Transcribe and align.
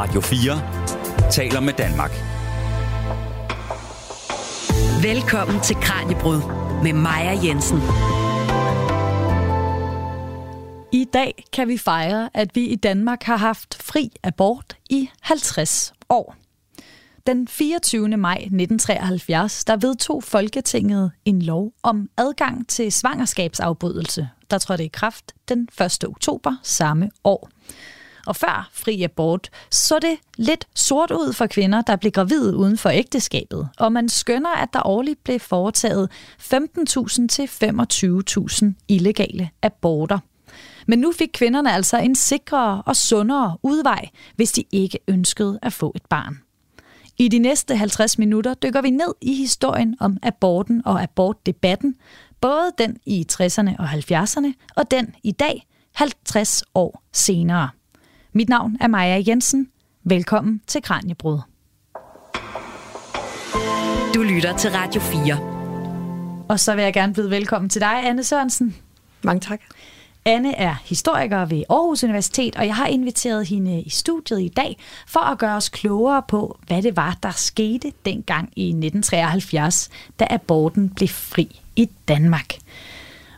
Radio 0.00 0.20
4 0.20 1.30
taler 1.30 1.60
med 1.60 1.72
Danmark. 1.72 2.10
Velkommen 5.02 5.60
til 5.60 5.76
Kranjebrud 5.76 6.40
med 6.82 6.92
Maja 6.92 7.38
Jensen. 7.44 7.78
I 10.92 11.04
dag 11.12 11.44
kan 11.52 11.68
vi 11.68 11.78
fejre, 11.78 12.30
at 12.34 12.56
vi 12.56 12.64
i 12.64 12.76
Danmark 12.76 13.22
har 13.22 13.36
haft 13.36 13.82
fri 13.82 14.12
abort 14.22 14.76
i 14.90 15.10
50 15.20 15.92
år. 16.08 16.36
Den 17.26 17.48
24. 17.48 18.16
maj 18.16 18.36
1973, 18.36 19.64
der 19.64 19.76
vedtog 19.76 20.24
Folketinget 20.24 21.12
en 21.24 21.42
lov 21.42 21.72
om 21.82 22.08
adgang 22.16 22.68
til 22.68 22.92
svangerskabsafbrydelse, 22.92 24.28
der 24.50 24.58
trådte 24.58 24.84
i 24.84 24.88
kraft 24.88 25.32
den 25.48 25.68
1. 25.80 26.04
oktober 26.04 26.56
samme 26.62 27.10
år. 27.24 27.48
Og 28.26 28.36
før 28.36 28.70
fri 28.72 29.02
abort, 29.02 29.50
så 29.70 29.98
det 29.98 30.16
lidt 30.36 30.64
sort 30.74 31.10
ud 31.10 31.32
for 31.32 31.46
kvinder, 31.46 31.82
der 31.82 31.96
blev 31.96 32.12
gravide 32.12 32.56
uden 32.56 32.78
for 32.78 32.90
ægteskabet. 32.90 33.68
Og 33.78 33.92
man 33.92 34.08
skønner, 34.08 34.50
at 34.50 34.68
der 34.72 34.86
årligt 34.86 35.24
blev 35.24 35.40
foretaget 35.40 36.10
15.000 36.40 37.26
til 37.28 37.46
25.000 37.46 38.66
illegale 38.88 39.50
aborter. 39.62 40.18
Men 40.86 40.98
nu 40.98 41.12
fik 41.12 41.30
kvinderne 41.32 41.72
altså 41.72 41.98
en 41.98 42.14
sikrere 42.14 42.82
og 42.86 42.96
sundere 42.96 43.56
udvej, 43.62 44.08
hvis 44.36 44.52
de 44.52 44.64
ikke 44.72 44.98
ønskede 45.08 45.58
at 45.62 45.72
få 45.72 45.92
et 45.94 46.02
barn. 46.10 46.38
I 47.18 47.28
de 47.28 47.38
næste 47.38 47.76
50 47.76 48.18
minutter 48.18 48.54
dykker 48.54 48.82
vi 48.82 48.90
ned 48.90 49.14
i 49.20 49.34
historien 49.34 49.96
om 50.00 50.16
aborten 50.22 50.82
og 50.84 51.02
abortdebatten, 51.02 51.96
både 52.40 52.72
den 52.78 52.96
i 53.06 53.26
60'erne 53.32 53.76
og 53.78 53.88
70'erne, 53.90 54.52
og 54.76 54.90
den 54.90 55.14
i 55.22 55.32
dag, 55.32 55.66
50 55.94 56.62
år 56.74 57.02
senere. 57.12 57.68
Mit 58.32 58.48
navn 58.48 58.76
er 58.80 58.88
Maja 58.88 59.22
Jensen. 59.26 59.68
Velkommen 60.04 60.60
til 60.66 60.82
Kranjebrud. 60.82 61.38
Du 64.14 64.22
lytter 64.22 64.56
til 64.56 64.70
Radio 64.70 65.00
4. 65.00 66.46
Og 66.48 66.60
så 66.60 66.74
vil 66.74 66.84
jeg 66.84 66.92
gerne 66.92 67.14
byde 67.14 67.30
velkommen 67.30 67.68
til 67.68 67.80
dig, 67.80 68.06
Anne 68.06 68.24
Sørensen. 68.24 68.76
Mange 69.22 69.40
tak. 69.40 69.60
Anne 70.24 70.54
er 70.54 70.74
historiker 70.84 71.44
ved 71.44 71.62
Aarhus 71.70 72.04
Universitet, 72.04 72.56
og 72.56 72.66
jeg 72.66 72.74
har 72.74 72.86
inviteret 72.86 73.46
hende 73.46 73.82
i 73.82 73.90
studiet 73.90 74.40
i 74.40 74.48
dag 74.48 74.76
for 75.06 75.20
at 75.20 75.38
gøre 75.38 75.56
os 75.56 75.68
klogere 75.68 76.22
på, 76.28 76.58
hvad 76.66 76.82
det 76.82 76.96
var, 76.96 77.18
der 77.22 77.30
skete 77.30 77.92
dengang 78.04 78.52
i 78.56 78.68
1973, 78.68 79.90
da 80.20 80.26
aborten 80.30 80.88
blev 80.88 81.08
fri 81.08 81.60
i 81.76 81.90
Danmark. 82.08 82.54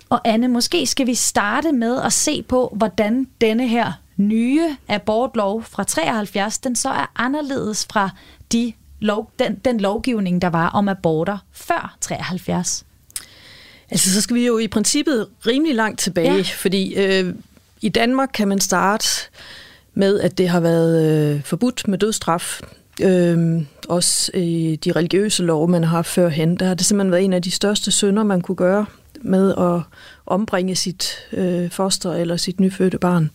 Og 0.09 0.20
Anne, 0.25 0.48
måske 0.48 0.87
skal 0.87 1.07
vi 1.07 1.15
starte 1.15 1.73
med 1.73 2.03
at 2.03 2.13
se 2.13 2.43
på, 2.43 2.73
hvordan 2.77 3.27
denne 3.41 3.69
her 3.69 3.93
nye 4.17 4.77
abortlov 4.89 5.63
fra 5.63 5.85
73, 5.85 6.59
den 6.59 6.77
så 6.77 6.89
er 6.89 7.13
anderledes 7.17 7.87
fra 7.91 8.11
de 8.53 8.73
lov, 9.01 9.31
den, 9.39 9.55
den 9.55 9.81
lovgivning, 9.81 10.43
der 10.43 10.49
var 10.49 10.69
om 10.69 10.89
aborter 10.89 11.39
før 11.53 11.97
73. 12.01 12.85
Altså, 13.91 14.13
så 14.13 14.21
skal 14.21 14.37
vi 14.37 14.47
jo 14.47 14.59
i 14.59 14.69
princippet 14.69 15.27
rimelig 15.47 15.75
langt 15.75 16.01
tilbage, 16.01 16.37
ja. 16.37 16.43
fordi 16.57 16.95
øh, 16.95 17.35
i 17.81 17.89
Danmark 17.89 18.31
kan 18.35 18.49
man 18.49 18.61
starte 18.61 19.09
med, 19.95 20.21
at 20.21 20.39
det 20.39 20.49
har 20.49 20.61
været 20.61 21.35
øh, 21.35 21.43
forbudt 21.43 21.89
med 21.89 21.99
dødsstraf. 21.99 22.61
Øh, 23.01 23.63
også 23.89 24.31
i 24.35 24.79
de 24.85 24.93
religiøse 24.93 25.43
love, 25.43 25.69
man 25.69 25.85
har 25.85 26.03
førhen, 26.03 26.57
der 26.57 26.67
har 26.67 26.75
det 26.75 26.87
simpelthen 26.87 27.13
været 27.13 27.25
en 27.25 27.33
af 27.33 27.43
de 27.43 27.51
største 27.51 27.91
synder, 27.91 28.23
man 28.23 28.41
kunne 28.41 28.57
gøre 28.57 28.87
med 29.21 29.55
at 29.59 29.81
ombringe 30.27 30.75
sit 30.75 31.19
øh, 31.33 31.71
foster 31.71 32.13
eller 32.13 32.37
sit 32.37 32.61
nyfødte 32.61 32.99
barn. 32.99 33.31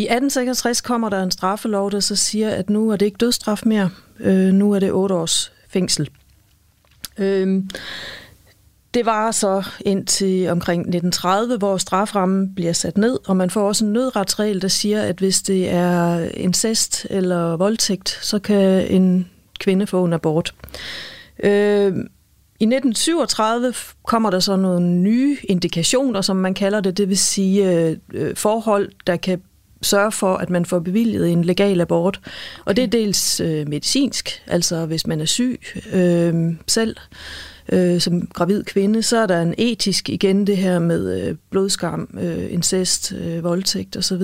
I 0.00 0.02
1866 0.02 0.80
kommer 0.80 1.08
der 1.08 1.22
en 1.22 1.30
straffelov, 1.30 1.90
der 1.90 2.00
så 2.00 2.16
siger, 2.16 2.50
at 2.50 2.70
nu 2.70 2.90
er 2.90 2.96
det 2.96 3.06
ikke 3.06 3.16
dødsstraf 3.16 3.62
mere, 3.66 3.90
øh, 4.20 4.52
nu 4.52 4.72
er 4.72 4.78
det 4.78 4.92
otte 4.92 5.14
års 5.14 5.52
fængsel. 5.68 6.10
Øh, 7.18 7.62
det 8.94 9.06
var 9.06 9.30
så 9.30 9.62
indtil 9.80 10.48
omkring 10.48 10.80
1930, 10.80 11.56
hvor 11.56 11.76
straframmen 11.76 12.54
bliver 12.54 12.72
sat 12.72 12.98
ned, 12.98 13.18
og 13.26 13.36
man 13.36 13.50
får 13.50 13.68
også 13.68 13.84
en 13.84 13.92
nødretsregel, 13.92 14.62
der 14.62 14.68
siger, 14.68 15.02
at 15.02 15.18
hvis 15.18 15.42
det 15.42 15.70
er 15.70 16.28
incest 16.34 17.06
eller 17.10 17.56
voldtægt, 17.56 18.18
så 18.22 18.38
kan 18.38 18.86
en 18.86 19.30
kvinde 19.58 19.86
få 19.86 20.04
en 20.04 20.12
abort. 20.12 20.54
Øh, 21.42 21.92
i 22.60 22.64
1937 22.64 23.74
kommer 24.06 24.30
der 24.30 24.40
så 24.40 24.56
nogle 24.56 24.86
nye 24.86 25.36
indikationer, 25.44 26.20
som 26.20 26.36
man 26.36 26.54
kalder 26.54 26.80
det, 26.80 26.96
det 26.96 27.08
vil 27.08 27.18
sige 27.18 27.96
øh, 28.12 28.36
forhold, 28.36 28.90
der 29.06 29.16
kan 29.16 29.42
sørge 29.82 30.12
for, 30.12 30.36
at 30.36 30.50
man 30.50 30.64
får 30.64 30.78
bevilget 30.78 31.28
en 31.28 31.44
legal 31.44 31.80
abort. 31.80 32.20
Og 32.64 32.76
det 32.76 32.84
er 32.84 32.88
dels 32.88 33.40
øh, 33.40 33.68
medicinsk, 33.68 34.42
altså 34.46 34.86
hvis 34.86 35.06
man 35.06 35.20
er 35.20 35.24
syg 35.24 35.60
øh, 35.92 36.34
selv, 36.66 36.96
øh, 37.72 38.00
som 38.00 38.26
gravid 38.26 38.64
kvinde, 38.64 39.02
så 39.02 39.16
er 39.16 39.26
der 39.26 39.42
en 39.42 39.54
etisk 39.58 40.08
igen 40.08 40.46
det 40.46 40.56
her 40.56 40.78
med 40.78 41.22
øh, 41.22 41.36
blodskam, 41.50 42.18
øh, 42.20 42.52
incest, 42.52 43.12
øh, 43.12 43.44
voldtægt 43.44 43.96
osv. 43.96 44.22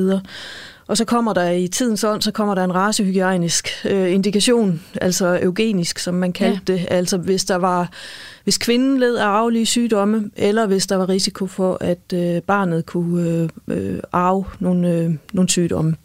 Og 0.88 0.96
så 0.96 1.04
kommer 1.04 1.32
der 1.32 1.50
i 1.50 1.68
tidens 1.68 2.04
ånd, 2.04 2.22
så 2.22 2.32
kommer 2.32 2.54
der 2.54 2.64
en 2.64 2.74
racehygienisk 2.74 3.68
øh, 3.84 4.12
indikation, 4.12 4.82
altså 5.00 5.38
eugenisk, 5.42 5.98
som 5.98 6.14
man 6.14 6.32
kaldte 6.32 6.72
ja. 6.72 6.78
det. 6.78 6.86
Altså 6.90 7.16
hvis 7.16 7.44
der 7.44 7.56
var, 7.56 7.90
hvis 8.44 8.58
kvinden 8.58 8.98
led 8.98 9.16
af 9.16 9.26
arvelige 9.26 9.66
sygdomme, 9.66 10.30
eller 10.36 10.66
hvis 10.66 10.86
der 10.86 10.96
var 10.96 11.08
risiko 11.08 11.46
for, 11.46 11.78
at 11.80 12.12
øh, 12.14 12.42
barnet 12.42 12.86
kunne 12.86 13.30
øh, 13.30 13.48
øh, 13.68 14.00
arve 14.12 14.44
nogle, 14.60 14.92
øh, 14.92 15.14
nogle 15.32 15.48
sygdomme. 15.48 15.96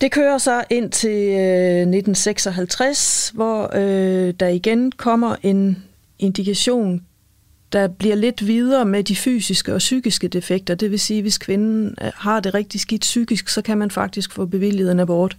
Det 0.00 0.12
kører 0.12 0.38
så 0.38 0.64
ind 0.70 0.90
til 0.90 1.28
øh, 1.28 1.80
1956, 1.80 3.32
hvor 3.34 3.70
øh, 3.74 4.34
der 4.40 4.48
igen 4.48 4.92
kommer 4.92 5.36
en 5.42 5.84
indikation, 6.18 7.02
der 7.72 7.88
bliver 7.88 8.14
lidt 8.14 8.46
videre 8.46 8.84
med 8.84 9.04
de 9.04 9.16
fysiske 9.16 9.74
og 9.74 9.78
psykiske 9.78 10.28
defekter. 10.28 10.74
Det 10.74 10.90
vil 10.90 11.00
sige, 11.00 11.22
hvis 11.22 11.38
kvinden 11.38 11.94
øh, 12.02 12.10
har 12.14 12.40
det 12.40 12.54
rigtig 12.54 12.80
skidt 12.80 13.00
psykisk, 13.00 13.48
så 13.48 13.62
kan 13.62 13.78
man 13.78 13.90
faktisk 13.90 14.32
få 14.32 14.46
bevilget 14.46 14.92
en 14.92 15.00
abort. 15.00 15.36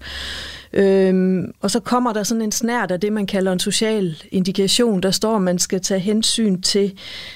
Øhm, 0.74 1.52
og 1.62 1.72
så 1.72 1.80
kommer 1.80 2.14
der 2.14 2.24
sådan 2.24 2.42
en 2.42 2.52
snært 2.52 2.92
af 2.92 3.00
det, 3.00 3.14
man 3.14 3.26
kalder 3.26 3.52
en 3.52 3.60
social 3.60 4.18
indikation. 4.32 5.02
Der 5.02 5.12
står, 5.12 5.36
at 5.36 5.42
man 5.42 5.60
skal 5.60 5.82
tage 5.82 6.00
hensyn 6.00 6.62
til 6.62 6.94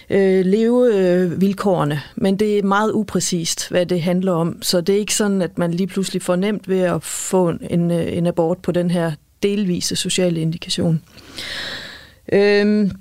øh, 0.09 0.45
levevilkårene, 0.45 2.01
men 2.15 2.39
det 2.39 2.57
er 2.57 2.63
meget 2.63 2.91
upræcist, 2.91 3.69
hvad 3.69 3.85
det 3.85 4.01
handler 4.01 4.31
om. 4.31 4.61
Så 4.61 4.81
det 4.81 4.95
er 4.95 4.99
ikke 4.99 5.15
sådan, 5.15 5.41
at 5.41 5.57
man 5.57 5.71
lige 5.73 5.87
pludselig 5.87 6.21
får 6.21 6.35
nemt 6.35 6.69
ved 6.69 6.79
at 6.79 7.03
få 7.03 7.53
en, 7.69 7.91
øh, 7.91 8.17
en 8.17 8.27
abort 8.27 8.57
på 8.57 8.71
den 8.71 8.91
her 8.91 9.11
delvise 9.43 9.95
sociale 9.95 10.41
indikation. 10.41 11.01
Øhm, 12.33 12.91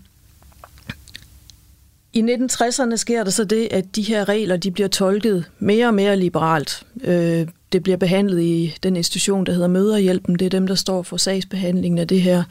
i 2.17 2.23
1960'erne 2.23 2.97
sker 2.97 3.25
der 3.25 3.31
så 3.31 3.45
det, 3.45 3.69
at 3.71 3.97
de 3.97 4.03
her 4.03 4.29
regler 4.29 4.57
de 4.57 4.71
bliver 4.71 4.89
tolket 4.89 5.45
mere 5.59 5.87
og 5.87 5.95
mere 5.95 6.17
liberalt. 6.17 6.83
Øh, 7.05 7.47
det 7.73 7.83
bliver 7.83 7.97
behandlet 7.97 8.43
i 8.43 8.75
den 8.83 8.97
institution, 8.97 9.47
der 9.47 9.53
hedder 9.53 9.69
Møderhjælpen. 9.69 10.39
Det 10.39 10.47
er 10.47 10.51
dem, 10.51 10.67
der 10.67 10.75
står 10.75 11.03
for 11.03 11.17
sagsbehandlingen 11.17 11.99
af 11.99 12.09
det 12.09 12.23
her. 12.23 12.43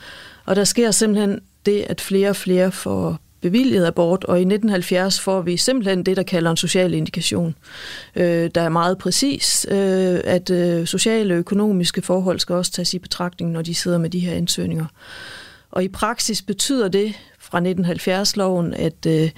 Og 0.45 0.55
der 0.55 0.63
sker 0.63 0.91
simpelthen 0.91 1.39
det, 1.65 1.85
at 1.89 2.01
flere 2.01 2.29
og 2.29 2.35
flere 2.35 2.71
får 2.71 3.19
bevilget 3.41 3.85
abort, 3.85 4.23
og 4.23 4.37
i 4.37 4.41
1970 4.41 5.19
får 5.19 5.41
vi 5.41 5.57
simpelthen 5.57 6.03
det, 6.03 6.17
der 6.17 6.23
kalder 6.23 6.51
en 6.51 6.57
social 6.57 6.93
indikation, 6.93 7.55
øh, 8.15 8.49
der 8.55 8.61
er 8.61 8.69
meget 8.69 8.97
præcis, 8.97 9.65
øh, 9.69 10.19
at 10.23 10.49
øh, 10.49 10.87
sociale 10.87 11.33
og 11.33 11.37
økonomiske 11.37 12.01
forhold 12.01 12.39
skal 12.39 12.55
også 12.55 12.71
tages 12.71 12.93
i 12.93 12.99
betragtning, 12.99 13.51
når 13.51 13.61
de 13.61 13.75
sidder 13.75 13.97
med 13.97 14.09
de 14.09 14.19
her 14.19 14.33
ansøgninger. 14.33 14.85
Og 15.71 15.83
i 15.83 15.87
praksis 15.87 16.41
betyder 16.41 16.87
det 16.87 17.13
fra 17.45 17.59
1970-loven, 17.59 18.73
at 18.73 19.06
øh, 19.07 19.31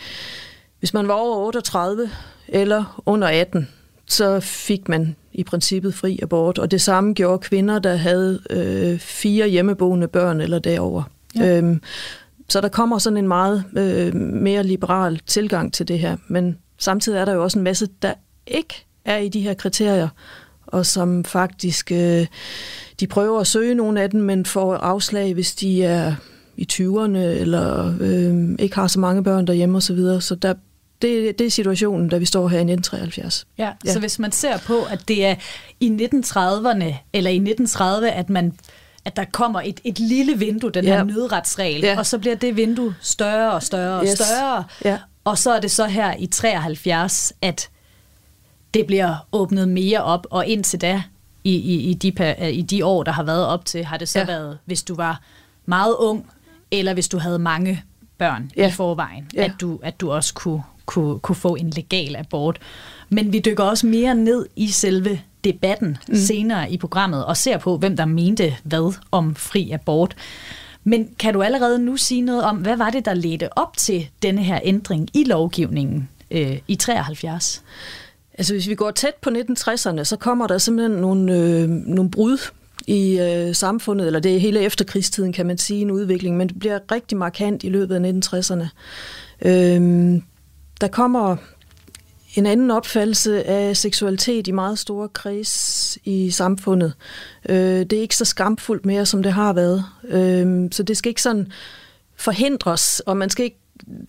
hvis 0.79 0.93
man 0.93 1.07
var 1.07 1.13
over 1.13 1.47
38 1.47 2.09
eller 2.47 3.01
under 3.05 3.27
18, 3.27 3.67
så 4.07 4.39
fik 4.39 4.89
man 4.89 5.15
i 5.33 5.43
princippet 5.43 5.93
fri 5.93 6.19
abort. 6.21 6.59
Og 6.59 6.71
det 6.71 6.81
samme 6.81 7.13
gjorde 7.13 7.39
kvinder, 7.39 7.79
der 7.79 7.95
havde 7.95 8.39
øh, 8.49 8.99
fire 8.99 9.47
hjemmeboende 9.47 10.07
børn 10.07 10.41
eller 10.41 10.59
derover. 10.59 11.03
Ja. 11.35 11.57
Øhm, 11.57 11.81
så 12.49 12.61
der 12.61 12.69
kommer 12.69 12.97
sådan 12.97 13.17
en 13.17 13.27
meget 13.27 13.63
øh, 13.77 14.15
mere 14.15 14.63
liberal 14.63 15.21
tilgang 15.25 15.73
til 15.73 15.87
det 15.87 15.99
her. 15.99 16.17
Men 16.27 16.57
samtidig 16.77 17.19
er 17.19 17.25
der 17.25 17.33
jo 17.33 17.43
også 17.43 17.59
en 17.59 17.63
masse, 17.63 17.87
der 18.01 18.13
ikke 18.47 18.85
er 19.05 19.17
i 19.17 19.29
de 19.29 19.41
her 19.41 19.53
kriterier, 19.53 20.09
og 20.67 20.85
som 20.85 21.23
faktisk, 21.23 21.91
øh, 21.91 22.27
de 22.99 23.07
prøver 23.07 23.39
at 23.39 23.47
søge 23.47 23.75
nogle 23.75 24.01
af 24.01 24.09
dem, 24.09 24.21
men 24.21 24.45
får 24.45 24.75
afslag, 24.75 25.33
hvis 25.33 25.55
de 25.55 25.83
er 25.83 26.15
i 26.57 26.67
20'erne, 26.73 27.17
eller 27.17 27.93
øh, 27.99 28.55
ikke 28.59 28.75
har 28.75 28.87
så 28.87 28.99
mange 28.99 29.23
børn 29.23 29.47
derhjemme 29.47 29.77
osv. 29.77 29.81
Så, 29.81 29.93
videre. 29.93 30.21
så 30.21 30.35
der, 30.35 30.53
det, 31.01 31.39
det 31.39 31.47
er 31.47 31.51
situationen, 31.51 32.09
da 32.09 32.17
vi 32.17 32.25
står 32.25 32.47
her 32.47 32.57
i 32.57 32.61
1973. 32.61 33.47
Ja, 33.57 33.71
ja, 33.85 33.93
så 33.93 33.99
hvis 33.99 34.19
man 34.19 34.31
ser 34.31 34.57
på, 34.57 34.81
at 34.89 35.07
det 35.07 35.25
er 35.25 35.35
i 35.79 35.87
1930'erne, 35.89 36.93
eller 37.13 37.31
i 37.31 37.35
1930, 37.35 38.11
at 38.11 38.29
man 38.29 38.53
at 39.05 39.15
der 39.15 39.25
kommer 39.31 39.61
et, 39.61 39.79
et 39.83 39.99
lille 39.99 40.39
vindue, 40.39 40.71
den 40.71 40.85
ja. 40.85 40.95
her 40.95 41.03
nødretsregel, 41.03 41.81
ja. 41.81 41.97
og 41.97 42.05
så 42.05 42.17
bliver 42.17 42.35
det 42.35 42.55
vindue 42.55 42.95
større 43.01 43.51
og 43.51 43.63
større 43.63 43.99
og 43.99 44.05
yes. 44.05 44.11
større, 44.11 44.63
ja. 44.85 44.99
og 45.23 45.37
så 45.37 45.51
er 45.51 45.59
det 45.59 45.71
så 45.71 45.85
her 45.85 46.15
i 46.19 46.25
73, 46.25 47.33
at 47.41 47.69
det 48.73 48.87
bliver 48.87 49.27
åbnet 49.31 49.67
mere 49.67 50.03
op, 50.03 50.27
og 50.29 50.47
indtil 50.47 50.81
da, 50.81 51.03
i, 51.43 51.55
i, 51.55 51.89
i, 51.89 51.93
de, 51.93 52.35
i 52.51 52.61
de 52.61 52.85
år, 52.85 53.03
der 53.03 53.11
har 53.11 53.23
været 53.23 53.45
op 53.45 53.65
til? 53.65 53.85
Har 53.85 53.97
det 53.97 54.09
så 54.09 54.19
ja. 54.19 54.25
været, 54.25 54.57
hvis 54.65 54.83
du 54.83 54.95
var 54.95 55.21
meget 55.65 55.95
ung, 55.99 56.29
eller 56.71 56.93
hvis 56.93 57.07
du 57.07 57.17
havde 57.17 57.39
mange 57.39 57.83
børn 58.17 58.51
ja. 58.57 58.67
i 58.67 58.71
forvejen, 58.71 59.29
ja. 59.33 59.43
at, 59.43 59.51
du, 59.61 59.79
at 59.83 60.01
du 60.01 60.11
også 60.11 60.33
kunne, 60.33 60.63
kunne, 60.85 61.19
kunne 61.19 61.35
få 61.35 61.55
en 61.55 61.69
legal 61.69 62.15
abort? 62.15 62.59
Men 63.09 63.33
vi 63.33 63.39
dykker 63.39 63.63
også 63.63 63.87
mere 63.87 64.15
ned 64.15 64.45
i 64.55 64.67
selve 64.67 65.21
debatten 65.43 65.97
mm. 66.07 66.15
senere 66.15 66.71
i 66.71 66.77
programmet 66.77 67.25
og 67.25 67.37
ser 67.37 67.57
på, 67.57 67.77
hvem 67.77 67.97
der 67.97 68.05
mente 68.05 68.55
hvad 68.63 68.93
om 69.11 69.35
fri 69.35 69.71
abort. 69.71 70.15
Men 70.83 71.09
kan 71.19 71.33
du 71.33 71.41
allerede 71.41 71.79
nu 71.79 71.97
sige 71.97 72.21
noget 72.21 72.43
om, 72.43 72.57
hvad 72.57 72.77
var 72.77 72.89
det, 72.89 73.05
der 73.05 73.13
ledte 73.13 73.57
op 73.57 73.77
til 73.77 74.09
denne 74.21 74.43
her 74.43 74.59
ændring 74.63 75.09
i 75.13 75.23
lovgivningen 75.23 76.09
øh, 76.31 76.57
i 76.67 76.75
73? 76.75 77.63
Altså 78.33 78.53
hvis 78.53 78.69
vi 78.69 78.75
går 78.75 78.91
tæt 78.91 79.15
på 79.21 79.29
1960'erne, 79.29 80.03
så 80.03 80.17
kommer 80.19 80.47
der 80.47 80.57
simpelthen 80.57 81.01
nogle, 81.01 81.33
øh, 81.33 81.69
nogle 81.69 82.11
brud 82.11 82.37
i 82.87 83.19
øh, 83.19 83.55
samfundet, 83.55 84.07
eller 84.07 84.19
det 84.19 84.35
er 84.35 84.39
hele 84.39 84.61
efterkrigstiden, 84.61 85.33
kan 85.33 85.45
man 85.45 85.57
sige, 85.57 85.81
en 85.81 85.91
udvikling, 85.91 86.37
men 86.37 86.47
det 86.47 86.59
bliver 86.59 86.79
rigtig 86.91 87.17
markant 87.17 87.63
i 87.63 87.69
løbet 87.69 87.95
af 87.95 88.11
1960'erne. 88.11 88.67
Øh, 89.41 90.21
der 90.81 90.87
kommer 90.87 91.37
en 92.35 92.45
anden 92.45 92.71
opfattelse 92.71 93.47
af 93.47 93.77
seksualitet 93.77 94.47
i 94.47 94.51
meget 94.51 94.79
store 94.79 95.09
kreds 95.09 95.97
i 96.03 96.31
samfundet. 96.31 96.93
Øh, 97.49 97.57
det 97.57 97.93
er 97.93 98.01
ikke 98.01 98.15
så 98.15 98.25
skamfuldt 98.25 98.85
mere, 98.85 99.05
som 99.05 99.23
det 99.23 99.33
har 99.33 99.53
været. 99.53 99.83
Øh, 100.03 100.69
så 100.71 100.83
det 100.83 100.97
skal 100.97 101.09
ikke 101.09 101.21
sådan 101.21 101.51
forhindres, 102.15 102.99
og 102.99 103.17
man 103.17 103.29
skal 103.29 103.45
ikke 103.45 103.59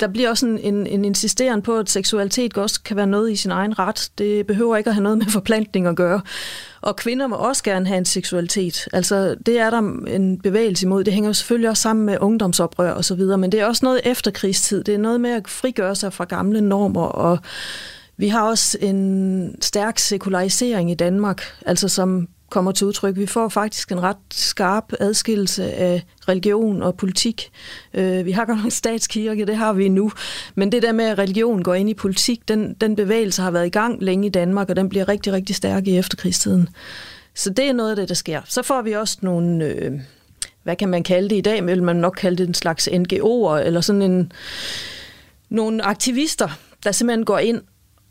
der 0.01 0.09
bliver 0.09 0.29
også 0.29 0.47
en, 0.47 0.59
en, 0.59 0.87
en 0.87 1.05
insisteren 1.05 1.63
på, 1.63 1.79
at 1.79 1.91
seksualitet 1.91 2.59
også 2.59 2.83
kan 2.83 2.97
være 2.97 3.07
noget 3.07 3.33
i 3.33 3.37
sin 3.37 3.51
egen 3.51 3.79
ret. 3.79 4.11
Det 4.19 4.47
behøver 4.47 4.77
ikke 4.77 4.91
at 4.91 4.95
have 4.95 5.03
noget 5.03 5.19
med 5.19 5.27
forplantning 5.39 5.87
at 5.87 5.97
gøre. 5.97 6.21
Og 6.81 6.97
kvinder 6.97 7.27
må 7.27 7.37
også 7.37 7.65
gerne 7.65 7.87
have 7.87 7.99
en 7.99 8.05
seksualitet. 8.05 8.89
Altså, 8.93 9.37
det 9.47 9.59
er 9.59 9.71
der 9.71 9.79
en 10.07 10.41
bevægelse 10.41 10.87
imod. 10.87 11.05
Det 11.05 11.13
hænger 11.13 11.29
jo 11.29 11.35
selvfølgelig 11.35 11.71
også 11.71 11.83
sammen 11.83 12.07
med 12.07 12.17
ungdomsoprør 12.21 12.91
og 12.91 13.05
så 13.05 13.15
videre, 13.15 13.39
men 13.39 13.53
det 13.53 13.61
er 13.61 13.67
også 13.67 13.85
noget 13.85 14.01
efterkrigstid. 14.05 14.85
Det 14.85 14.95
er 14.95 14.99
noget 14.99 15.21
med 15.21 15.31
at 15.31 15.49
frigøre 15.49 15.95
sig 15.95 16.13
fra 16.13 16.25
gamle 16.25 16.61
normer 16.61 17.03
og 17.03 17.39
vi 18.19 18.29
har 18.29 18.43
også 18.43 18.79
en 18.81 19.63
stærk 19.63 19.99
sekularisering 19.99 20.91
i 20.91 20.95
Danmark, 20.95 21.43
altså 21.67 21.89
som 21.89 22.29
kommer 22.51 22.73
til 22.73 22.87
udtryk. 22.87 23.17
Vi 23.17 23.27
får 23.27 23.49
faktisk 23.49 23.93
en 23.93 24.03
ret 24.03 24.17
skarp 24.31 24.93
adskillelse 25.01 25.73
af 25.73 26.05
religion 26.29 26.83
og 26.83 26.97
politik. 26.97 27.51
Øh, 27.95 28.27
vi 28.27 28.33
har 28.33 28.45
godt 28.45 28.59
nok 28.59 28.65
en 28.65 28.71
statskirke, 28.71 29.47
det 29.47 29.57
har 29.57 29.73
vi 29.73 29.89
nu, 29.89 30.13
men 30.55 30.73
det 30.73 30.83
der 30.83 30.93
med, 30.93 31.05
at 31.05 31.19
religion 31.19 31.63
går 31.63 31.75
ind 31.75 31.91
i 31.91 31.95
politik, 31.95 32.49
den, 32.49 32.75
den 32.75 32.97
bevægelse 32.97 33.43
har 33.43 33.51
været 33.51 33.67
i 33.67 33.71
gang 33.71 34.03
længe 34.03 34.27
i 34.27 34.31
Danmark, 34.31 34.71
og 34.71 34.77
den 34.77 34.89
bliver 34.89 35.09
rigtig, 35.09 35.33
rigtig 35.33 35.57
stærk 35.57 35.87
i 35.87 35.99
efterkrigstiden. 35.99 36.69
Så 37.35 37.51
det 37.51 37.65
er 37.65 37.73
noget 37.73 37.91
af 37.91 37.97
det, 37.97 38.09
der 38.09 38.15
sker. 38.15 38.41
Så 38.45 38.63
får 38.63 38.83
vi 38.83 38.93
også 38.93 39.19
nogle, 39.23 39.65
øh, 39.65 39.93
hvad 40.63 40.77
kan 40.77 40.89
man 40.89 41.03
kalde 41.03 41.29
det 41.29 41.37
i 41.37 41.41
dag, 41.41 41.67
vil 41.67 41.83
man 41.83 41.97
nok 41.97 42.15
kalde 42.19 42.37
det 42.37 42.49
en 42.49 42.55
slags 42.55 42.89
NGO'er, 42.89 43.55
eller 43.55 43.81
sådan 43.81 44.03
en, 44.03 44.33
nogle 45.51 45.83
aktivister, 45.83 46.49
der 46.85 46.93
simpelthen 46.93 47.25
går 47.25 47.39
ind 47.39 47.63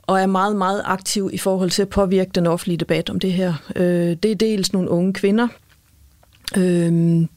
og 0.08 0.22
er 0.22 0.26
meget, 0.26 0.56
meget 0.56 0.82
aktiv 0.86 1.30
i 1.34 1.38
forhold 1.38 1.70
til 1.70 1.82
at 1.82 1.90
påvirke 1.90 2.32
den 2.36 2.48
offentlige 2.48 2.78
debat 2.78 3.10
om 3.10 3.20
det 3.20 3.34
her. 3.34 3.54
Øh, 3.76 4.18
det 4.24 4.26
er 4.26 4.36
dels 4.36 4.74
nogle 4.74 4.90
unge 4.90 5.14
kvinder. 5.14 5.48
Øh, 6.58 7.28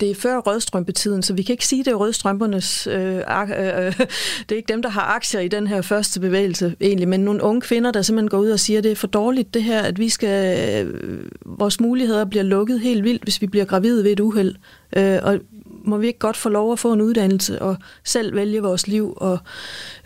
det 0.00 0.10
er 0.10 0.14
før 0.14 0.38
rødstrømpetiden, 0.38 1.22
så 1.22 1.34
vi 1.34 1.42
kan 1.42 1.52
ikke 1.52 1.66
sige, 1.66 1.84
det 1.84 1.90
er 1.90 1.94
rødstrømpernes... 1.94 2.86
Øh, 2.86 3.16
øh, 3.16 3.50
øh, 3.50 3.96
det 4.48 4.52
er 4.52 4.56
ikke 4.56 4.72
dem, 4.72 4.82
der 4.82 4.88
har 4.88 5.02
aktier 5.02 5.40
i 5.40 5.48
den 5.48 5.66
her 5.66 5.82
første 5.82 6.20
bevægelse 6.20 6.74
egentlig, 6.80 7.08
men 7.08 7.20
nogle 7.20 7.42
unge 7.42 7.60
kvinder, 7.60 7.90
der 7.92 8.02
simpelthen 8.02 8.28
går 8.28 8.38
ud 8.38 8.50
og 8.50 8.60
siger, 8.60 8.78
at 8.78 8.84
det 8.84 8.92
er 8.92 8.96
for 8.96 9.06
dårligt 9.06 9.54
det 9.54 9.62
her, 9.62 9.82
at 9.82 9.98
vi 9.98 10.08
skal... 10.08 10.58
Øh, 10.86 11.24
vores 11.46 11.80
muligheder 11.80 12.24
bliver 12.24 12.42
lukket 12.42 12.80
helt 12.80 13.04
vildt, 13.04 13.22
hvis 13.22 13.42
vi 13.42 13.46
bliver 13.46 13.64
gravide 13.64 14.04
ved 14.04 14.12
et 14.12 14.20
uheld. 14.20 14.54
Øh, 14.96 15.18
og 15.22 15.38
må 15.84 15.96
vi 15.96 16.06
ikke 16.06 16.18
godt 16.18 16.36
få 16.36 16.48
lov 16.48 16.72
at 16.72 16.78
få 16.78 16.92
en 16.92 17.00
uddannelse 17.00 17.62
og 17.62 17.76
selv 18.04 18.34
vælge 18.34 18.62
vores 18.62 18.86
liv 18.86 19.14
og 19.16 19.38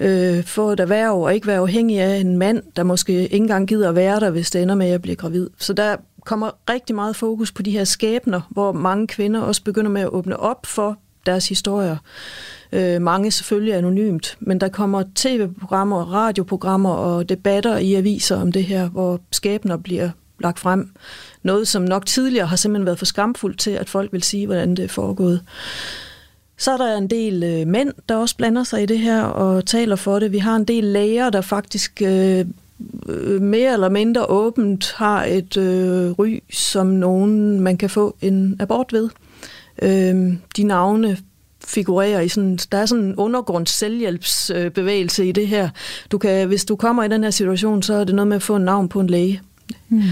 øh, 0.01 0.45
få 0.45 0.71
et 0.71 0.81
erhverv 0.81 1.23
og 1.23 1.35
ikke 1.35 1.47
være 1.47 1.59
afhængig 1.59 2.01
af 2.01 2.17
en 2.17 2.37
mand, 2.37 2.63
der 2.77 2.83
måske 2.83 3.13
ikke 3.13 3.37
engang 3.37 3.69
gider 3.69 3.89
at 3.89 3.95
være 3.95 4.21
der, 4.21 4.31
hvis 4.31 4.51
det 4.51 4.63
ender 4.63 4.75
med 4.75 4.91
at 4.91 5.03
bliver 5.03 5.17
gravid. 5.17 5.51
Så 5.59 5.73
der 5.73 5.97
kommer 6.25 6.51
rigtig 6.71 6.95
meget 6.95 7.17
fokus 7.17 7.53
på 7.53 7.63
de 7.63 7.71
her 7.71 7.85
skæbner, 7.85 8.41
hvor 8.51 8.73
mange 8.73 9.07
kvinder 9.07 9.41
også 9.41 9.65
begynder 9.65 9.91
med 9.91 10.03
at 10.03 10.09
åbne 10.09 10.37
op 10.37 10.67
for 10.67 10.99
deres 11.27 11.49
historier. 11.49 11.97
Øh, 12.73 13.03
mange 13.03 13.31
selvfølgelig 13.31 13.75
anonymt, 13.75 14.37
men 14.41 14.61
der 14.61 14.69
kommer 14.69 15.03
tv-programmer, 15.15 16.15
radioprogrammer 16.15 16.91
og 16.91 17.29
debatter 17.29 17.77
i 17.77 17.95
aviser 17.95 18.41
om 18.41 18.53
det 18.53 18.65
her, 18.65 18.89
hvor 18.89 19.21
skæbner 19.33 19.77
bliver 19.77 20.11
lagt 20.41 20.59
frem. 20.59 20.91
Noget, 21.47 21.69
som 21.69 21.83
nok 21.83 22.07
tidligere 22.07 22.47
har 22.47 22.57
simpelthen 22.57 22.87
været 22.87 22.99
for 22.99 23.07
skamfuldt 23.07 23.59
til, 23.59 23.71
at 23.71 23.89
folk 23.89 24.13
vil 24.13 24.23
sige, 24.23 24.47
hvordan 24.47 24.75
det 24.75 24.85
er 24.85 24.89
foregået. 24.89 25.41
Så 26.57 26.73
er 26.73 26.77
der 26.77 26.97
en 26.97 27.07
del 27.07 27.43
øh, 27.43 27.67
mænd, 27.67 27.93
der 28.09 28.17
også 28.17 28.37
blander 28.37 28.65
sig 28.65 28.83
i 28.83 28.87
det 28.87 28.99
her 28.99 29.23
og 29.23 29.67
taler 29.67 29.97
for 29.97 30.19
det. 30.19 30.33
Vi 30.33 30.39
har 30.39 30.57
en 30.57 30.65
del 30.65 30.85
læger, 30.85 31.31
der 31.31 31.41
faktisk 31.41 32.03
øh, 32.03 32.47
øh, 33.09 33.43
mere 33.43 33.73
eller 33.73 33.89
mindre 33.89 34.27
åbent 34.27 34.93
har 34.97 35.25
et 35.25 35.57
øh, 35.57 36.11
ry, 36.11 36.43
som 36.53 36.87
nogen 36.87 37.61
man 37.61 37.77
kan 37.77 37.91
få 37.91 38.17
en 38.21 38.57
abort 38.61 38.93
ved. 38.93 39.09
Øh, 39.83 40.35
de 40.57 40.63
navne 40.63 41.19
figurerer 41.65 42.21
i 42.21 42.29
sådan, 42.29 42.57
der 42.73 42.79
er 42.79 42.87
sådan 42.87 43.05
en 43.05 43.17
undergrunds 43.17 43.71
selvhjælpsbevægelse 43.71 45.29
i 45.29 45.33
det 45.33 45.49
her. 45.49 45.69
Du 46.13 46.19
kan, 46.19 46.49
hvis 46.49 46.65
du 46.65 46.77
kommer 46.77 47.05
i 47.05 47.09
den 47.09 47.23
her 47.25 47.31
situation, 47.31 47.83
så 47.83 47.95
er 47.95 48.05
det 48.05 48.15
noget 48.15 48.29
med 48.29 48.37
at 48.37 48.43
få 48.43 48.57
en 48.57 48.65
navn 48.65 48.89
på 48.89 49.01
en 49.01 49.07
læge. 49.07 49.41
Mm. 49.89 50.03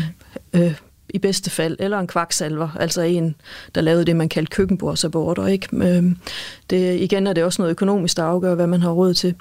Øh, 0.53 0.75
i 1.15 1.19
bedste 1.19 1.51
fald, 1.51 1.77
eller 1.81 1.99
en 1.99 2.07
kvaksalver, 2.07 2.69
altså 2.81 3.03
en, 3.03 3.35
der 3.75 3.81
lavede 3.81 4.05
det, 4.05 4.17
man 4.17 4.29
kaldte 4.29 4.51
køkkenbordsaborter. 4.51 5.47
Ikke? 5.47 5.77
Øhm, 5.77 6.17
det, 6.71 7.01
igen 7.01 7.27
er 7.27 7.33
det 7.33 7.45
også 7.45 7.63
noget 7.63 7.71
økonomisk, 7.71 8.17
der 8.17 8.25
afgør, 8.25 8.55
hvad 8.55 8.67
man 8.67 8.83
har 8.83 8.91
råd 8.91 9.15
til. 9.15 9.35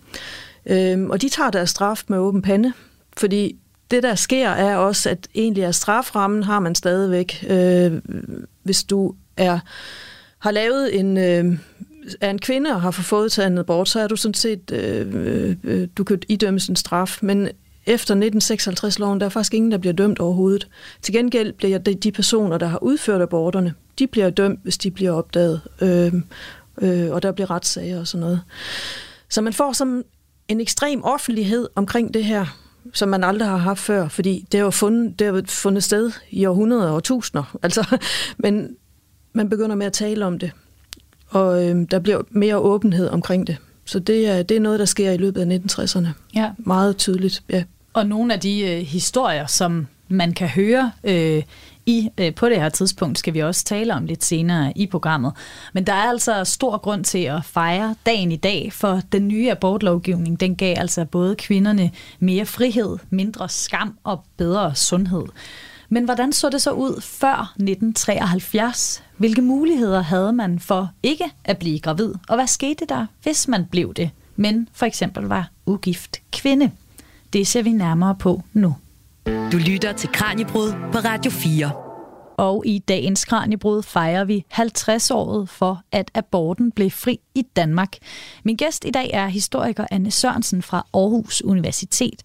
Øhm, 0.65 1.09
og 1.09 1.21
de 1.21 1.29
tager 1.29 1.49
deres 1.49 1.69
straf 1.69 2.03
med 2.07 2.17
åben 2.17 2.41
pande, 2.41 2.73
fordi 3.17 3.55
det, 3.91 4.03
der 4.03 4.15
sker, 4.15 4.49
er 4.49 4.75
også, 4.75 5.09
at 5.09 5.27
egentlig 5.35 5.63
er 5.63 5.71
straframmen 5.71 6.43
har 6.43 6.59
man 6.59 6.75
stadigvæk. 6.75 7.45
Øh, 7.49 8.01
hvis 8.63 8.83
du 8.83 9.15
er 9.37 9.59
har 10.39 10.51
lavet 10.51 10.99
en, 10.99 11.17
øh, 11.17 11.57
er 12.21 12.29
en 12.29 12.39
kvinde 12.39 12.69
og 12.69 12.81
har 12.81 12.91
fået 12.91 13.31
taget 13.31 13.47
en 13.51 13.57
abort, 13.57 13.89
så 13.89 13.99
er 13.99 14.07
du 14.07 14.15
sådan 14.15 14.33
set, 14.33 14.71
øh, 14.71 15.07
øh, 15.13 15.55
øh 15.63 15.87
du 15.97 16.03
kan 16.03 16.21
idømmes 16.29 16.67
en 16.67 16.75
straf. 16.75 17.19
Men 17.21 17.49
efter 17.85 18.15
1956-loven, 18.15 19.19
der 19.19 19.25
er 19.25 19.30
faktisk 19.30 19.53
ingen, 19.53 19.71
der 19.71 19.77
bliver 19.77 19.94
dømt 19.94 20.19
overhovedet. 20.19 20.68
Til 21.01 21.13
gengæld 21.13 21.53
bliver 21.53 21.77
de 21.77 22.12
personer, 22.12 22.57
der 22.57 22.67
har 22.67 22.84
udført 22.84 23.22
aborterne, 23.22 23.74
de 24.00 24.07
bliver 24.07 24.29
dømt, 24.29 24.60
hvis 24.63 24.77
de 24.77 24.91
bliver 24.91 25.12
opdaget, 25.12 25.62
øh, 25.81 26.13
øh, 26.81 27.12
og 27.12 27.24
der 27.24 27.31
bliver 27.31 27.51
retssager 27.51 28.00
og 28.00 28.07
sådan 28.07 28.22
noget. 28.22 28.41
Så 29.29 29.41
man 29.41 29.53
får 29.53 29.74
som 29.74 30.03
en 30.48 30.62
ekstrem 30.62 31.03
offentlighed 31.03 31.67
omkring 31.75 32.13
det 32.13 32.25
her, 32.25 32.46
som 32.93 33.10
man 33.10 33.24
aldrig 33.24 33.48
har 33.48 33.57
haft 33.57 33.79
før, 33.79 34.07
fordi 34.07 34.48
det 34.51 34.60
har 34.60 34.65
jo 34.65 34.72
fundet, 34.72 35.19
det 35.19 35.34
har 35.34 35.43
fundet 35.48 35.84
sted 35.84 36.12
i 36.31 36.46
århundreder 36.46 36.89
og 36.89 37.03
tusinder. 37.03 37.57
Altså, 37.63 37.98
men 38.38 38.75
man 39.34 39.50
begynder 39.50 39.75
med 39.75 39.86
at 39.86 39.93
tale 39.93 40.25
om 40.25 40.39
det, 40.39 40.51
og 41.27 41.65
øh, 41.65 41.86
der 41.91 42.00
bliver 42.00 42.22
mere 42.29 42.57
åbenhed 42.57 43.10
omkring 43.10 43.48
det. 43.48 43.57
Så 43.86 44.00
det 44.00 44.27
er, 44.27 44.43
det 44.43 44.57
er 44.57 44.62
noget, 44.62 44.79
der 44.79 44.86
sker 44.86 45.12
i 45.12 45.17
løbet 45.17 45.41
af 45.41 45.60
1960'erne. 45.60 46.07
Ja. 46.36 46.51
Meget 46.57 46.98
tydeligt, 46.98 47.43
ja. 47.50 47.63
Og 47.93 48.07
nogle 48.07 48.33
af 48.33 48.39
de 48.39 48.62
øh, 48.62 48.81
historier, 48.81 49.45
som 49.45 49.88
man 50.07 50.33
kan 50.33 50.47
høre 50.47 50.91
øh, 51.03 51.43
i 51.85 52.09
øh, 52.17 52.35
på 52.35 52.50
det 52.50 52.57
her 52.57 52.69
tidspunkt, 52.69 53.19
skal 53.19 53.33
vi 53.33 53.39
også 53.39 53.65
tale 53.65 53.93
om 53.93 54.05
lidt 54.05 54.23
senere 54.23 54.73
i 54.75 54.88
programmet. 54.88 55.33
Men 55.73 55.88
der 55.88 55.93
er 55.93 56.09
altså 56.09 56.43
stor 56.43 56.77
grund 56.77 57.03
til 57.03 57.23
at 57.23 57.45
fejre 57.45 57.95
dagen 58.05 58.31
i 58.31 58.35
dag, 58.35 58.73
for 58.73 59.01
den 59.12 59.27
nye 59.27 59.51
abortlovgivning, 59.51 60.39
den 60.39 60.55
gav 60.55 60.75
altså 60.77 61.05
både 61.05 61.35
kvinderne 61.35 61.91
mere 62.19 62.45
frihed, 62.45 62.97
mindre 63.09 63.50
skam 63.50 63.97
og 64.03 64.23
bedre 64.38 64.75
sundhed. 64.75 65.25
Men 65.89 66.05
hvordan 66.05 66.33
så 66.33 66.50
det 66.50 66.62
så 66.62 66.71
ud 66.71 67.01
før 67.01 67.53
1973? 67.55 69.03
Hvilke 69.17 69.41
muligheder 69.41 70.01
havde 70.01 70.33
man 70.33 70.59
for 70.59 70.91
ikke 71.03 71.25
at 71.43 71.57
blive 71.57 71.79
gravid? 71.79 72.13
Og 72.29 72.35
hvad 72.35 72.47
skete 72.47 72.85
der, 72.89 73.05
hvis 73.23 73.47
man 73.47 73.65
blev 73.71 73.93
det, 73.93 74.09
men 74.35 74.69
for 74.73 74.85
eksempel 74.85 75.23
var 75.23 75.50
ugift 75.65 76.21
kvinde? 76.31 76.71
Det 77.33 77.47
ser 77.47 77.61
vi 77.61 77.71
nærmere 77.71 78.15
på 78.15 78.41
nu. 78.53 78.75
Du 79.25 79.57
lytter 79.57 79.93
til 79.93 80.09
Kranjebrud 80.09 80.71
på 80.91 80.97
Radio 80.97 81.31
4. 81.31 81.71
Og 82.37 82.63
i 82.65 82.79
dagens 82.79 83.25
Kranjebrud 83.25 83.83
fejrer 83.83 84.23
vi 84.23 84.45
50-året 84.53 85.49
for, 85.49 85.81
at 85.91 86.11
aborten 86.13 86.71
blev 86.71 86.91
fri 86.91 87.19
i 87.35 87.41
Danmark. 87.41 87.97
Min 88.43 88.55
gæst 88.55 88.85
i 88.85 88.91
dag 88.91 89.09
er 89.13 89.27
historiker 89.27 89.85
Anne 89.91 90.11
Sørensen 90.11 90.61
fra 90.61 90.85
Aarhus 90.93 91.41
Universitet. 91.41 92.21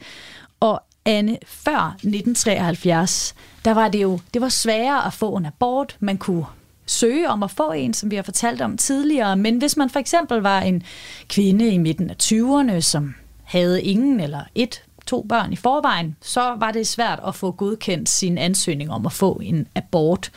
Og 0.61 0.83
Anne, 1.05 1.39
før 1.47 1.95
1973, 1.95 3.35
der 3.65 3.75
var 3.75 3.89
det 3.89 4.03
jo 4.03 4.21
det 4.35 4.43
var 4.43 4.49
sværere 4.49 5.07
at 5.07 5.13
få 5.13 5.37
en 5.37 5.47
abort. 5.47 5.97
Man 6.01 6.19
kunne 6.19 6.47
søge 6.87 7.29
om 7.31 7.43
at 7.43 7.51
få 7.51 7.73
en, 7.73 7.95
som 7.95 8.11
vi 8.11 8.17
har 8.17 8.23
fortalt 8.23 8.61
om 8.61 8.77
tidligere. 8.77 9.37
Men 9.37 9.59
hvis 9.59 9.77
man 9.77 9.91
for 9.91 9.99
eksempel 9.99 10.39
var 10.39 10.61
en 10.61 10.83
kvinde 11.29 11.69
i 11.69 11.79
midten 11.79 12.11
af 12.11 12.17
20'erne, 12.23 12.81
som 12.81 13.15
havde 13.45 13.83
ingen 13.83 14.21
eller 14.21 14.41
et 14.55 14.83
to 15.09 15.27
børn 15.29 15.53
i 15.53 15.57
forvejen, 15.57 16.17
så 16.21 16.55
var 16.59 16.71
det 16.71 16.87
svært 16.87 17.21
at 17.27 17.35
få 17.35 17.51
godkendt 17.51 18.09
sin 18.09 18.39
ansøgning 18.39 18.91
om 18.91 19.07
at 19.07 19.13
få 19.13 19.41
en 19.43 19.67
abort. 19.75 20.31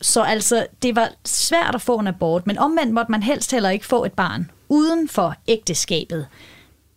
Så 0.00 0.22
altså, 0.22 0.66
det 0.82 0.96
var 0.96 1.10
svært 1.24 1.74
at 1.74 1.82
få 1.82 1.98
en 1.98 2.06
abort, 2.06 2.46
men 2.46 2.58
omvendt 2.58 2.92
måtte 2.92 3.10
man 3.10 3.22
helst 3.22 3.52
heller 3.52 3.70
ikke 3.70 3.86
få 3.86 4.04
et 4.04 4.12
barn 4.12 4.50
uden 4.68 5.08
for 5.08 5.34
ægteskabet. 5.48 6.26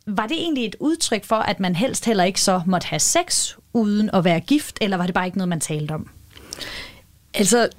Var 0.06 0.28
det 0.28 0.38
egentlig 0.38 0.66
et 0.66 0.76
udtryk 0.80 1.26
for, 1.26 1.36
at 1.36 1.60
man 1.60 1.76
helst 1.76 2.06
heller 2.06 2.24
ikke 2.24 2.42
så 2.42 2.62
måtte 2.66 2.88
have 2.88 3.00
sex 3.00 3.54
uden 3.74 4.10
at 4.14 4.24
være 4.24 4.40
gift, 4.40 4.78
eller 4.82 4.98
var 4.98 5.06
det 5.06 5.16
bare 5.16 5.26
ikke 5.26 5.38
noget, 5.38 5.50
man 5.50 5.60
talte 5.60 5.92
om? 5.92 6.10
Altså, 7.34 7.70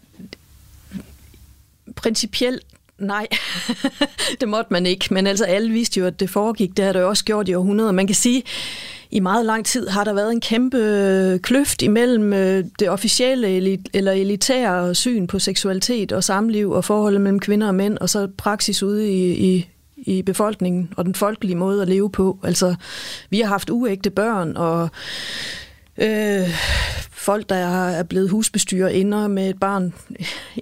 principielt 1.97 2.63
nej, 2.99 3.27
det 4.41 4.49
måtte 4.49 4.73
man 4.73 4.87
ikke. 4.87 5.15
Men 5.15 5.27
altså 5.27 5.45
alle 5.45 5.73
vidste 5.73 6.01
jo, 6.01 6.07
at 6.07 6.21
det 6.21 6.31
foregik. 6.31 6.77
Det 6.77 6.85
har 6.85 6.93
der 6.93 7.01
jo 7.01 7.09
også 7.09 7.25
gjort 7.25 7.49
i 7.49 7.55
århundreder. 7.55 7.93
Man 7.93 8.07
kan 8.07 8.17
sige, 8.17 8.43
i 9.11 9.21
meget 9.21 9.47
lang 9.47 9.67
tid 9.67 9.89
har 9.89 10.05
der 10.05 10.13
været 10.13 10.33
en 10.33 10.41
kæmpe 10.41 10.79
øh, 10.79 11.41
kløft 11.41 11.83
imellem 11.83 12.33
øh, 12.33 12.65
det 12.79 12.91
officielle 12.91 13.79
eller 13.95 14.13
elitære 14.13 14.95
syn 14.95 15.27
på 15.27 15.39
seksualitet 15.39 16.13
og 16.13 16.25
samliv 16.25 16.71
og 16.71 16.85
forholdet 16.85 17.21
mellem 17.21 17.41
kvinder 17.41 17.67
og 17.67 17.75
mænd, 17.75 17.99
og 17.99 18.11
så 18.11 18.29
praksis 18.39 18.83
ude 18.83 19.11
i, 19.13 19.55
i, 19.55 19.69
i 19.97 20.23
befolkningen 20.23 20.93
og 20.97 21.05
den 21.05 21.15
folkelige 21.15 21.57
måde 21.57 21.83
at 21.83 21.89
leve 21.89 22.11
på. 22.11 22.39
Altså, 22.43 22.75
vi 23.31 23.41
har 23.41 23.49
haft 23.49 23.71
uægte 23.71 24.11
børn, 24.11 24.57
og 24.57 24.89
øh, 25.99 26.49
folk, 27.11 27.49
der 27.49 27.57
er 27.57 28.03
blevet 28.03 28.31
husbestyrer 28.31 28.89
inder 28.89 29.29
med 29.29 29.51
et 29.51 29.61
barn 29.61 29.95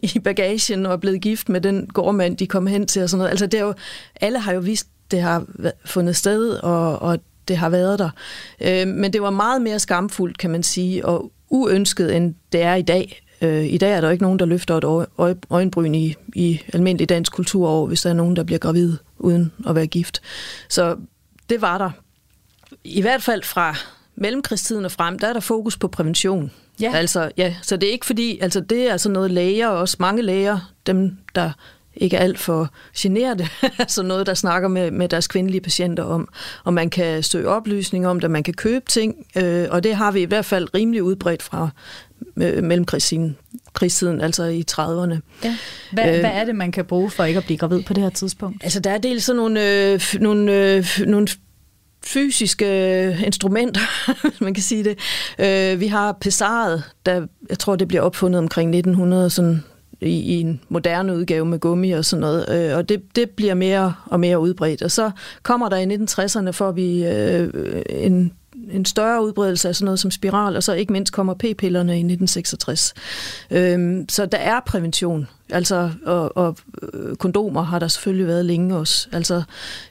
i 0.03 0.19
bagagen 0.25 0.87
og 0.87 0.93
er 0.93 0.97
blevet 0.97 1.21
gift 1.21 1.49
med 1.49 1.61
den 1.61 1.87
gårdmand, 1.87 2.37
de 2.37 2.47
kom 2.47 2.67
hen 2.67 2.87
til 2.87 3.03
og 3.03 3.11
sådan 3.11 3.19
noget. 3.19 3.31
Altså, 3.31 3.47
det 3.47 3.61
er 3.61 3.65
jo, 3.65 3.75
alle 4.21 4.39
har 4.39 4.53
jo 4.53 4.61
vist, 4.61 4.89
det 5.11 5.21
har 5.21 5.45
fundet 5.85 6.17
sted, 6.17 6.51
og, 6.51 7.03
og 7.03 7.19
det 7.49 7.57
har 7.57 7.69
været 7.69 7.99
der. 7.99 8.11
Øh, 8.61 8.89
men 8.89 9.13
det 9.13 9.23
var 9.23 9.31
meget 9.31 9.63
mere 9.63 9.79
skamfuldt, 9.79 10.39
kan 10.39 10.51
man 10.51 10.63
sige, 10.63 11.07
og 11.07 11.33
uønsket, 11.51 12.17
end 12.17 12.35
det 12.53 12.63
er 12.63 12.75
i 12.75 12.83
dag. 12.83 13.23
Øh, 13.43 13.65
I 13.65 13.79
dag 13.79 13.93
er 13.93 14.01
der 14.01 14.11
ikke 14.11 14.23
nogen, 14.23 14.39
der 14.39 14.47
løfter 14.47 14.77
et 14.77 15.37
øjenbryn 15.51 15.95
i, 15.95 16.15
i 16.35 16.61
almindelig 16.73 17.09
dansk 17.09 17.33
kulturår, 17.33 17.87
hvis 17.87 18.03
der 18.03 18.11
er 18.11 18.15
nogen, 18.15 18.37
der 18.37 18.45
bliver 18.45 18.59
gravid 18.59 18.97
uden 19.19 19.53
at 19.69 19.75
være 19.75 19.87
gift. 19.87 20.23
Så 20.69 20.97
det 21.49 21.61
var 21.61 21.79
der. 21.79 21.91
I 22.85 23.01
hvert 23.01 23.23
fald 23.23 23.43
fra 23.43 23.77
mellemkrigstiden 24.17 24.85
og 24.85 24.93
frem, 24.93 25.19
der 25.19 25.29
er 25.29 25.33
der 25.33 25.41
fokus 25.41 25.77
på 25.77 25.89
prævention. 25.89 26.51
Ja. 26.81 26.93
Altså, 26.95 27.31
ja, 27.37 27.55
så 27.63 27.77
det 27.77 27.89
er 27.89 27.93
ikke 27.93 28.07
fordi, 28.07 28.39
altså 28.39 28.61
det 28.61 28.91
er 28.91 28.97
sådan 28.97 29.13
noget 29.13 29.31
læger, 29.31 29.69
også 29.69 29.97
mange 29.99 30.23
læger, 30.23 30.73
dem 30.87 31.17
der 31.35 31.51
ikke 31.97 32.19
alt 32.19 32.39
for 32.39 32.71
generte, 32.97 33.49
altså 33.79 34.03
noget, 34.03 34.27
der 34.27 34.35
snakker 34.35 34.69
med, 34.69 34.91
med 34.91 35.09
deres 35.09 35.29
kvindelige 35.29 35.61
patienter 35.61 36.03
om, 36.03 36.29
og 36.65 36.75
man 36.75 36.91
kan 36.91 37.23
søge 37.23 37.49
oplysning 37.49 38.07
om 38.07 38.21
det, 38.21 38.31
man 38.31 38.43
kan 38.43 38.55
købe 38.55 38.85
ting, 38.89 39.27
øh, 39.37 39.67
og 39.71 39.85
det 39.85 39.97
har 39.97 40.13
vi 40.13 40.21
i 40.21 40.25
hvert 40.25 40.45
fald 40.45 40.75
rimelig 40.75 41.03
udbredt 41.03 41.43
fra 41.43 41.69
øh, 42.37 42.65
mellemkrigstiden, 42.65 43.37
krigstiden, 43.73 44.21
altså 44.21 44.45
i 44.45 44.65
30'erne. 44.71 45.19
Ja. 45.45 45.57
Hvad, 45.93 46.15
øh, 46.15 46.21
hvad 46.21 46.31
er 46.33 46.45
det, 46.45 46.57
man 46.57 46.73
kan 46.73 46.85
bruge 46.85 47.11
for 47.11 47.25
ikke 47.25 47.39
at 47.39 47.45
blive 47.45 47.59
gravid 47.59 47.83
på 47.83 47.93
det 47.93 48.03
her 48.03 48.11
tidspunkt? 48.11 48.65
Altså, 48.65 48.81
der 48.81 48.91
er 48.91 48.99
dels 48.99 49.25
sådan 49.25 49.37
nogle, 49.37 49.91
øh, 49.93 50.01
nogle, 50.21 50.53
øh, 50.53 50.87
nogle 51.07 51.29
fysiske 52.07 52.67
øh, 53.07 53.23
instrumenter, 53.23 53.81
hvis 54.29 54.41
man 54.41 54.55
kan 54.55 54.63
sige 54.63 54.85
det. 54.85 54.99
Øh, 55.39 55.81
vi 55.81 55.87
har 55.87 56.13
pesaret, 56.13 56.83
der 57.07 57.27
jeg 57.51 57.59
tror, 57.59 57.77
det 57.77 57.89
bliver 57.89 58.03
opfundet 58.03 58.39
omkring 58.39 58.69
1900, 58.69 59.31
sådan 59.31 59.65
i, 60.01 60.21
i 60.21 60.41
en 60.41 60.61
moderne 60.69 61.17
udgave 61.17 61.45
med 61.45 61.59
gummi 61.59 61.91
og 61.91 62.05
sådan 62.05 62.21
noget, 62.21 62.71
øh, 62.71 62.77
og 62.77 62.89
det, 62.89 63.03
det 63.17 63.31
bliver 63.31 63.55
mere 63.55 63.95
og 64.07 64.21
mere 64.21 64.41
udbredt. 64.41 64.83
Og 64.83 64.91
så 64.91 65.11
kommer 65.43 65.69
der 65.69 65.77
i 65.77 65.85
1960'erne, 65.85 66.51
får 66.51 66.73
vi 66.73 67.07
øh, 67.07 67.51
en 67.91 68.33
en 68.73 68.85
større 68.85 69.25
udbredelse 69.25 69.69
af 69.69 69.77
sådan 69.77 69.85
noget 69.85 70.01
som 70.01 70.11
spiral, 70.11 70.57
og 70.57 70.63
så 70.63 70.73
ikke 70.73 70.93
mindst 70.93 71.13
kommer 71.13 71.35
p-pillerne 71.35 71.93
i 71.93 72.05
1966. 72.05 72.95
Øhm, 73.51 74.09
så 74.09 74.27
der 74.27 74.39
er 74.39 74.61
prævention, 74.67 75.29
altså, 75.51 75.91
og, 76.07 76.37
og 76.37 76.57
øh, 76.93 77.17
kondomer 77.17 77.63
har 77.63 77.79
der 77.79 77.89
selvfølgelig 77.89 78.27
været 78.27 78.45
længe 78.45 78.77
også. 78.77 79.09
Altså, 79.13 79.43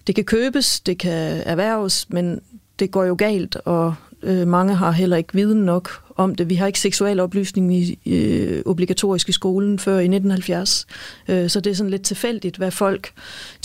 det 0.08 0.16
kan 0.16 0.24
købes, 0.24 0.80
det 0.80 0.98
kan 0.98 1.44
erhverves, 1.46 2.10
men 2.10 2.42
det 2.80 2.92
går 2.92 3.04
jo 3.04 3.16
galt, 3.18 3.56
og 3.56 3.96
øh, 4.24 4.48
mange 4.48 4.76
har 4.76 4.92
heller 4.92 5.18
ikke 5.18 5.34
viden 5.34 5.66
nok 5.66 5.90
om 6.16 6.36
det. 6.36 6.50
Vi 6.50 6.56
har 6.56 6.68
ikke 6.68 6.80
seksuel 6.80 7.20
oplysning 7.20 7.76
i, 7.76 8.00
øh, 8.06 8.62
obligatorisk 8.66 9.30
i 9.30 9.32
skolen 9.32 9.80
før 9.80 9.94
i 9.94 10.08
1970, 10.08 10.88
øh, 11.28 11.50
så 11.50 11.60
det 11.60 11.72
er 11.72 11.76
sådan 11.76 11.90
lidt 11.90 12.04
tilfældigt, 12.04 12.58
hvad 12.58 12.72
folk, 12.72 13.12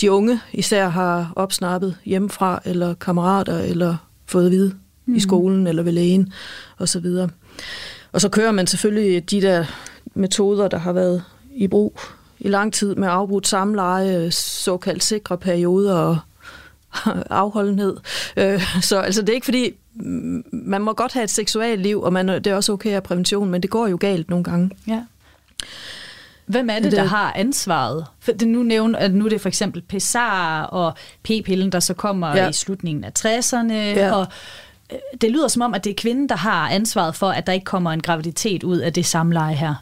de 0.01 0.11
unge 0.11 0.39
især, 0.53 0.89
har 0.89 1.33
opsnappet 1.35 1.97
hjemmefra, 2.05 2.61
eller 2.65 2.93
kammerater, 2.93 3.57
eller 3.57 3.97
fået 4.25 4.45
at 4.45 4.51
vide 4.51 4.75
mm. 5.09 5.15
i 5.15 5.19
skolen 5.19 5.67
eller 5.67 5.83
ved 5.83 5.91
lægen 5.91 6.33
osv. 6.79 7.05
Og, 7.05 7.29
og 8.11 8.21
så 8.21 8.29
kører 8.29 8.51
man 8.51 8.67
selvfølgelig 8.67 9.31
de 9.31 9.41
der 9.41 9.65
metoder, 10.13 10.67
der 10.67 10.77
har 10.77 10.93
været 10.93 11.23
i 11.55 11.67
brug 11.67 11.99
i 12.39 12.47
lang 12.47 12.73
tid 12.73 12.95
med 12.95 13.07
afbrudt 13.11 13.47
samleje, 13.47 14.31
såkaldt 14.31 15.03
sikre 15.03 15.37
perioder 15.37 15.95
og 15.95 16.17
afholdenhed. 17.29 17.97
Øh, 18.37 18.63
så 18.81 18.99
altså, 18.99 19.21
det 19.21 19.29
er 19.29 19.33
ikke 19.33 19.45
fordi, 19.45 19.71
man 20.51 20.81
må 20.81 20.93
godt 20.93 21.13
have 21.13 21.23
et 21.23 21.29
seksuelt 21.29 21.81
liv, 21.81 22.01
og 22.01 22.13
man, 22.13 22.27
det 22.27 22.47
er 22.47 22.55
også 22.55 22.73
okay 22.73 22.91
at 22.91 23.03
prævention, 23.03 23.49
men 23.49 23.61
det 23.61 23.69
går 23.69 23.87
jo 23.87 23.97
galt 23.99 24.29
nogle 24.29 24.43
gange. 24.43 24.71
Ja. 24.87 25.03
Hvem 26.45 26.69
er 26.69 26.79
det, 26.79 26.91
der 26.91 27.03
har 27.03 27.33
ansvaret? 27.35 28.05
For 28.19 28.31
det 28.31 28.47
nu 28.47 28.63
nævner, 28.63 28.99
at 28.99 29.13
nu 29.13 29.25
er 29.25 29.29
det 29.29 29.41
for 29.41 29.49
eksempel 29.49 29.81
PSAR 29.81 30.63
og 30.63 30.93
p-pillen, 31.23 31.71
der 31.71 31.79
så 31.79 31.93
kommer 31.93 32.35
ja. 32.35 32.49
i 32.49 32.53
slutningen 32.53 33.03
af 33.03 33.11
60'erne, 33.19 33.73
ja. 33.73 34.15
og 34.15 34.27
Øh, 34.91 34.97
det 35.21 35.31
lyder 35.31 35.47
som 35.47 35.61
om, 35.61 35.73
at 35.73 35.83
det 35.83 35.89
er 35.89 35.95
kvinden, 35.95 36.29
der 36.29 36.35
har 36.35 36.69
ansvaret 36.69 37.15
for, 37.15 37.29
at 37.29 37.47
der 37.47 37.53
ikke 37.53 37.65
kommer 37.65 37.91
en 37.91 38.01
graviditet 38.01 38.63
ud 38.63 38.77
af 38.77 38.93
det 38.93 39.05
samleje 39.05 39.55
her. 39.55 39.75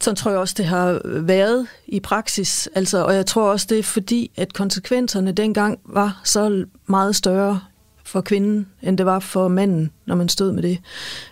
Sådan 0.00 0.16
tror 0.16 0.30
jeg 0.30 0.40
også, 0.40 0.54
det 0.58 0.66
har 0.66 1.00
været 1.04 1.66
i 1.86 2.00
praksis. 2.00 2.68
Altså, 2.74 3.04
og 3.04 3.14
jeg 3.14 3.26
tror 3.26 3.50
også, 3.50 3.66
det 3.70 3.78
er 3.78 3.82
fordi, 3.82 4.30
at 4.36 4.52
konsekvenserne 4.52 5.32
dengang 5.32 5.78
var 5.84 6.20
så 6.24 6.64
meget 6.86 7.16
større 7.16 7.60
for 8.04 8.20
kvinden, 8.20 8.66
end 8.82 8.98
det 8.98 9.06
var 9.06 9.18
for 9.18 9.48
manden, 9.48 9.90
når 10.06 10.14
man 10.14 10.28
stod 10.28 10.52
med 10.52 10.62
det. 10.62 10.78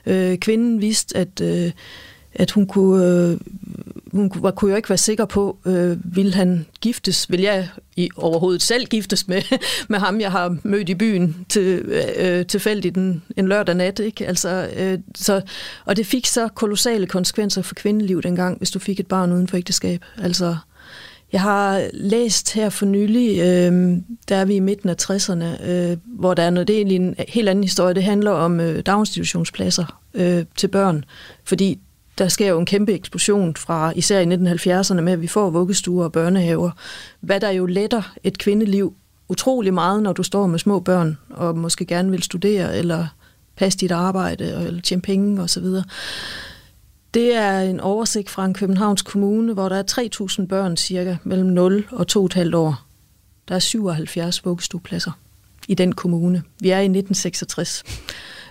Øh, 0.06 0.38
kvinden 0.38 0.80
vidste, 0.80 1.16
at, 1.16 1.40
øh, 1.40 1.72
at 2.34 2.50
hun 2.50 2.66
kunne... 2.66 3.04
Øh, 3.04 3.38
var, 4.16 4.28
kunne, 4.28 4.52
kunne 4.52 4.70
jo 4.70 4.76
ikke 4.76 4.88
være 4.88 4.98
sikker 4.98 5.24
på, 5.24 5.58
øh, 5.66 6.16
vil 6.16 6.34
han 6.34 6.66
giftes, 6.80 7.30
vil 7.30 7.40
jeg 7.40 7.68
i 7.96 8.10
overhovedet 8.16 8.62
selv 8.62 8.86
giftes 8.86 9.28
med, 9.28 9.42
med 9.88 9.98
ham, 9.98 10.20
jeg 10.20 10.32
har 10.32 10.56
mødt 10.62 10.88
i 10.88 10.94
byen 10.94 11.46
til, 11.48 11.78
øh, 12.16 12.46
tilfældigt 12.46 12.96
en, 12.96 13.22
en 13.36 13.48
lørdag 13.48 13.74
nat. 13.74 13.98
Ikke? 13.98 14.26
Altså, 14.26 14.68
øh, 14.76 14.98
så, 15.14 15.40
og 15.84 15.96
det 15.96 16.06
fik 16.06 16.26
så 16.26 16.48
kolossale 16.48 17.06
konsekvenser 17.06 17.62
for 17.62 17.74
kvindeliv 17.74 18.22
dengang, 18.22 18.58
hvis 18.58 18.70
du 18.70 18.78
fik 18.78 19.00
et 19.00 19.06
barn 19.06 19.32
uden 19.32 19.48
for 19.48 19.56
ægteskab. 19.56 20.04
Altså, 20.22 20.56
jeg 21.32 21.40
har 21.40 21.88
læst 21.92 22.54
her 22.54 22.68
for 22.68 22.86
nylig, 22.86 23.38
øh, 23.38 23.96
der 24.28 24.36
er 24.36 24.44
vi 24.44 24.54
i 24.54 24.60
midten 24.60 24.88
af 24.88 24.96
60'erne, 25.02 25.68
øh, 25.68 25.96
hvor 26.04 26.34
der 26.34 26.42
er 26.42 26.50
noget, 26.50 26.68
det 26.68 26.74
er 26.74 26.78
egentlig 26.78 26.96
en 26.96 27.14
helt 27.28 27.48
anden 27.48 27.64
historie. 27.64 27.94
Det 27.94 28.02
handler 28.02 28.30
om 28.30 28.60
øh, 28.60 28.82
daginstitutionspladser 28.86 30.00
øh, 30.14 30.44
til 30.56 30.68
børn, 30.68 31.04
fordi 31.44 31.78
der 32.18 32.28
sker 32.28 32.48
jo 32.48 32.58
en 32.58 32.66
kæmpe 32.66 32.92
eksplosion 32.92 33.56
fra 33.56 33.92
især 33.96 34.20
i 34.20 34.24
1970'erne 34.24 35.00
med, 35.00 35.12
at 35.12 35.22
vi 35.22 35.26
får 35.26 35.50
vuggestuer 35.50 36.04
og 36.04 36.12
børnehaver, 36.12 36.70
hvad 37.20 37.40
der 37.40 37.50
jo 37.50 37.66
letter 37.66 38.12
et 38.24 38.38
kvindeliv 38.38 38.94
utrolig 39.28 39.74
meget, 39.74 40.02
når 40.02 40.12
du 40.12 40.22
står 40.22 40.46
med 40.46 40.58
små 40.58 40.80
børn 40.80 41.18
og 41.30 41.58
måske 41.58 41.84
gerne 41.84 42.10
vil 42.10 42.22
studere 42.22 42.78
eller 42.78 43.06
passe 43.56 43.78
dit 43.78 43.90
arbejde 43.90 44.64
eller 44.66 44.80
tjene 44.80 45.02
penge 45.02 45.42
osv. 45.42 45.64
Det 47.14 47.34
er 47.34 47.60
en 47.60 47.80
oversigt 47.80 48.30
fra 48.30 48.44
en 48.44 48.54
Københavns 48.54 49.02
Kommune, 49.02 49.52
hvor 49.52 49.68
der 49.68 49.76
er 49.76 50.38
3.000 50.40 50.46
børn 50.46 50.76
cirka 50.76 51.16
mellem 51.24 51.48
0 51.48 51.86
og 51.92 52.06
2,5 52.12 52.56
år. 52.56 52.86
Der 53.48 53.54
er 53.54 53.58
77 53.58 54.44
vuggestuepladser 54.44 55.10
i 55.68 55.74
den 55.74 55.92
kommune. 55.92 56.42
Vi 56.60 56.70
er 56.70 56.78
i 56.78 56.84
1966. 56.84 57.82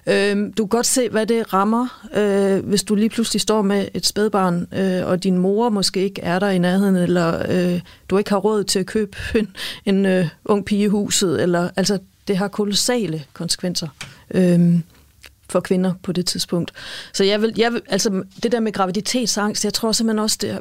Øh, 0.08 0.38
du 0.58 0.66
kan 0.66 0.68
godt 0.68 0.86
se, 0.86 1.10
hvad 1.10 1.26
det 1.26 1.54
rammer, 1.54 2.08
øh, 2.16 2.66
hvis 2.66 2.84
du 2.84 2.96
lige 2.96 3.10
pludselig 3.10 3.42
står 3.42 3.62
med 3.62 3.88
et 3.94 4.06
spædbarn, 4.06 4.68
øh, 4.74 5.08
og 5.08 5.24
din 5.24 5.38
mor 5.38 5.70
måske 5.70 6.04
ikke 6.04 6.22
er 6.22 6.40
der 6.40 6.50
i 6.50 6.58
nærheden, 6.58 6.96
eller 6.96 7.44
øh, 7.50 7.82
du 8.10 8.18
ikke 8.18 8.30
har 8.30 8.38
råd 8.38 8.64
til 8.64 8.80
at 8.80 8.86
købe 8.86 9.18
en, 9.36 9.56
en 9.86 10.06
øh, 10.06 10.28
ung 10.46 10.66
pige 10.66 10.84
i 10.84 10.88
huset. 10.88 11.42
Eller, 11.42 11.70
altså, 11.76 12.00
det 12.28 12.38
har 12.38 12.48
kolossale 12.48 13.24
konsekvenser. 13.34 13.88
Øh, 14.32 14.80
for 15.50 15.60
kvinder 15.60 15.94
på 16.04 16.12
det 16.12 16.26
tidspunkt. 16.26 16.72
Så 17.14 17.24
jeg 17.24 17.42
vil, 17.42 17.54
jeg 17.58 17.74
vil, 17.74 17.82
altså 17.90 18.24
det 18.44 18.52
der 18.52 18.60
med 18.60 18.72
graviditetsangst, 18.72 19.66
jeg 19.66 19.74
tror 19.74 19.92
simpelthen 19.92 20.20
også, 20.20 20.38
det 20.42 20.50
er, 20.50 20.60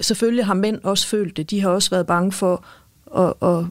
selvfølgelig 0.00 0.46
har 0.46 0.54
mænd 0.54 0.78
også 0.82 1.06
følt 1.06 1.36
det. 1.36 1.50
De 1.50 1.60
har 1.60 1.70
også 1.70 1.90
været 1.90 2.06
bange 2.06 2.32
for 2.32 2.64
at, 3.16 3.34
at, 3.48 3.64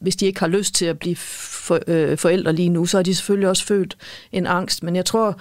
hvis 0.00 0.16
de 0.16 0.26
ikke 0.26 0.40
har 0.40 0.48
lyst 0.48 0.74
til 0.74 0.86
at 0.86 0.98
blive 0.98 1.16
for, 1.16 1.78
øh, 1.86 2.18
forældre 2.18 2.52
lige 2.52 2.68
nu, 2.68 2.86
så 2.86 2.96
har 2.98 3.02
de 3.02 3.14
selvfølgelig 3.14 3.48
også 3.48 3.64
følt 3.64 3.96
en 4.32 4.46
angst. 4.46 4.82
Men 4.82 4.96
jeg 4.96 5.04
tror, 5.04 5.40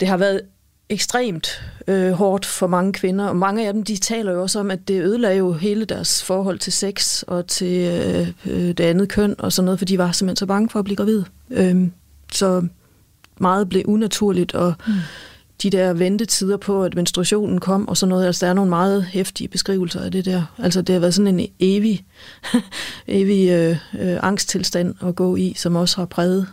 det 0.00 0.08
har 0.08 0.16
været 0.16 0.40
ekstremt 0.88 1.62
øh, 1.86 2.12
hårdt 2.12 2.46
for 2.46 2.66
mange 2.66 2.92
kvinder, 2.92 3.26
og 3.26 3.36
mange 3.36 3.66
af 3.66 3.72
dem, 3.72 3.82
de 3.82 3.96
taler 3.96 4.32
jo 4.32 4.42
også 4.42 4.60
om, 4.60 4.70
at 4.70 4.88
det 4.88 5.02
ødelagde 5.02 5.38
jo 5.38 5.52
hele 5.52 5.84
deres 5.84 6.24
forhold 6.24 6.58
til 6.58 6.72
sex 6.72 7.22
og 7.22 7.46
til 7.46 7.92
øh, 7.92 8.28
øh, 8.46 8.68
det 8.68 8.80
andet 8.80 9.08
køn 9.08 9.34
og 9.38 9.52
sådan 9.52 9.64
noget, 9.64 9.78
for 9.78 9.84
de 9.84 9.98
var 9.98 10.12
simpelthen 10.12 10.36
så 10.36 10.46
bange 10.46 10.68
for 10.68 10.78
at 10.78 10.84
blive 10.84 10.96
gravid. 10.96 11.22
Øh, 11.50 11.88
så 12.32 12.66
meget 13.38 13.68
blev 13.68 13.82
unaturligt, 13.86 14.54
og 14.54 14.74
mm 14.86 14.92
de 15.62 15.70
der 15.70 15.92
ventetider 15.92 16.56
på, 16.56 16.84
at 16.84 16.94
menstruationen 16.94 17.58
kom 17.58 17.88
og 17.88 17.96
sådan 17.96 18.10
noget, 18.10 18.26
altså 18.26 18.46
der 18.46 18.50
er 18.50 18.54
nogle 18.54 18.68
meget 18.68 19.04
hæftige 19.04 19.48
beskrivelser 19.48 20.00
af 20.00 20.12
det 20.12 20.24
der. 20.24 20.42
Altså 20.58 20.82
det 20.82 20.92
har 20.92 21.00
været 21.00 21.14
sådan 21.14 21.40
en 21.40 21.48
evig, 21.58 22.04
evig 23.08 23.50
øh, 23.50 23.76
øh, 24.00 24.18
angsttilstand 24.22 24.94
at 25.02 25.14
gå 25.14 25.36
i, 25.36 25.54
som 25.56 25.76
også 25.76 25.96
har 25.96 26.06
præget 26.06 26.46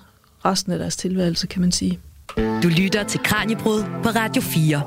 resten 0.45 0.71
af 0.71 0.79
deres 0.79 0.95
tilværelse, 0.95 1.47
kan 1.47 1.61
man 1.61 1.71
sige. 1.71 1.99
Du 2.37 2.67
lytter 2.67 3.03
til 3.03 3.19
Kranjebrud 3.23 3.83
på 4.03 4.09
Radio 4.09 4.41
4. 4.41 4.81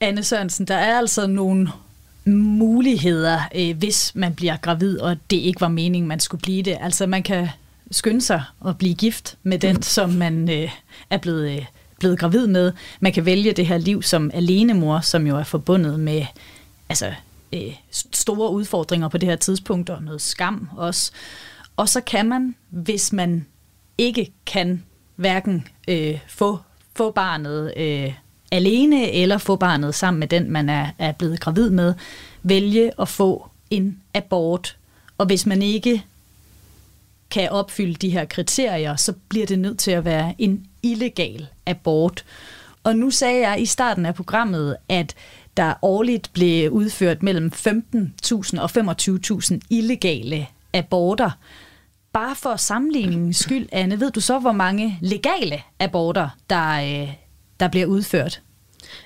Anne 0.00 0.22
Sørensen, 0.22 0.66
der 0.66 0.74
er 0.74 0.98
altså 0.98 1.26
nogle 1.26 1.68
muligheder, 2.26 3.40
øh, 3.54 3.76
hvis 3.76 4.12
man 4.14 4.34
bliver 4.34 4.56
gravid, 4.56 4.98
og 5.00 5.16
det 5.30 5.36
ikke 5.36 5.60
var 5.60 5.68
meningen, 5.68 6.08
man 6.08 6.20
skulle 6.20 6.40
blive 6.40 6.62
det. 6.62 6.78
Altså 6.80 7.06
man 7.06 7.22
kan 7.22 7.48
skynde 7.90 8.20
sig 8.20 8.42
at 8.66 8.78
blive 8.78 8.94
gift 8.94 9.36
med 9.42 9.58
den, 9.58 9.82
som 9.82 10.10
man 10.10 10.50
øh, 10.50 10.70
er 11.10 11.18
blevet, 11.18 11.50
øh, 11.50 11.64
blevet 12.04 12.18
gravid 12.18 12.46
med. 12.46 12.72
Man 13.00 13.12
kan 13.12 13.24
vælge 13.24 13.52
det 13.52 13.66
her 13.66 13.78
liv 13.78 14.02
som 14.02 14.30
alenemor, 14.34 15.00
som 15.00 15.26
jo 15.26 15.38
er 15.38 15.44
forbundet 15.44 16.00
med 16.00 16.26
altså, 16.88 17.12
øh, 17.52 17.74
store 18.12 18.50
udfordringer 18.50 19.08
på 19.08 19.18
det 19.18 19.28
her 19.28 19.36
tidspunkt, 19.36 19.90
og 19.90 20.02
noget 20.02 20.22
skam 20.22 20.68
også. 20.76 21.12
Og 21.76 21.88
så 21.88 22.00
kan 22.00 22.28
man, 22.28 22.54
hvis 22.70 23.12
man 23.12 23.46
ikke 23.98 24.32
kan 24.46 24.82
hverken 25.16 25.66
øh, 25.88 26.18
få, 26.28 26.58
få 26.96 27.10
barnet 27.10 27.72
øh, 27.76 28.12
alene 28.52 29.12
eller 29.12 29.38
få 29.38 29.56
barnet 29.56 29.94
sammen 29.94 30.20
med 30.20 30.28
den, 30.28 30.50
man 30.50 30.68
er, 30.68 30.90
er 30.98 31.12
blevet 31.12 31.40
gravid 31.40 31.70
med, 31.70 31.94
vælge 32.42 33.00
at 33.00 33.08
få 33.08 33.48
en 33.70 34.00
abort. 34.14 34.76
Og 35.18 35.26
hvis 35.26 35.46
man 35.46 35.62
ikke 35.62 36.04
kan 37.30 37.50
opfylde 37.50 37.94
de 37.94 38.10
her 38.10 38.24
kriterier, 38.24 38.96
så 38.96 39.12
bliver 39.28 39.46
det 39.46 39.58
nødt 39.58 39.78
til 39.78 39.90
at 39.90 40.04
være 40.04 40.34
en 40.38 40.66
illegal 40.82 41.48
abort. 41.66 42.24
Og 42.84 42.96
nu 42.96 43.10
sagde 43.10 43.48
jeg 43.48 43.60
i 43.60 43.66
starten 43.66 44.06
af 44.06 44.14
programmet, 44.14 44.76
at 44.88 45.14
der 45.56 45.74
årligt 45.82 46.30
blev 46.32 46.70
udført 46.70 47.22
mellem 47.22 47.52
15.000 47.54 48.60
og 48.60 48.70
25.000 48.70 49.58
illegale 49.70 50.46
aborter. 50.72 51.30
Bare 52.12 52.36
for 52.36 52.56
sammenligningens 52.56 53.36
skyld, 53.36 53.68
Anne, 53.72 54.00
ved 54.00 54.10
du 54.10 54.20
så, 54.20 54.38
hvor 54.38 54.52
mange 54.52 54.98
legale 55.00 55.62
aborter, 55.78 56.28
der, 56.50 57.02
øh, 57.02 57.12
der 57.60 57.68
bliver 57.68 57.86
udført? 57.86 58.42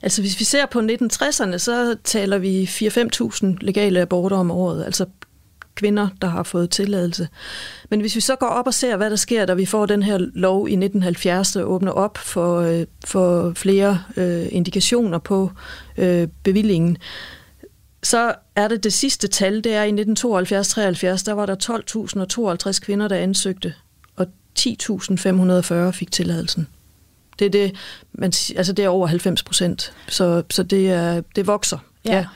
Altså 0.03 0.23
hvis 0.23 0.41
vi 0.41 0.45
ser 0.45 0.67
på 0.67 0.81
1960'erne, 0.81 1.59
så 1.59 1.97
taler 2.05 2.39
vi 2.39 2.65
4-5.000 2.65 3.47
legale 3.61 4.01
aborter 4.01 4.37
om 4.37 4.51
året, 4.51 4.85
altså 4.85 5.07
kvinder, 5.79 6.09
der 6.23 6.29
har 6.29 6.43
fået 6.43 6.71
tilladelse. 6.71 7.29
Men 7.91 8.01
hvis 8.01 8.17
vi 8.17 8.21
så 8.21 8.37
går 8.37 8.47
op 8.47 8.67
og 8.67 8.75
ser, 8.75 8.97
hvad 8.97 9.11
der 9.11 9.17
sker, 9.17 9.47
da 9.47 9.55
vi 9.55 9.67
får 9.67 9.87
den 9.87 10.03
her 10.03 10.19
lov 10.19 10.69
i 10.69 10.73
1970, 10.73 11.53
der 11.53 11.63
åbner 11.63 11.93
op 11.93 12.19
for, 12.19 12.61
øh, 12.61 12.87
for 13.07 13.53
flere 13.57 14.03
øh, 14.17 14.47
indikationer 14.51 15.19
på 15.19 15.51
øh, 15.99 16.29
bevillingen, 16.43 16.97
så 18.03 18.35
er 18.57 18.69
det 18.69 18.85
det 18.85 18.93
sidste 18.93 19.29
tal, 19.29 19.65
det 19.65 19.75
er 19.75 19.83
i 19.83 19.91
1972-73, 19.91 21.25
der 21.25 21.33
var 21.33 21.47
der 21.47 22.71
12.052 22.75 22.81
kvinder, 22.81 23.09
der 23.09 23.17
ansøgte, 23.17 23.75
og 24.17 24.27
10.540 24.59 25.91
fik 25.91 26.13
tilladelsen. 26.13 26.69
Det 27.39 27.45
er, 27.45 27.51
det, 27.51 27.77
man, 28.13 28.33
altså 28.57 28.73
det 28.73 28.85
er 28.85 28.89
over 28.89 29.07
90 29.07 29.43
procent, 29.43 29.93
så, 30.09 30.43
så 30.51 30.63
det, 30.63 30.91
er, 30.91 31.23
det 31.37 31.47
vokser. 31.47 31.79
Ja. 32.05 32.17
ja. 32.17 32.27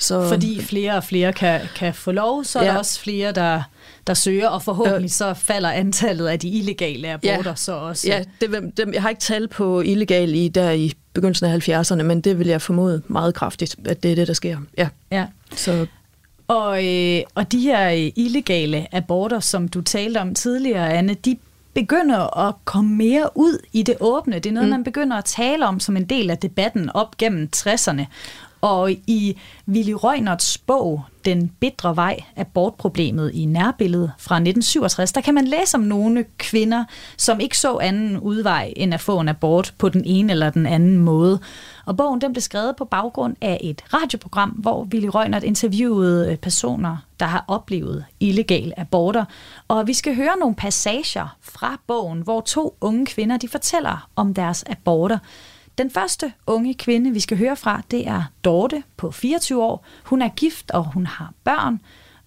Så, 0.00 0.28
Fordi 0.28 0.62
flere 0.62 0.94
og 0.94 1.04
flere 1.04 1.32
kan, 1.32 1.60
kan 1.76 1.94
få 1.94 2.12
lov, 2.12 2.44
så 2.44 2.58
ja. 2.58 2.66
er 2.66 2.70
der 2.72 2.78
også 2.78 3.00
flere, 3.00 3.32
der, 3.32 3.62
der 4.06 4.14
søger, 4.14 4.48
og 4.48 4.62
forhåbentlig 4.62 5.12
så 5.12 5.34
falder 5.34 5.70
antallet 5.70 6.26
af 6.26 6.38
de 6.38 6.48
illegale 6.48 7.08
aborter 7.08 7.50
ja. 7.50 7.54
så 7.54 7.72
også. 7.72 8.08
Ja, 8.08 8.24
det, 8.40 8.76
det, 8.76 8.94
jeg 8.94 9.02
har 9.02 9.08
ikke 9.08 9.20
tal 9.20 9.48
på 9.48 9.80
illegale 9.80 10.36
i, 10.36 10.48
der 10.48 10.70
i 10.70 10.92
begyndelsen 11.12 11.46
af 11.46 11.68
70'erne, 11.68 12.02
men 12.02 12.20
det 12.20 12.38
vil 12.38 12.46
jeg 12.46 12.62
formode 12.62 13.02
meget 13.08 13.34
kraftigt, 13.34 13.76
at 13.86 14.02
det 14.02 14.12
er 14.12 14.14
det, 14.14 14.28
der 14.28 14.34
sker. 14.34 14.58
Ja. 14.78 14.88
ja. 15.10 15.26
Så. 15.54 15.86
Og, 16.48 16.86
øh, 16.86 17.22
og 17.34 17.52
de 17.52 17.60
her 17.60 17.90
øh, 17.90 18.12
illegale 18.16 18.86
aborter, 18.94 19.40
som 19.40 19.68
du 19.68 19.80
talte 19.80 20.18
om 20.18 20.34
tidligere, 20.34 20.92
Anne, 20.92 21.14
de 21.14 21.36
begynder 21.74 22.46
at 22.48 22.54
komme 22.64 22.96
mere 22.96 23.30
ud 23.34 23.58
i 23.72 23.82
det 23.82 23.96
åbne. 24.00 24.34
Det 24.34 24.46
er 24.46 24.52
noget, 24.52 24.68
mm. 24.68 24.70
man 24.70 24.84
begynder 24.84 25.16
at 25.16 25.24
tale 25.24 25.66
om 25.66 25.80
som 25.80 25.96
en 25.96 26.04
del 26.04 26.30
af 26.30 26.38
debatten 26.38 26.90
op 26.94 27.16
gennem 27.16 27.48
60'erne. 27.56 28.04
Og 28.60 28.90
i 28.90 29.38
Willy 29.68 29.92
Røgnerts 29.92 30.58
bog, 30.58 31.04
Den 31.24 31.48
bitre 31.60 31.96
vej, 31.96 32.20
abortproblemet 32.36 33.30
i 33.34 33.44
nærbilledet 33.44 34.12
fra 34.18 34.34
1967, 34.34 35.12
der 35.12 35.20
kan 35.20 35.34
man 35.34 35.44
læse 35.44 35.74
om 35.76 35.80
nogle 35.80 36.24
kvinder, 36.38 36.84
som 37.16 37.40
ikke 37.40 37.58
så 37.58 37.78
anden 37.78 38.18
udvej 38.18 38.72
end 38.76 38.94
at 38.94 39.00
få 39.00 39.20
en 39.20 39.28
abort 39.28 39.74
på 39.78 39.88
den 39.88 40.02
ene 40.04 40.32
eller 40.32 40.50
den 40.50 40.66
anden 40.66 40.98
måde. 40.98 41.40
Og 41.86 41.96
bogen 41.96 42.20
den 42.20 42.32
blev 42.32 42.40
skrevet 42.40 42.76
på 42.76 42.84
baggrund 42.84 43.36
af 43.40 43.58
et 43.60 43.82
radioprogram, 43.94 44.50
hvor 44.50 44.84
Willy 44.84 45.06
Røgnert 45.06 45.44
interviewede 45.44 46.32
øh, 46.32 46.36
personer, 46.36 46.96
der 47.20 47.26
har 47.26 47.44
oplevet 47.48 48.04
illegal 48.20 48.72
aborter. 48.76 49.24
Og 49.68 49.86
vi 49.86 49.94
skal 49.94 50.16
høre 50.16 50.38
nogle 50.40 50.54
passager 50.54 51.36
fra 51.40 51.80
bogen, 51.86 52.20
hvor 52.20 52.40
to 52.40 52.76
unge 52.80 53.06
kvinder 53.06 53.36
de 53.36 53.48
fortæller 53.48 54.08
om 54.16 54.34
deres 54.34 54.64
aborter. 54.66 55.18
Den 55.78 55.90
første 55.90 56.32
unge 56.46 56.74
kvinde, 56.74 57.10
vi 57.10 57.20
skal 57.20 57.38
høre 57.38 57.56
fra, 57.56 57.82
det 57.90 58.08
er 58.08 58.22
Dorte 58.44 58.82
på 58.96 59.10
24 59.10 59.62
år. 59.62 59.84
Hun 60.04 60.22
er 60.22 60.28
gift, 60.28 60.70
og 60.70 60.92
hun 60.92 61.06
har 61.06 61.32
børn. 61.44 61.80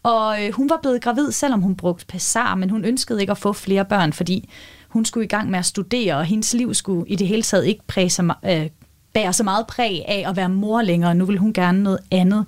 Og 0.04 0.46
øh, 0.46 0.54
hun 0.54 0.70
var 0.70 0.80
blevet 0.82 1.02
gravid, 1.02 1.32
selvom 1.32 1.62
hun 1.62 1.76
brugte 1.76 2.06
Pessar, 2.06 2.56
men 2.56 2.70
hun 2.70 2.86
ønskede 2.86 3.22
ikke 3.22 3.32
at 3.32 3.38
få 3.38 3.54
flere 3.54 3.86
børn, 3.86 4.14
fordi 4.14 4.50
hun 4.90 5.06
skulle 5.06 5.26
i 5.26 5.28
gang 5.28 5.50
med 5.50 5.60
at 5.60 5.66
studere, 5.66 6.16
og 6.16 6.26
hendes 6.26 6.54
liv 6.54 6.74
skulle 6.74 7.10
i 7.10 7.16
det 7.16 7.28
hele 7.28 7.42
taget 7.42 7.66
ikke 7.66 7.84
præge 7.88 8.10
sig, 8.10 8.26
øh, 8.46 8.70
bære 9.14 9.34
så 9.34 9.44
meget 9.44 9.68
præg 9.68 10.04
af 10.08 10.24
at 10.28 10.36
være 10.36 10.50
mor 10.50 10.82
længere. 10.82 11.16
Nu 11.16 11.26
vil 11.26 11.38
hun 11.38 11.54
gerne 11.54 11.84
noget 11.84 12.00
andet. 12.12 12.46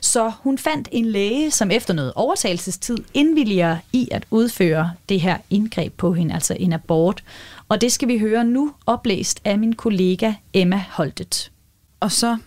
Så 0.00 0.32
hun 0.40 0.58
fandt 0.58 0.88
en 0.92 1.06
læge, 1.06 1.50
som 1.50 1.70
efter 1.70 1.94
noget 1.94 2.12
overtagelsestid 2.14 2.96
indvilliger 3.14 3.76
i 3.92 4.08
at 4.10 4.24
udføre 4.30 4.90
det 5.08 5.20
her 5.20 5.36
indgreb 5.50 5.92
på 5.92 6.12
hende, 6.12 6.34
altså 6.34 6.56
en 6.60 6.72
abort. 6.72 7.24
Og 7.68 7.80
det 7.80 7.92
skal 7.92 8.08
vi 8.08 8.18
høre 8.18 8.44
nu 8.44 8.72
oplæst 8.86 9.40
af 9.44 9.58
min 9.58 9.72
kollega 9.72 10.32
Emma 10.52 10.84
Holtet. 10.90 11.52
Og 12.00 12.12
så 12.12 12.38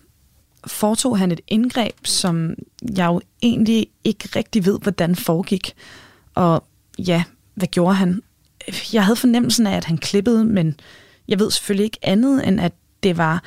foretog 0.67 1.17
han 1.17 1.31
et 1.31 1.41
indgreb, 1.47 2.05
som 2.05 2.55
jeg 2.97 3.07
jo 3.07 3.21
egentlig 3.41 3.87
ikke 4.03 4.29
rigtig 4.35 4.65
ved, 4.65 4.79
hvordan 4.79 5.15
foregik. 5.15 5.73
Og 6.35 6.63
ja, 6.99 7.23
hvad 7.53 7.67
gjorde 7.67 7.95
han? 7.95 8.21
Jeg 8.93 9.05
havde 9.05 9.15
fornemmelsen 9.15 9.67
af, 9.67 9.77
at 9.77 9.85
han 9.85 9.97
klippede, 9.97 10.45
men 10.45 10.79
jeg 11.27 11.39
ved 11.39 11.51
selvfølgelig 11.51 11.83
ikke 11.83 11.99
andet, 12.01 12.47
end 12.47 12.61
at 12.61 12.73
det 13.03 13.17
var 13.17 13.43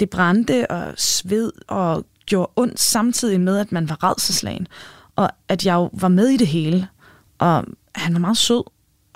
det 0.00 0.10
brændte 0.10 0.70
og 0.70 0.94
sved 0.96 1.52
og 1.68 2.06
gjorde 2.26 2.52
ondt 2.56 2.80
samtidig 2.80 3.40
med, 3.40 3.58
at 3.58 3.72
man 3.72 3.88
var 3.88 4.04
redselslagen. 4.04 4.68
Og 5.16 5.30
at 5.48 5.66
jeg 5.66 5.74
jo 5.74 5.90
var 5.92 6.08
med 6.08 6.28
i 6.28 6.36
det 6.36 6.46
hele. 6.46 6.88
Og 7.38 7.64
han 7.94 8.12
var 8.12 8.20
meget 8.20 8.36
sød 8.36 8.62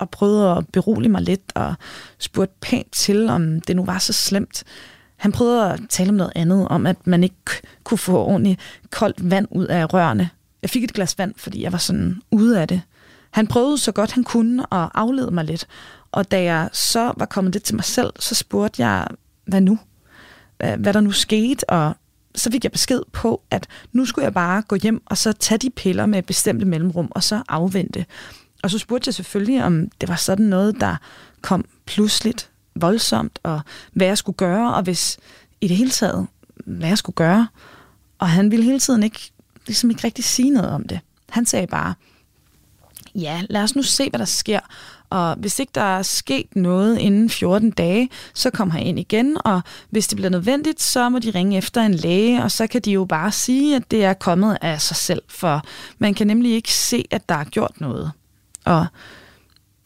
og 0.01 0.09
prøvede 0.09 0.51
at 0.51 0.67
berolige 0.73 1.11
mig 1.11 1.21
lidt 1.21 1.51
og 1.55 1.73
spurgte 2.19 2.55
pænt 2.61 2.91
til, 2.91 3.29
om 3.29 3.61
det 3.61 3.75
nu 3.75 3.85
var 3.85 3.97
så 3.97 4.13
slemt. 4.13 4.63
Han 5.17 5.31
prøvede 5.31 5.71
at 5.71 5.79
tale 5.89 6.09
om 6.09 6.15
noget 6.15 6.31
andet, 6.35 6.67
om 6.67 6.85
at 6.85 7.07
man 7.07 7.23
ikke 7.23 7.35
kunne 7.83 7.97
få 7.97 8.17
ordentligt 8.17 8.59
koldt 8.89 9.31
vand 9.31 9.47
ud 9.51 9.65
af 9.65 9.93
rørene. 9.93 10.29
Jeg 10.61 10.69
fik 10.69 10.83
et 10.83 10.93
glas 10.93 11.17
vand, 11.17 11.33
fordi 11.37 11.63
jeg 11.63 11.71
var 11.71 11.77
sådan 11.77 12.21
ude 12.31 12.61
af 12.61 12.67
det. 12.67 12.81
Han 13.31 13.47
prøvede 13.47 13.77
så 13.77 13.91
godt 13.91 14.11
han 14.11 14.23
kunne 14.23 14.61
at 14.73 14.89
aflede 14.93 15.31
mig 15.31 15.45
lidt, 15.45 15.67
og 16.11 16.31
da 16.31 16.43
jeg 16.43 16.69
så 16.73 17.13
var 17.17 17.25
kommet 17.25 17.53
lidt 17.53 17.63
til 17.63 17.75
mig 17.75 17.85
selv, 17.85 18.09
så 18.19 18.35
spurgte 18.35 18.85
jeg, 18.85 19.07
hvad 19.45 19.61
nu? 19.61 19.79
Hvad 20.57 20.93
der 20.93 21.01
nu 21.01 21.11
skete, 21.11 21.69
og 21.69 21.95
så 22.35 22.51
fik 22.51 22.63
jeg 22.63 22.71
besked 22.71 23.01
på, 23.11 23.41
at 23.51 23.67
nu 23.91 24.05
skulle 24.05 24.25
jeg 24.25 24.33
bare 24.33 24.61
gå 24.61 24.75
hjem 24.75 25.01
og 25.05 25.17
så 25.17 25.31
tage 25.33 25.57
de 25.57 25.69
piller 25.69 26.05
med 26.05 26.23
bestemte 26.23 26.65
mellemrum, 26.65 27.11
og 27.11 27.23
så 27.23 27.43
afvente. 27.49 28.05
Og 28.63 28.71
så 28.71 28.77
spurgte 28.79 29.07
jeg 29.07 29.13
selvfølgelig, 29.13 29.63
om 29.63 29.87
det 30.01 30.09
var 30.09 30.15
sådan 30.15 30.45
noget, 30.45 30.75
der 30.79 30.95
kom 31.41 31.65
pludseligt, 31.85 32.49
voldsomt, 32.75 33.39
og 33.43 33.61
hvad 33.93 34.07
jeg 34.07 34.17
skulle 34.17 34.35
gøre, 34.35 34.73
og 34.75 34.83
hvis 34.83 35.17
i 35.61 35.67
det 35.67 35.77
hele 35.77 35.91
taget, 35.91 36.27
hvad 36.65 36.87
jeg 36.87 36.97
skulle 36.97 37.15
gøre. 37.15 37.47
Og 38.19 38.29
han 38.29 38.51
ville 38.51 38.65
hele 38.65 38.79
tiden 38.79 39.03
ikke, 39.03 39.31
ligesom 39.67 39.89
ikke 39.89 40.03
rigtig 40.03 40.23
sige 40.23 40.49
noget 40.49 40.69
om 40.69 40.87
det. 40.87 40.99
Han 41.29 41.45
sagde 41.45 41.67
bare, 41.67 41.93
ja, 43.15 43.41
lad 43.49 43.63
os 43.63 43.75
nu 43.75 43.83
se, 43.83 44.09
hvad 44.09 44.19
der 44.19 44.25
sker. 44.25 44.59
Og 45.09 45.35
hvis 45.35 45.59
ikke 45.59 45.71
der 45.75 45.97
er 45.97 46.01
sket 46.01 46.55
noget 46.55 46.97
inden 46.97 47.29
14 47.29 47.71
dage, 47.71 48.09
så 48.33 48.49
kom 48.49 48.69
han 48.69 48.83
ind 48.83 48.99
igen, 48.99 49.37
og 49.45 49.61
hvis 49.89 50.07
det 50.07 50.15
bliver 50.15 50.29
nødvendigt, 50.29 50.81
så 50.81 51.09
må 51.09 51.19
de 51.19 51.31
ringe 51.31 51.57
efter 51.57 51.81
en 51.81 51.93
læge, 51.93 52.43
og 52.43 52.51
så 52.51 52.67
kan 52.67 52.81
de 52.81 52.91
jo 52.91 53.05
bare 53.05 53.31
sige, 53.31 53.75
at 53.75 53.91
det 53.91 54.03
er 54.03 54.13
kommet 54.13 54.57
af 54.61 54.81
sig 54.81 54.95
selv, 54.95 55.21
for 55.27 55.61
man 55.99 56.13
kan 56.13 56.27
nemlig 56.27 56.51
ikke 56.51 56.73
se, 56.73 57.05
at 57.11 57.29
der 57.29 57.35
er 57.35 57.43
gjort 57.43 57.81
noget. 57.81 58.11
Og 58.65 58.87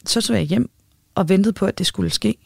så 0.05 0.21
tog 0.21 0.35
jeg 0.35 0.45
hjem 0.45 0.69
og 1.15 1.29
ventede 1.29 1.53
på, 1.53 1.65
at 1.65 1.77
det 1.77 1.87
skulle 1.87 2.09
ske. 2.09 2.37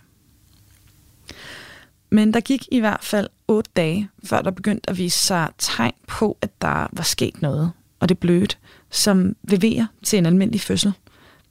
Men 2.09 2.33
der 2.33 2.39
gik 2.39 2.67
i 2.71 2.79
hvert 2.79 3.03
fald 3.03 3.27
otte 3.47 3.71
dage, 3.75 4.09
før 4.23 4.41
der 4.41 4.51
begyndte 4.51 4.89
at 4.89 4.97
vise 4.97 5.19
sig 5.19 5.49
tegn 5.57 5.93
på, 6.07 6.37
at 6.41 6.61
der 6.61 6.87
var 6.91 7.03
sket 7.03 7.41
noget, 7.41 7.71
og 7.99 8.09
det 8.09 8.17
blødte, 8.17 8.55
som 8.89 9.35
vever 9.43 9.85
til 10.03 10.19
en 10.19 10.25
almindelig 10.25 10.61
fødsel. 10.61 10.93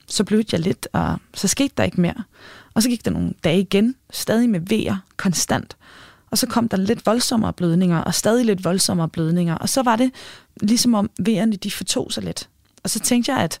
Så 0.07 0.23
blødte 0.23 0.49
jeg 0.51 0.59
lidt, 0.59 0.87
og 0.93 1.19
så 1.33 1.47
skete 1.47 1.73
der 1.77 1.83
ikke 1.83 2.01
mere. 2.01 2.23
Og 2.73 2.83
så 2.83 2.89
gik 2.89 3.05
der 3.05 3.11
nogle 3.11 3.33
dage 3.43 3.59
igen, 3.59 3.95
stadig 4.11 4.49
med 4.49 4.59
vejer, 4.59 4.97
konstant. 5.17 5.77
Og 6.31 6.37
så 6.37 6.47
kom 6.47 6.69
der 6.69 6.77
lidt 6.77 7.05
voldsommere 7.05 7.53
blødninger, 7.53 7.97
og 7.97 8.13
stadig 8.13 8.45
lidt 8.45 8.63
voldsommere 8.63 9.09
blødninger. 9.09 9.55
Og 9.55 9.69
så 9.69 9.83
var 9.83 9.95
det 9.95 10.11
ligesom 10.61 10.93
om 10.93 11.09
vejerne, 11.19 11.55
de 11.55 11.71
fortog 11.71 12.11
sig 12.11 12.23
lidt. 12.23 12.49
Og 12.83 12.89
så 12.89 12.99
tænkte 12.99 13.31
jeg, 13.31 13.41
at 13.41 13.59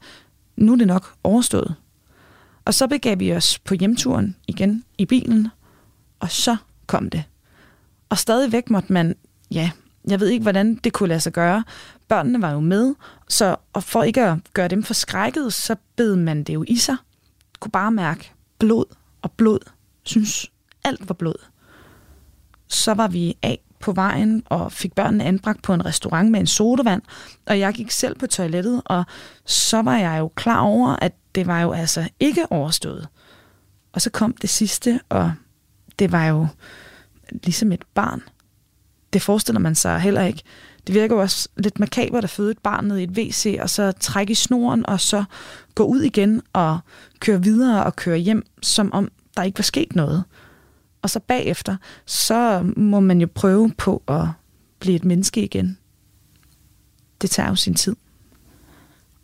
nu 0.59 0.71
er 0.73 0.77
det 0.77 0.87
nok 0.87 1.13
overstået. 1.23 1.75
Og 2.65 2.73
så 2.73 2.87
begav 2.87 3.19
vi 3.19 3.33
os 3.33 3.59
på 3.59 3.73
hjemturen 3.73 4.35
igen 4.47 4.83
i 4.97 5.05
bilen, 5.05 5.47
og 6.19 6.31
så 6.31 6.57
kom 6.87 7.09
det. 7.09 7.23
Og 8.09 8.17
stadigvæk 8.17 8.69
måtte 8.69 8.93
man, 8.93 9.15
ja, 9.51 9.71
jeg 10.07 10.19
ved 10.19 10.27
ikke, 10.27 10.43
hvordan 10.43 10.75
det 10.75 10.93
kunne 10.93 11.09
lade 11.09 11.19
sig 11.19 11.33
gøre. 11.33 11.63
Børnene 12.07 12.41
var 12.41 12.51
jo 12.51 12.59
med, 12.59 12.95
så 13.27 13.55
og 13.73 13.83
for 13.83 14.03
ikke 14.03 14.25
at 14.25 14.37
gøre 14.53 14.67
dem 14.67 14.83
forskrækket, 14.83 15.53
så 15.53 15.75
bed 15.95 16.15
man 16.15 16.43
det 16.43 16.53
jo 16.53 16.63
i 16.67 16.75
sig. 16.75 16.95
Kunne 17.59 17.71
bare 17.71 17.91
mærke 17.91 18.31
blod 18.59 18.85
og 19.21 19.31
blod. 19.31 19.59
Synes 20.03 20.51
alt 20.83 21.09
var 21.09 21.13
blod. 21.13 21.45
Så 22.67 22.93
var 22.93 23.07
vi 23.07 23.37
af 23.41 23.59
på 23.79 23.91
vejen 23.91 24.43
og 24.45 24.71
fik 24.71 24.95
børnene 24.95 25.23
anbragt 25.23 25.61
på 25.61 25.73
en 25.73 25.85
restaurant 25.85 26.31
med 26.31 26.39
en 26.39 26.47
sodavand, 26.47 27.01
og 27.45 27.59
jeg 27.59 27.73
gik 27.73 27.91
selv 27.91 28.15
på 28.15 28.27
toilettet, 28.27 28.81
og 28.85 29.03
så 29.45 29.81
var 29.81 29.97
jeg 29.97 30.19
jo 30.19 30.27
klar 30.27 30.59
over, 30.59 30.95
at 30.95 31.13
det 31.35 31.47
var 31.47 31.61
jo 31.61 31.71
altså 31.71 32.09
ikke 32.19 32.51
overstået. 32.51 33.07
Og 33.93 34.01
så 34.01 34.09
kom 34.09 34.33
det 34.33 34.49
sidste, 34.49 34.99
og 35.09 35.33
det 35.99 36.11
var 36.11 36.27
jo 36.27 36.47
ligesom 37.31 37.71
et 37.71 37.83
barn. 37.93 38.21
Det 39.13 39.21
forestiller 39.21 39.59
man 39.59 39.75
sig 39.75 39.99
heller 39.99 40.21
ikke. 40.21 40.43
Det 40.87 40.95
virker 40.95 41.15
jo 41.15 41.21
også 41.21 41.49
lidt 41.57 41.79
makabert 41.79 42.23
at 42.23 42.29
føde 42.29 42.51
et 42.51 42.57
barn 42.57 42.85
ned 42.85 42.97
i 42.97 43.03
et 43.03 43.09
WC, 43.09 43.57
og 43.61 43.69
så 43.69 43.91
trække 43.91 44.31
i 44.31 44.35
snoren, 44.35 44.85
og 44.85 44.99
så 44.99 45.23
gå 45.75 45.83
ud 45.83 46.01
igen 46.01 46.41
og 46.53 46.79
køre 47.19 47.43
videre 47.43 47.83
og 47.83 47.95
køre 47.95 48.17
hjem, 48.17 48.43
som 48.61 48.93
om 48.93 49.11
der 49.37 49.43
ikke 49.43 49.59
var 49.59 49.63
sket 49.63 49.95
noget. 49.95 50.23
Og 51.01 51.09
så 51.09 51.19
bagefter, 51.19 51.77
så 52.05 52.71
må 52.77 52.99
man 52.99 53.21
jo 53.21 53.27
prøve 53.35 53.71
på 53.77 54.03
at 54.07 54.27
blive 54.79 54.95
et 54.95 55.05
menneske 55.05 55.43
igen. 55.43 55.77
Det 57.21 57.29
tager 57.29 57.49
jo 57.49 57.55
sin 57.55 57.73
tid. 57.73 57.95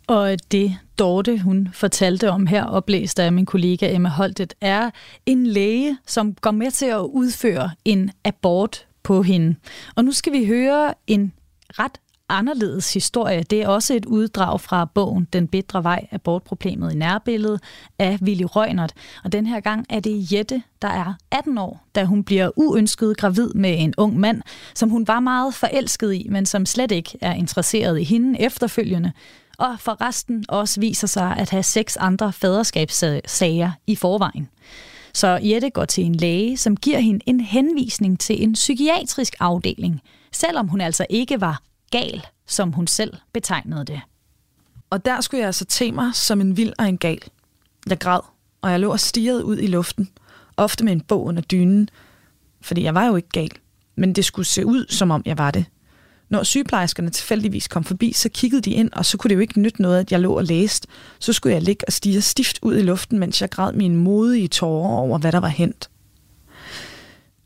Og 0.06 0.36
det 0.52 0.78
Dorte, 0.98 1.38
hun 1.38 1.68
fortalte 1.72 2.30
om 2.30 2.46
her, 2.46 2.64
oplæst 2.64 3.18
af 3.18 3.32
min 3.32 3.46
kollega 3.46 3.94
Emma 3.94 4.08
Holtet, 4.08 4.54
er 4.60 4.90
en 5.26 5.46
læge, 5.46 5.98
som 6.06 6.34
går 6.34 6.50
med 6.50 6.70
til 6.70 6.86
at 6.86 7.00
udføre 7.00 7.70
en 7.84 8.10
abort 8.24 8.86
på 9.02 9.22
hende. 9.22 9.54
Og 9.96 10.04
nu 10.04 10.12
skal 10.12 10.32
vi 10.32 10.46
høre 10.46 10.94
en 11.06 11.32
ret 11.70 12.00
anderledes 12.28 12.94
historie. 12.94 13.42
Det 13.42 13.62
er 13.62 13.68
også 13.68 13.94
et 13.94 14.06
uddrag 14.06 14.60
fra 14.60 14.84
bogen 14.84 15.28
Den 15.32 15.48
bedre 15.48 15.84
vej 15.84 16.06
af 16.10 16.22
bortproblemet 16.22 16.92
i 16.92 16.96
nærbilledet 16.96 17.60
af 17.98 18.18
Willy 18.22 18.44
Røgnert. 18.44 18.92
Og 19.24 19.32
den 19.32 19.46
her 19.46 19.60
gang 19.60 19.86
er 19.90 20.00
det 20.00 20.32
Jette, 20.32 20.62
der 20.82 20.88
er 20.88 21.14
18 21.30 21.58
år, 21.58 21.86
da 21.94 22.04
hun 22.04 22.24
bliver 22.24 22.50
uønsket 22.56 23.16
gravid 23.16 23.48
med 23.54 23.76
en 23.78 23.94
ung 23.96 24.18
mand, 24.18 24.42
som 24.74 24.90
hun 24.90 25.08
var 25.08 25.20
meget 25.20 25.54
forelsket 25.54 26.14
i, 26.14 26.26
men 26.30 26.46
som 26.46 26.66
slet 26.66 26.92
ikke 26.92 27.18
er 27.20 27.32
interesseret 27.32 28.00
i 28.00 28.04
hende 28.04 28.40
efterfølgende 28.40 29.12
og 29.58 29.80
for 29.80 30.00
resten 30.00 30.44
også 30.48 30.80
viser 30.80 31.06
sig 31.06 31.36
at 31.36 31.50
have 31.50 31.62
seks 31.62 31.96
andre 31.96 32.32
faderskabssager 32.32 33.70
i 33.86 33.96
forvejen. 33.96 34.48
Så 35.14 35.38
Jette 35.42 35.70
går 35.70 35.84
til 35.84 36.04
en 36.04 36.14
læge, 36.14 36.56
som 36.56 36.76
giver 36.76 36.98
hende 36.98 37.20
en 37.26 37.40
henvisning 37.40 38.20
til 38.20 38.42
en 38.42 38.52
psykiatrisk 38.52 39.34
afdeling, 39.40 40.00
selvom 40.32 40.68
hun 40.68 40.80
altså 40.80 41.06
ikke 41.10 41.40
var 41.40 41.62
gal, 41.96 42.26
som 42.46 42.72
hun 42.72 42.86
selv 42.86 43.14
betegnede 43.32 43.84
det. 43.84 44.00
Og 44.90 45.04
der 45.04 45.20
skulle 45.20 45.38
jeg 45.38 45.46
altså 45.46 45.64
te 45.64 45.92
mig 45.92 46.14
som 46.14 46.40
en 46.40 46.56
vild 46.56 46.72
og 46.78 46.88
en 46.88 46.98
gal. 46.98 47.22
Jeg 47.88 47.98
græd, 47.98 48.20
og 48.62 48.70
jeg 48.70 48.80
lå 48.80 48.92
og 48.92 49.00
stirrede 49.00 49.44
ud 49.44 49.58
i 49.58 49.66
luften, 49.66 50.08
ofte 50.56 50.84
med 50.84 50.92
en 50.92 51.00
bog 51.00 51.24
under 51.24 51.42
dynen, 51.42 51.88
fordi 52.60 52.82
jeg 52.82 52.94
var 52.94 53.06
jo 53.06 53.16
ikke 53.16 53.28
gal, 53.28 53.50
men 53.96 54.12
det 54.12 54.24
skulle 54.24 54.46
se 54.46 54.66
ud, 54.66 54.86
som 54.88 55.10
om 55.10 55.22
jeg 55.26 55.38
var 55.38 55.50
det. 55.50 55.64
Når 56.28 56.42
sygeplejerskerne 56.42 57.10
tilfældigvis 57.10 57.68
kom 57.68 57.84
forbi, 57.84 58.12
så 58.12 58.28
kiggede 58.28 58.62
de 58.62 58.70
ind, 58.70 58.90
og 58.92 59.04
så 59.04 59.18
kunne 59.18 59.28
det 59.28 59.34
jo 59.34 59.40
ikke 59.40 59.60
nytte 59.60 59.82
noget, 59.82 60.00
at 60.00 60.12
jeg 60.12 60.20
lå 60.20 60.32
og 60.36 60.44
læste. 60.44 60.88
Så 61.18 61.32
skulle 61.32 61.54
jeg 61.54 61.62
ligge 61.62 61.84
og 61.86 61.92
stige 61.92 62.22
stift 62.22 62.58
ud 62.62 62.76
i 62.76 62.82
luften, 62.82 63.18
mens 63.18 63.40
jeg 63.40 63.50
græd 63.50 63.72
mine 63.72 63.96
modige 63.96 64.48
tårer 64.48 64.96
over, 64.96 65.18
hvad 65.18 65.32
der 65.32 65.40
var 65.40 65.48
hent. 65.48 65.90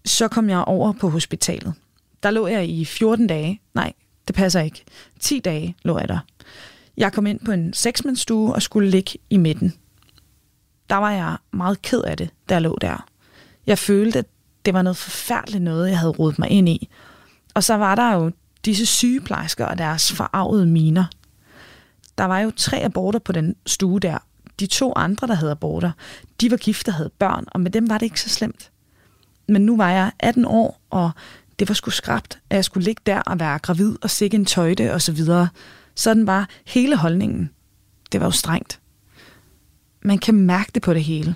Så 0.04 0.28
kom 0.28 0.50
jeg 0.50 0.58
over 0.58 0.92
på 0.92 1.08
hospitalet. 1.08 1.74
Der 2.22 2.30
lå 2.30 2.46
jeg 2.46 2.68
i 2.68 2.84
14 2.84 3.26
dage. 3.26 3.60
Nej, 3.74 3.92
det 4.28 4.36
passer 4.36 4.60
ikke. 4.60 4.84
10 5.20 5.38
dage 5.38 5.76
lå 5.82 5.98
jeg 5.98 6.08
der. 6.08 6.18
Jeg 6.96 7.12
kom 7.12 7.26
ind 7.26 7.40
på 7.44 7.52
en 7.52 7.72
seksmandsstue 7.72 8.54
og 8.54 8.62
skulle 8.62 8.90
ligge 8.90 9.18
i 9.30 9.36
midten. 9.36 9.74
Der 10.90 10.96
var 10.96 11.10
jeg 11.10 11.36
meget 11.52 11.82
ked 11.82 12.02
af 12.02 12.16
det, 12.16 12.30
der 12.48 12.58
lå 12.58 12.78
der. 12.80 13.06
Jeg 13.66 13.78
følte, 13.78 14.18
at 14.18 14.26
det 14.64 14.74
var 14.74 14.82
noget 14.82 14.96
forfærdeligt 14.96 15.62
noget, 15.62 15.90
jeg 15.90 15.98
havde 15.98 16.12
rodet 16.12 16.38
mig 16.38 16.50
ind 16.50 16.68
i. 16.68 16.88
Og 17.54 17.64
så 17.64 17.74
var 17.74 17.94
der 17.94 18.12
jo 18.14 18.32
disse 18.64 18.86
sygeplejersker 18.86 19.66
og 19.66 19.78
deres 19.78 20.12
forarvede 20.12 20.66
miner. 20.66 21.04
Der 22.18 22.24
var 22.24 22.40
jo 22.40 22.50
tre 22.56 22.76
aborter 22.84 23.18
på 23.18 23.32
den 23.32 23.56
stue 23.66 24.00
der. 24.00 24.18
De 24.60 24.66
to 24.66 24.92
andre, 24.96 25.26
der 25.26 25.34
havde 25.34 25.52
aborter, 25.52 25.90
de 26.40 26.50
var 26.50 26.56
gift 26.56 26.88
og 26.88 26.94
havde 26.94 27.10
børn, 27.18 27.44
og 27.48 27.60
med 27.60 27.70
dem 27.70 27.88
var 27.88 27.98
det 27.98 28.06
ikke 28.06 28.20
så 28.20 28.28
slemt. 28.28 28.70
Men 29.48 29.62
nu 29.62 29.76
var 29.76 29.90
jeg 29.90 30.12
18 30.18 30.44
år, 30.44 30.80
og 30.90 31.10
det 31.60 31.68
var 31.68 31.74
sgu 31.74 31.90
skrabt, 31.90 32.38
at 32.50 32.56
jeg 32.56 32.64
skulle 32.64 32.84
ligge 32.84 33.02
der 33.06 33.20
og 33.20 33.40
være 33.40 33.58
gravid 33.58 33.96
og 34.02 34.10
sikke 34.10 34.34
en 34.34 34.44
tøjte 34.44 34.92
og 34.92 35.02
så 35.02 35.12
videre. 35.12 35.48
Sådan 35.94 36.26
var 36.26 36.48
hele 36.66 36.96
holdningen. 36.96 37.50
Det 38.12 38.20
var 38.20 38.26
jo 38.26 38.30
strengt. 38.30 38.80
Man 40.02 40.18
kan 40.18 40.34
mærke 40.34 40.70
det 40.74 40.82
på 40.82 40.94
det 40.94 41.04
hele. 41.04 41.34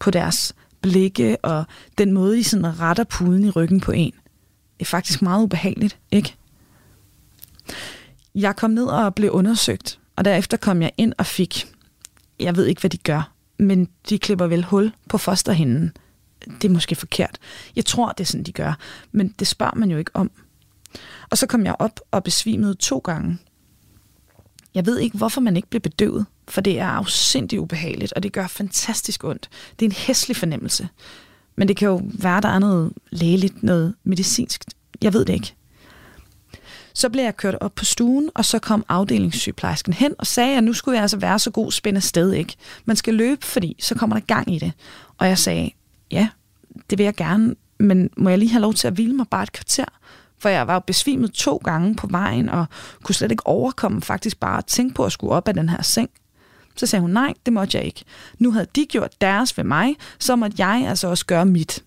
På 0.00 0.10
deres 0.10 0.54
blikke 0.82 1.36
og 1.42 1.64
den 1.98 2.12
måde, 2.12 2.36
de 2.36 2.44
sådan 2.44 2.80
retter 2.80 3.04
puden 3.04 3.44
i 3.44 3.50
ryggen 3.50 3.80
på 3.80 3.92
en. 3.92 4.12
Det 4.78 4.80
er 4.80 4.84
faktisk 4.84 5.22
meget 5.22 5.42
ubehageligt, 5.42 5.98
ikke? 6.10 6.34
Jeg 8.34 8.56
kom 8.56 8.70
ned 8.70 8.86
og 8.86 9.14
blev 9.14 9.30
undersøgt, 9.30 9.98
og 10.16 10.24
derefter 10.24 10.56
kom 10.56 10.82
jeg 10.82 10.92
ind 10.96 11.12
og 11.18 11.26
fik, 11.26 11.66
jeg 12.40 12.56
ved 12.56 12.66
ikke, 12.66 12.80
hvad 12.80 12.90
de 12.90 12.98
gør, 12.98 13.32
men 13.58 13.88
de 14.08 14.18
klipper 14.18 14.46
vel 14.46 14.64
hul 14.64 14.92
på 15.08 15.18
fosterhinden. 15.18 15.92
Det 16.62 16.68
er 16.68 16.72
måske 16.72 16.94
forkert. 16.94 17.38
Jeg 17.76 17.84
tror, 17.84 18.12
det 18.12 18.24
er 18.24 18.28
sådan, 18.28 18.44
de 18.44 18.52
gør, 18.52 18.78
men 19.12 19.28
det 19.38 19.46
spørger 19.46 19.74
man 19.74 19.90
jo 19.90 19.98
ikke 19.98 20.10
om. 20.14 20.30
Og 21.30 21.38
så 21.38 21.46
kom 21.46 21.64
jeg 21.64 21.76
op 21.78 22.00
og 22.10 22.24
besvimede 22.24 22.74
to 22.74 22.98
gange. 22.98 23.38
Jeg 24.74 24.86
ved 24.86 24.98
ikke, 24.98 25.16
hvorfor 25.16 25.40
man 25.40 25.56
ikke 25.56 25.68
blev 25.68 25.80
bedøvet, 25.80 26.26
for 26.48 26.60
det 26.60 26.78
er 26.78 26.86
afsindig 26.86 27.60
ubehageligt, 27.60 28.12
og 28.12 28.22
det 28.22 28.32
gør 28.32 28.46
fantastisk 28.46 29.24
ondt. 29.24 29.48
Det 29.80 29.86
er 29.86 29.90
en 29.90 29.96
hæslig 29.96 30.36
fornemmelse. 30.36 30.88
Men 31.56 31.68
det 31.68 31.76
kan 31.76 31.88
jo 31.88 32.02
være, 32.04 32.40
der 32.40 32.48
er 32.48 32.58
noget 32.58 32.92
lægeligt, 33.10 33.62
noget 33.62 33.94
medicinsk. 34.04 34.64
Jeg 35.02 35.12
ved 35.12 35.24
det 35.24 35.32
ikke. 35.32 35.54
Så 36.94 37.08
blev 37.08 37.24
jeg 37.24 37.36
kørt 37.36 37.54
op 37.60 37.74
på 37.74 37.84
stuen, 37.84 38.30
og 38.34 38.44
så 38.44 38.58
kom 38.58 38.84
afdelingssygeplejersken 38.88 39.92
hen 39.92 40.14
og 40.18 40.26
sagde, 40.26 40.56
at 40.56 40.64
nu 40.64 40.72
skulle 40.72 40.94
jeg 40.94 41.02
altså 41.02 41.16
være 41.16 41.38
så 41.38 41.50
god 41.50 41.72
spænde 41.72 42.00
sted, 42.00 42.32
ikke? 42.32 42.54
Man 42.84 42.96
skal 42.96 43.14
løbe, 43.14 43.46
fordi 43.46 43.76
så 43.80 43.94
kommer 43.94 44.16
der 44.16 44.26
gang 44.26 44.54
i 44.54 44.58
det. 44.58 44.72
Og 45.18 45.28
jeg 45.28 45.38
sagde, 45.38 45.70
ja, 46.14 46.28
det 46.90 46.98
vil 46.98 47.04
jeg 47.04 47.14
gerne, 47.14 47.54
men 47.78 48.10
må 48.16 48.28
jeg 48.28 48.38
lige 48.38 48.50
have 48.50 48.62
lov 48.62 48.74
til 48.74 48.86
at 48.86 48.94
hvile 48.94 49.14
mig 49.14 49.26
bare 49.30 49.42
et 49.42 49.52
kvarter? 49.52 49.84
For 50.38 50.48
jeg 50.48 50.66
var 50.66 50.74
jo 50.74 50.80
besvimet 50.80 51.32
to 51.32 51.56
gange 51.64 51.96
på 51.96 52.06
vejen, 52.10 52.48
og 52.48 52.66
kunne 53.02 53.14
slet 53.14 53.30
ikke 53.30 53.46
overkomme 53.46 54.02
faktisk 54.02 54.40
bare 54.40 54.58
at 54.58 54.66
tænke 54.66 54.94
på 54.94 55.04
at 55.04 55.12
skulle 55.12 55.32
op 55.32 55.48
af 55.48 55.54
den 55.54 55.68
her 55.68 55.82
seng. 55.82 56.10
Så 56.76 56.86
sagde 56.86 57.00
hun, 57.00 57.10
nej, 57.10 57.34
det 57.46 57.52
måtte 57.52 57.78
jeg 57.78 57.86
ikke. 57.86 58.04
Nu 58.38 58.52
havde 58.52 58.66
de 58.76 58.86
gjort 58.86 59.20
deres 59.20 59.56
ved 59.56 59.64
mig, 59.64 59.96
så 60.18 60.36
måtte 60.36 60.66
jeg 60.66 60.86
altså 60.88 61.08
også 61.08 61.26
gøre 61.26 61.46
mit. 61.46 61.84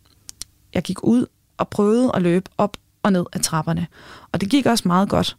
Jeg 0.74 0.84
gik 0.84 1.04
ud 1.04 1.26
og 1.58 1.68
prøvede 1.68 2.12
at 2.14 2.22
løbe 2.22 2.50
op 2.58 2.78
og 3.04 3.12
ned 3.12 3.26
ad 3.34 3.40
trapperne. 3.40 3.88
Og 4.32 4.42
det 4.42 4.50
gik 4.50 4.66
også 4.66 4.88
meget 4.88 5.10
godt. 5.10 5.38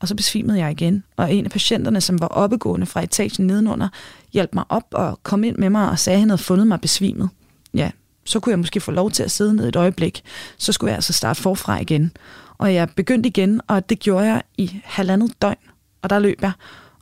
Og 0.00 0.08
så 0.08 0.14
besvimede 0.14 0.58
jeg 0.58 0.70
igen, 0.70 1.04
og 1.16 1.34
en 1.34 1.44
af 1.44 1.50
patienterne, 1.50 2.00
som 2.00 2.20
var 2.20 2.26
oppegående 2.26 2.86
fra 2.86 3.02
etagen 3.02 3.46
nedenunder, 3.46 3.88
hjalp 4.32 4.54
mig 4.54 4.64
op 4.68 4.86
og 4.90 5.20
kom 5.22 5.44
ind 5.44 5.56
med 5.56 5.70
mig 5.70 5.90
og 5.90 5.98
sagde, 5.98 6.14
at 6.14 6.20
han 6.20 6.30
havde 6.30 6.42
fundet 6.42 6.66
mig 6.66 6.80
besvimet. 6.80 7.28
Ja, 7.74 7.90
så 8.24 8.40
kunne 8.40 8.50
jeg 8.50 8.58
måske 8.58 8.80
få 8.80 8.90
lov 8.90 9.10
til 9.10 9.22
at 9.22 9.30
sidde 9.30 9.54
ned 9.54 9.68
et 9.68 9.76
øjeblik. 9.76 10.22
Så 10.58 10.72
skulle 10.72 10.88
jeg 10.90 10.96
altså 10.96 11.12
starte 11.12 11.42
forfra 11.42 11.80
igen. 11.80 12.12
Og 12.58 12.74
jeg 12.74 12.88
begyndte 12.96 13.28
igen, 13.28 13.60
og 13.66 13.88
det 13.88 13.98
gjorde 13.98 14.26
jeg 14.26 14.42
i 14.58 14.80
halvandet 14.84 15.42
døgn. 15.42 15.56
Og 16.02 16.10
der 16.10 16.18
løb 16.18 16.42
jeg 16.42 16.52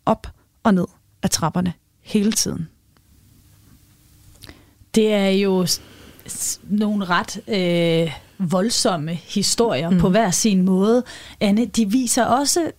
op 0.06 0.26
og 0.62 0.74
ned 0.74 0.87
af 1.22 1.30
trapperne 1.30 1.72
hele 2.00 2.32
tiden. 2.32 2.68
Det 4.94 5.12
er 5.12 5.28
jo 5.28 5.66
nogle 6.62 7.04
ret 7.04 7.40
øh, 7.48 8.12
voldsomme 8.50 9.14
historier 9.14 9.90
mm. 9.90 9.98
på 9.98 10.08
hver 10.08 10.30
sin 10.30 10.62
måde. 10.62 11.04
Anne, 11.40 11.66
de 11.66 11.90
viser 11.90 12.24
også 12.24 12.70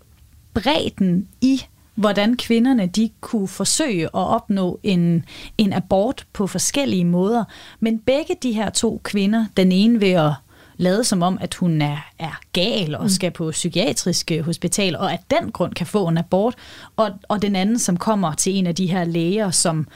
bredden 0.53 1.27
i, 1.41 1.65
hvordan 1.95 2.37
kvinderne 2.37 2.87
de 2.87 3.09
kunne 3.21 3.47
forsøge 3.47 4.05
at 4.05 4.09
opnå 4.13 4.79
en, 4.83 5.25
en 5.57 5.73
abort 5.73 6.25
på 6.33 6.47
forskellige 6.47 7.05
måder. 7.05 7.43
Men 7.79 7.99
begge 7.99 8.35
de 8.43 8.51
her 8.51 8.69
to 8.69 9.01
kvinder, 9.03 9.45
den 9.57 9.71
ene 9.71 10.01
ved 10.01 10.11
at 10.11 10.33
lavet 10.77 11.05
som 11.05 11.21
om, 11.21 11.37
at 11.41 11.53
hun 11.53 11.81
er, 11.81 11.97
er 12.19 12.39
gal 12.53 12.95
og 12.95 13.03
mm. 13.03 13.09
skal 13.09 13.31
på 13.31 13.51
psykiatrisk 13.51 14.31
øh, 14.31 14.45
hospital, 14.45 14.95
og 14.95 15.11
af 15.11 15.19
den 15.31 15.51
grund 15.51 15.73
kan 15.73 15.87
få 15.87 16.07
en 16.07 16.17
abort. 16.17 16.55
Og, 16.95 17.11
og 17.27 17.41
den 17.41 17.55
anden, 17.55 17.79
som 17.79 17.97
kommer 17.97 18.33
til 18.33 18.55
en 18.55 18.67
af 18.67 18.75
de 18.75 18.87
her 18.87 19.03
læger, 19.03 19.51
som 19.51 19.87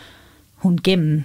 hun 0.55 0.79
gennem 0.83 1.23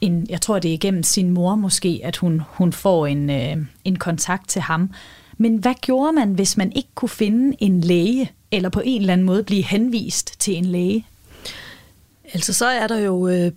en, 0.00 0.26
jeg 0.30 0.40
tror 0.40 0.58
det 0.58 0.74
er 0.74 0.78
gennem 0.78 1.02
sin 1.02 1.30
mor 1.30 1.54
måske, 1.54 2.00
at 2.04 2.16
hun, 2.16 2.42
hun 2.46 2.72
får 2.72 3.06
en, 3.06 3.30
øh, 3.30 3.56
en 3.84 3.96
kontakt 3.96 4.48
til 4.48 4.62
ham. 4.62 4.90
Men 5.42 5.56
hvad 5.56 5.74
gjorde 5.80 6.12
man, 6.12 6.32
hvis 6.32 6.56
man 6.56 6.72
ikke 6.76 6.88
kunne 6.94 7.08
finde 7.08 7.56
en 7.60 7.80
læge, 7.80 8.30
eller 8.50 8.68
på 8.68 8.80
en 8.84 9.00
eller 9.00 9.12
anden 9.12 9.26
måde 9.26 9.42
blive 9.42 9.62
henvist 9.62 10.40
til 10.40 10.54
en 10.54 10.64
læge? 10.64 11.06
Altså 12.34 12.52
så 12.52 12.66
er 12.66 12.86
der 12.86 12.98
jo 12.98 13.28
øh, 13.28 13.52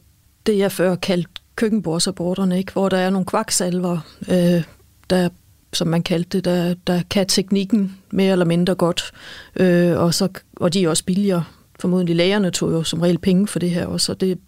det, 0.45 0.57
jeg 0.57 0.71
før 0.71 0.95
kaldte 0.95 1.31
køkkenbordsaborterne, 1.55 2.57
ikke? 2.57 2.71
hvor 2.71 2.89
der 2.89 2.97
er 2.97 3.09
nogle 3.09 3.25
kvaksalver, 3.25 3.99
øh, 4.27 4.63
der, 5.09 5.29
som 5.73 5.87
man 5.87 6.03
kaldte 6.03 6.37
det, 6.37 6.45
der, 6.45 6.75
der 6.87 7.01
kan 7.09 7.27
teknikken 7.27 7.97
mere 8.09 8.31
eller 8.31 8.45
mindre 8.45 8.75
godt, 8.75 9.11
øh, 9.55 9.99
og, 9.99 10.13
så, 10.13 10.29
og 10.55 10.73
de 10.73 10.83
er 10.83 10.89
også 10.89 11.03
billigere. 11.05 11.43
Formodentlig 11.79 12.15
lægerne 12.15 12.51
tog 12.51 12.71
jo 12.71 12.83
som 12.83 13.01
regel 13.01 13.17
penge 13.17 13.47
for 13.47 13.59
det 13.59 13.69
her, 13.69 13.85
og 13.85 14.01
så 14.01 14.13
det, 14.13 14.39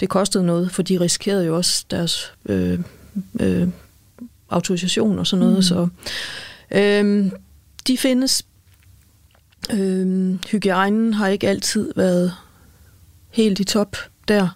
det 0.00 0.08
kostede 0.08 0.46
noget, 0.46 0.72
for 0.72 0.82
de 0.82 1.00
riskerede 1.00 1.46
jo 1.46 1.56
også 1.56 1.84
deres 1.90 2.32
øh, 2.46 2.78
øh, 3.40 3.68
autorisation 4.50 5.18
og 5.18 5.26
sådan 5.26 5.40
noget. 5.40 5.56
Mm. 5.56 5.62
Så 5.62 5.88
Øhm, 6.74 7.30
de 7.86 7.98
findes. 7.98 8.42
Øhm, 9.72 10.38
hygiejnen 10.50 11.14
har 11.14 11.28
ikke 11.28 11.48
altid 11.48 11.92
været 11.96 12.34
helt 13.30 13.60
i 13.60 13.64
top 13.64 13.96
der. 14.28 14.48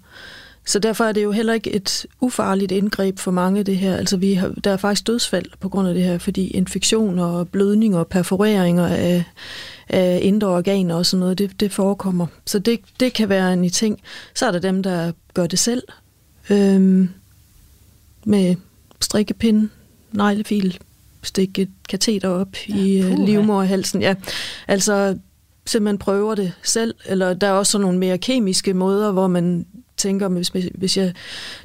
Så 0.67 0.79
derfor 0.79 1.05
er 1.05 1.13
det 1.13 1.23
jo 1.23 1.33
heller 1.33 1.53
ikke 1.53 1.73
et 1.73 2.07
ufarligt 2.21 2.73
indgreb 2.73 3.19
for 3.19 3.31
mange 3.31 3.63
det 3.63 3.77
her. 3.77 3.97
Altså 3.97 4.17
vi 4.17 4.35
har, 4.35 4.49
der 4.49 4.71
er 4.71 4.77
faktisk 4.77 5.07
dødsfald 5.07 5.47
på 5.61 5.69
grund 5.69 5.89
af 5.89 5.95
det 5.95 6.03
her, 6.03 6.19
fordi 6.19 6.49
infektioner 6.49 7.25
og 7.25 7.49
blødninger 7.49 7.99
og 7.99 8.07
perforeringer 8.07 8.87
af, 8.87 9.25
af 9.89 10.19
indre 10.23 10.49
organer 10.49 10.95
og 10.95 11.07
sådan 11.07 11.21
noget, 11.21 11.39
det, 11.39 11.61
det 11.61 11.73
forekommer. 11.73 12.27
Så 12.47 12.59
det, 12.59 12.81
det 13.01 13.13
kan 13.13 13.29
være 13.29 13.53
en 13.53 13.71
ting. 13.71 14.01
Så 14.35 14.47
er 14.47 14.51
der 14.51 14.59
dem, 14.59 14.83
der 14.83 15.13
gør 15.35 15.47
det 15.47 15.59
selv 15.59 15.83
øhm, 16.51 17.09
med 18.25 18.55
strikkepind, 19.01 19.69
neglefil, 20.13 20.79
stikke 21.27 21.63
et 21.63 21.71
kateter 21.89 22.29
op 22.29 22.49
ja, 22.69 22.77
i 22.77 23.05
uh, 23.05 23.25
livmorhalsen. 23.27 24.03
Ja, 24.03 24.15
altså 24.69 25.17
simpelthen 25.67 25.99
prøver 25.99 26.35
det 26.35 26.53
selv, 26.63 26.95
eller 27.07 27.35
der 27.35 27.47
er 27.47 27.53
også 27.53 27.73
sådan 27.73 27.83
nogle 27.83 27.99
mere 27.99 28.19
kemiske 28.19 28.75
måder, 28.75 29.13
hvor 29.13 29.27
man 29.27 29.67
tænker, 29.97 30.29
hvis, 30.29 30.53
hvis 30.75 30.97
jeg, 30.97 31.13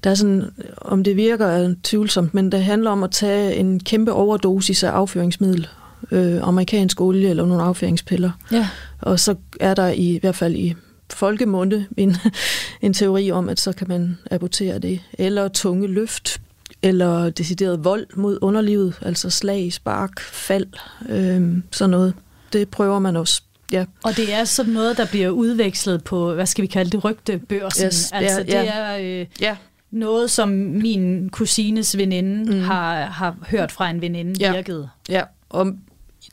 der 0.04 0.10
er 0.10 0.16
sådan, 0.16 0.50
om 0.78 1.04
det 1.04 1.16
virker 1.16 1.46
er 1.46 1.76
tvivlsomt, 1.84 2.34
men 2.34 2.52
det 2.52 2.64
handler 2.64 2.92
om 2.92 3.04
at 3.04 3.12
tage 3.12 3.56
en 3.56 3.80
kæmpe 3.80 4.14
overdosis 4.14 4.84
af 4.84 4.90
afføringsmiddel, 4.90 5.68
øh, 6.12 6.48
amerikansk 6.48 7.02
olie 7.02 7.30
eller 7.30 7.46
nogle 7.46 7.64
afføringspiller. 7.64 8.32
Ja. 8.52 8.68
Og 9.02 9.20
så 9.20 9.36
er 9.60 9.74
der 9.74 9.88
i, 9.88 10.16
i 10.16 10.20
hvert 10.20 10.36
fald 10.36 10.56
i 10.56 10.76
folkemunde 11.10 11.86
en, 11.98 12.16
en 12.82 12.94
teori 12.94 13.32
om, 13.32 13.50
at 13.50 13.60
så 13.60 13.72
kan 13.72 13.88
man 13.88 14.18
abortere 14.32 14.80
det. 14.80 15.00
Eller 15.14 15.48
tunge 15.48 15.88
løft, 15.88 16.42
eller 16.84 17.30
decideret 17.30 17.84
vold 17.84 18.08
mod 18.16 18.40
underlivet, 18.42 19.00
altså 19.02 19.30
slag, 19.30 19.74
spark, 19.74 20.20
fald, 20.20 20.68
øh, 21.10 21.58
sådan 21.72 21.90
noget. 21.90 22.14
Det 22.54 22.70
prøver 22.70 23.00
man 23.00 23.16
også 23.16 23.42
Ja. 23.72 23.86
Og 24.04 24.18
det 24.18 24.34
er 24.34 24.44
sådan 24.44 24.74
noget, 24.74 24.98
der 24.98 25.06
bliver 25.06 25.30
udvekslet 25.30 26.04
på, 26.04 26.34
hvad 26.34 26.46
skal 26.46 26.62
vi 26.62 26.68
kalde 26.68 26.92
det, 26.92 27.04
rygtebørsen. 27.04 27.86
Yes, 27.86 28.12
altså 28.12 28.38
ja, 28.38 28.44
det 28.44 28.54
ja. 28.54 28.74
er 28.74 28.98
øh, 29.22 29.26
ja. 29.42 29.56
noget, 29.92 30.32
som 30.32 30.50
min 30.50 31.30
kusines 31.30 31.98
veninde 31.98 32.52
mm. 32.52 32.62
har, 32.62 33.06
har 33.06 33.36
hørt 33.48 33.72
fra 33.72 33.90
en 33.90 34.02
veninde 34.02 34.34
ja. 34.40 34.54
virkede. 34.54 34.90
Ja, 35.10 35.24
og 35.50 35.74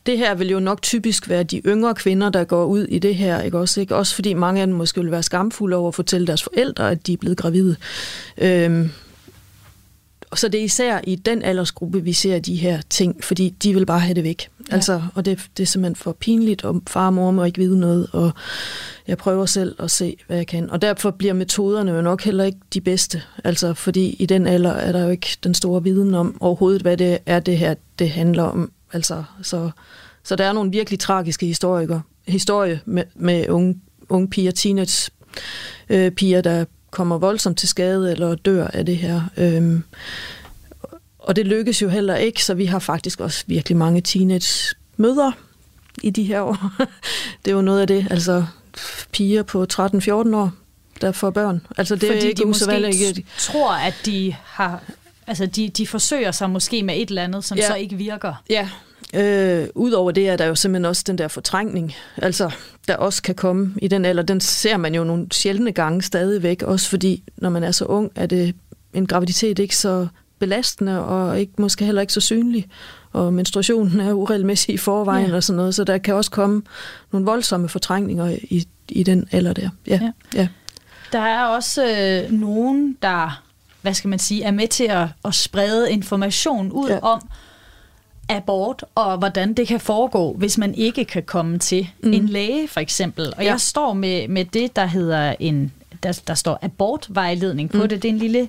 det 0.06 0.18
her 0.18 0.34
vil 0.34 0.50
jo 0.50 0.60
nok 0.60 0.82
typisk 0.82 1.28
være 1.28 1.42
de 1.42 1.62
yngre 1.66 1.94
kvinder, 1.94 2.30
der 2.30 2.44
går 2.44 2.64
ud 2.64 2.84
i 2.84 2.98
det 2.98 3.14
her, 3.14 3.42
ikke 3.42 3.58
også? 3.58 3.80
Ikke? 3.80 3.96
Også 3.96 4.14
fordi 4.14 4.34
mange 4.34 4.60
af 4.60 4.66
dem 4.66 4.76
måske 4.76 5.00
vil 5.00 5.10
være 5.10 5.22
skamfulde 5.22 5.76
over 5.76 5.88
at 5.88 5.94
fortælle 5.94 6.26
deres 6.26 6.42
forældre, 6.42 6.90
at 6.90 7.06
de 7.06 7.12
er 7.12 7.16
blevet 7.16 7.38
gravide. 7.38 7.76
Øhm, 8.38 8.90
så 10.36 10.48
det 10.48 10.60
er 10.60 10.64
især 10.64 11.00
i 11.04 11.14
den 11.14 11.42
aldersgruppe, 11.42 12.04
vi 12.04 12.12
ser 12.12 12.38
de 12.38 12.56
her 12.56 12.80
ting, 12.90 13.24
fordi 13.24 13.48
de 13.48 13.74
vil 13.74 13.86
bare 13.86 14.00
have 14.00 14.14
det 14.14 14.24
væk. 14.24 14.48
Ja. 14.70 14.74
Altså, 14.74 15.02
og 15.14 15.24
det, 15.24 15.48
det 15.56 15.62
er 15.62 15.66
simpelthen 15.66 15.96
for 15.96 16.12
pinligt, 16.12 16.64
og 16.64 16.82
far 16.86 17.06
og 17.06 17.14
mor 17.14 17.30
må 17.30 17.44
ikke 17.44 17.58
vide 17.58 17.80
noget, 17.80 18.06
og 18.12 18.30
jeg 19.08 19.18
prøver 19.18 19.46
selv 19.46 19.76
at 19.78 19.90
se, 19.90 20.16
hvad 20.26 20.36
jeg 20.36 20.46
kan. 20.46 20.70
Og 20.70 20.82
derfor 20.82 21.10
bliver 21.10 21.34
metoderne 21.34 21.92
jo 21.92 22.02
nok 22.02 22.22
heller 22.22 22.44
ikke 22.44 22.58
de 22.74 22.80
bedste, 22.80 23.22
altså 23.44 23.74
fordi 23.74 24.16
i 24.18 24.26
den 24.26 24.46
alder 24.46 24.72
er 24.72 24.92
der 24.92 25.04
jo 25.04 25.10
ikke 25.10 25.28
den 25.44 25.54
store 25.54 25.82
viden 25.82 26.14
om 26.14 26.36
overhovedet, 26.40 26.82
hvad 26.82 26.96
det 26.96 27.18
er, 27.26 27.40
det 27.40 27.58
her 27.58 27.74
det 27.98 28.10
handler 28.10 28.42
om. 28.42 28.72
Altså, 28.92 29.24
så, 29.42 29.70
så 30.24 30.36
der 30.36 30.44
er 30.44 30.52
nogle 30.52 30.70
virkelig 30.70 30.98
tragiske 30.98 31.46
historier, 31.46 32.00
historie 32.26 32.80
med, 32.84 33.04
med 33.14 33.48
unge, 33.48 33.80
unge 34.08 34.28
piger, 34.28 34.50
teenage 34.50 35.10
øh, 35.88 36.10
piger, 36.10 36.40
der 36.40 36.64
kommer 36.98 37.18
voldsomt 37.18 37.58
til 37.58 37.68
skade 37.68 38.12
eller 38.12 38.34
dør 38.34 38.66
af 38.66 38.86
det 38.86 38.96
her. 38.96 39.22
Øhm, 39.36 39.84
og 41.18 41.36
det 41.36 41.46
lykkes 41.46 41.82
jo 41.82 41.88
heller 41.88 42.16
ikke, 42.16 42.44
så 42.44 42.54
vi 42.54 42.64
har 42.64 42.78
faktisk 42.78 43.20
også 43.20 43.44
virkelig 43.46 43.76
mange 43.76 44.00
teenage 44.00 44.74
mødre 44.96 45.32
i 46.02 46.10
de 46.10 46.22
her 46.22 46.40
år. 46.40 46.72
det 47.44 47.50
er 47.50 47.54
jo 47.54 47.62
noget 47.62 47.80
af 47.80 47.86
det, 47.86 48.06
altså 48.10 48.44
piger 49.12 49.42
på 49.42 49.66
13-14 49.72 50.12
år, 50.12 50.52
der 51.00 51.12
får 51.12 51.30
børn. 51.30 51.66
Altså 51.76 51.94
det 51.94 52.08
Fordi 52.08 52.18
er 52.18 52.28
ikke 52.28 52.42
de 52.42 52.48
måske 52.48 52.88
ikke 52.88 53.26
tror, 53.38 53.72
at 53.72 53.94
de 54.04 54.34
har 54.44 54.82
Altså, 55.26 55.46
de, 55.46 55.68
de 55.68 55.86
forsøger 55.86 56.32
sig 56.32 56.50
måske 56.50 56.82
med 56.82 56.96
et 56.96 57.08
eller 57.08 57.22
andet, 57.22 57.44
som 57.44 57.58
ja. 57.58 57.66
så 57.66 57.74
ikke 57.74 57.96
virker. 57.96 58.42
Ja, 58.50 58.68
øh, 59.14 59.66
udover 59.74 60.10
det 60.10 60.28
er 60.28 60.36
der 60.36 60.46
jo 60.46 60.54
simpelthen 60.54 60.84
også 60.84 61.04
den 61.06 61.18
der 61.18 61.28
fortrængning, 61.28 61.94
altså, 62.16 62.50
der 62.88 62.96
også 62.96 63.22
kan 63.22 63.34
komme 63.34 63.74
i 63.82 63.88
den 63.88 64.04
alder. 64.04 64.22
Den 64.22 64.40
ser 64.40 64.76
man 64.76 64.94
jo 64.94 65.04
nogle 65.04 65.26
sjældne 65.32 65.72
gange 65.72 66.02
stadigvæk, 66.02 66.62
også 66.62 66.90
fordi, 66.90 67.22
når 67.36 67.50
man 67.50 67.64
er 67.64 67.70
så 67.70 67.84
ung, 67.84 68.10
er 68.14 68.26
det 68.26 68.54
en 68.94 69.06
graviditet 69.06 69.58
ikke 69.58 69.76
så 69.76 70.06
belastende, 70.38 71.04
og 71.04 71.40
ikke, 71.40 71.52
måske 71.58 71.84
heller 71.84 72.00
ikke 72.00 72.12
så 72.12 72.20
synlig. 72.20 72.68
Og 73.12 73.32
menstruationen 73.32 74.00
er 74.00 74.12
uregelmæssig 74.12 74.74
i 74.74 74.78
forvejen 74.78 75.28
ja. 75.28 75.36
og 75.36 75.44
sådan 75.44 75.56
noget, 75.56 75.74
så 75.74 75.84
der 75.84 75.98
kan 75.98 76.14
også 76.14 76.30
komme 76.30 76.62
nogle 77.12 77.26
voldsomme 77.26 77.68
fortrængninger 77.68 78.36
i, 78.42 78.68
i 78.88 79.02
den 79.02 79.28
alder 79.32 79.52
der. 79.52 79.68
Ja. 79.86 80.00
Ja. 80.02 80.10
ja. 80.34 80.48
Der 81.12 81.18
er 81.18 81.44
også 81.44 81.84
øh, 81.86 82.32
nogen, 82.32 82.96
der 83.02 83.42
hvad 83.82 83.94
skal 83.94 84.08
man 84.08 84.18
sige, 84.18 84.42
er 84.42 84.50
med 84.50 84.68
til 84.68 84.84
at, 84.84 85.06
at 85.24 85.34
sprede 85.34 85.92
information 85.92 86.72
ud 86.72 86.88
ja. 86.88 86.98
om 86.98 87.28
abort, 88.28 88.84
og 88.94 89.18
hvordan 89.18 89.54
det 89.54 89.68
kan 89.68 89.80
foregå, 89.80 90.32
hvis 90.32 90.58
man 90.58 90.74
ikke 90.74 91.04
kan 91.04 91.22
komme 91.22 91.58
til 91.58 91.88
mm. 92.02 92.12
en 92.12 92.26
læge, 92.26 92.68
for 92.68 92.80
eksempel. 92.80 93.26
Og 93.36 93.44
ja. 93.44 93.50
jeg 93.50 93.60
står 93.60 93.92
med, 93.92 94.28
med 94.28 94.44
det, 94.44 94.76
der 94.76 94.86
hedder 94.86 95.34
en, 95.40 95.72
der, 96.02 96.20
der 96.26 96.34
står 96.34 96.58
abortvejledning 96.62 97.70
på 97.70 97.82
mm. 97.82 97.88
det. 97.88 98.02
Det 98.02 98.08
er 98.08 98.12
en 98.12 98.18
lille 98.18 98.48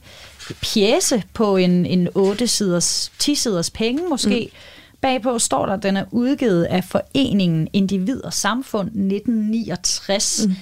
pjæse 0.62 1.24
på 1.34 1.58
en, 1.58 1.86
en 1.86 2.08
8-siders, 2.08 3.12
10-siders 3.24 3.70
penge 3.74 4.10
måske. 4.10 4.50
Mm. 4.52 4.58
Bagpå 5.02 5.40
står 5.40 5.66
der, 5.66 5.74
at 5.74 5.84
den 5.84 5.98
er 5.98 6.06
udgivet 6.12 6.64
af 6.64 6.84
Foreningen 6.84 7.68
Individ 7.74 8.22
og 8.24 8.34
Samfund 8.34 8.88
1969. 8.88 10.46
Mm. 10.48 10.56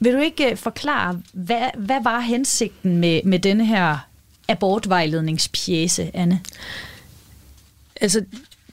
Vil 0.00 0.12
du 0.12 0.18
ikke 0.18 0.50
øh, 0.50 0.56
forklare, 0.56 1.20
hvad, 1.32 1.68
hvad 1.78 2.02
var 2.02 2.20
hensigten 2.20 2.96
med, 2.96 3.20
med 3.24 3.38
denne 3.38 3.66
her 3.66 3.98
abortvejledningspjæse, 4.48 6.10
Anne? 6.14 6.40
Altså, 8.00 8.24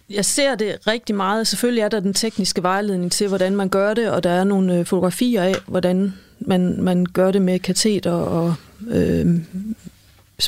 jeg 0.09 0.25
ser 0.25 0.55
det 0.55 0.87
rigtig 0.87 1.15
meget. 1.15 1.47
Selvfølgelig 1.47 1.81
er 1.81 1.89
der 1.89 1.99
den 1.99 2.13
tekniske 2.13 2.63
vejledning 2.63 3.11
til, 3.11 3.27
hvordan 3.27 3.55
man 3.55 3.69
gør 3.69 3.93
det, 3.93 4.09
og 4.09 4.23
der 4.23 4.29
er 4.29 4.43
nogle 4.43 4.79
øh, 4.79 4.85
fotografier 4.85 5.43
af, 5.43 5.55
hvordan 5.67 6.13
man, 6.39 6.81
man 6.81 7.05
gør 7.05 7.31
det 7.31 7.41
med 7.41 7.59
kateter 7.59 8.11
og 8.11 8.55
øh, 8.91 9.25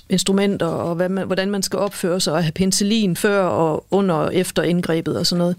instrumenter, 0.10 0.66
og 0.66 0.96
hvad 0.96 1.10
man, 1.10 1.26
hvordan 1.26 1.52
man 1.52 1.64
skal 1.64 1.80
opføre 1.80 2.20
sig, 2.20 2.34
og 2.34 2.44
have 2.44 2.52
penicillin 2.52 3.16
før 3.16 3.44
og 3.44 3.86
under 3.92 4.16
og 4.16 4.36
efter 4.36 4.64
indgrebet 4.64 5.18
og 5.18 5.26
sådan 5.26 5.40
noget. 5.40 5.56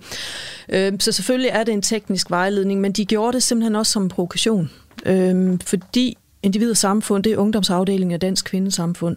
Øh, 0.68 0.92
så 1.00 1.12
selvfølgelig 1.12 1.50
er 1.50 1.64
det 1.64 1.74
en 1.74 1.82
teknisk 1.82 2.30
vejledning, 2.30 2.80
men 2.80 2.92
de 2.92 3.04
gjorde 3.04 3.32
det 3.32 3.42
simpelthen 3.42 3.76
også 3.76 3.92
som 3.92 4.02
en 4.02 4.08
provokation. 4.08 4.70
Øh, 5.06 5.58
fordi 5.64 6.16
Individ 6.42 6.70
og 6.70 6.76
Samfund, 6.76 7.24
det 7.24 7.32
er 7.32 7.36
ungdomsafdelingen 7.36 8.14
af 8.14 8.20
Dansk 8.20 8.44
Kvindesamfund. 8.44 9.16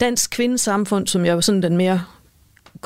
Dansk 0.00 0.30
Kvindesamfund, 0.30 1.06
som 1.06 1.24
jeg 1.24 1.34
var 1.34 1.40
sådan 1.40 1.62
den 1.62 1.76
mere 1.76 2.02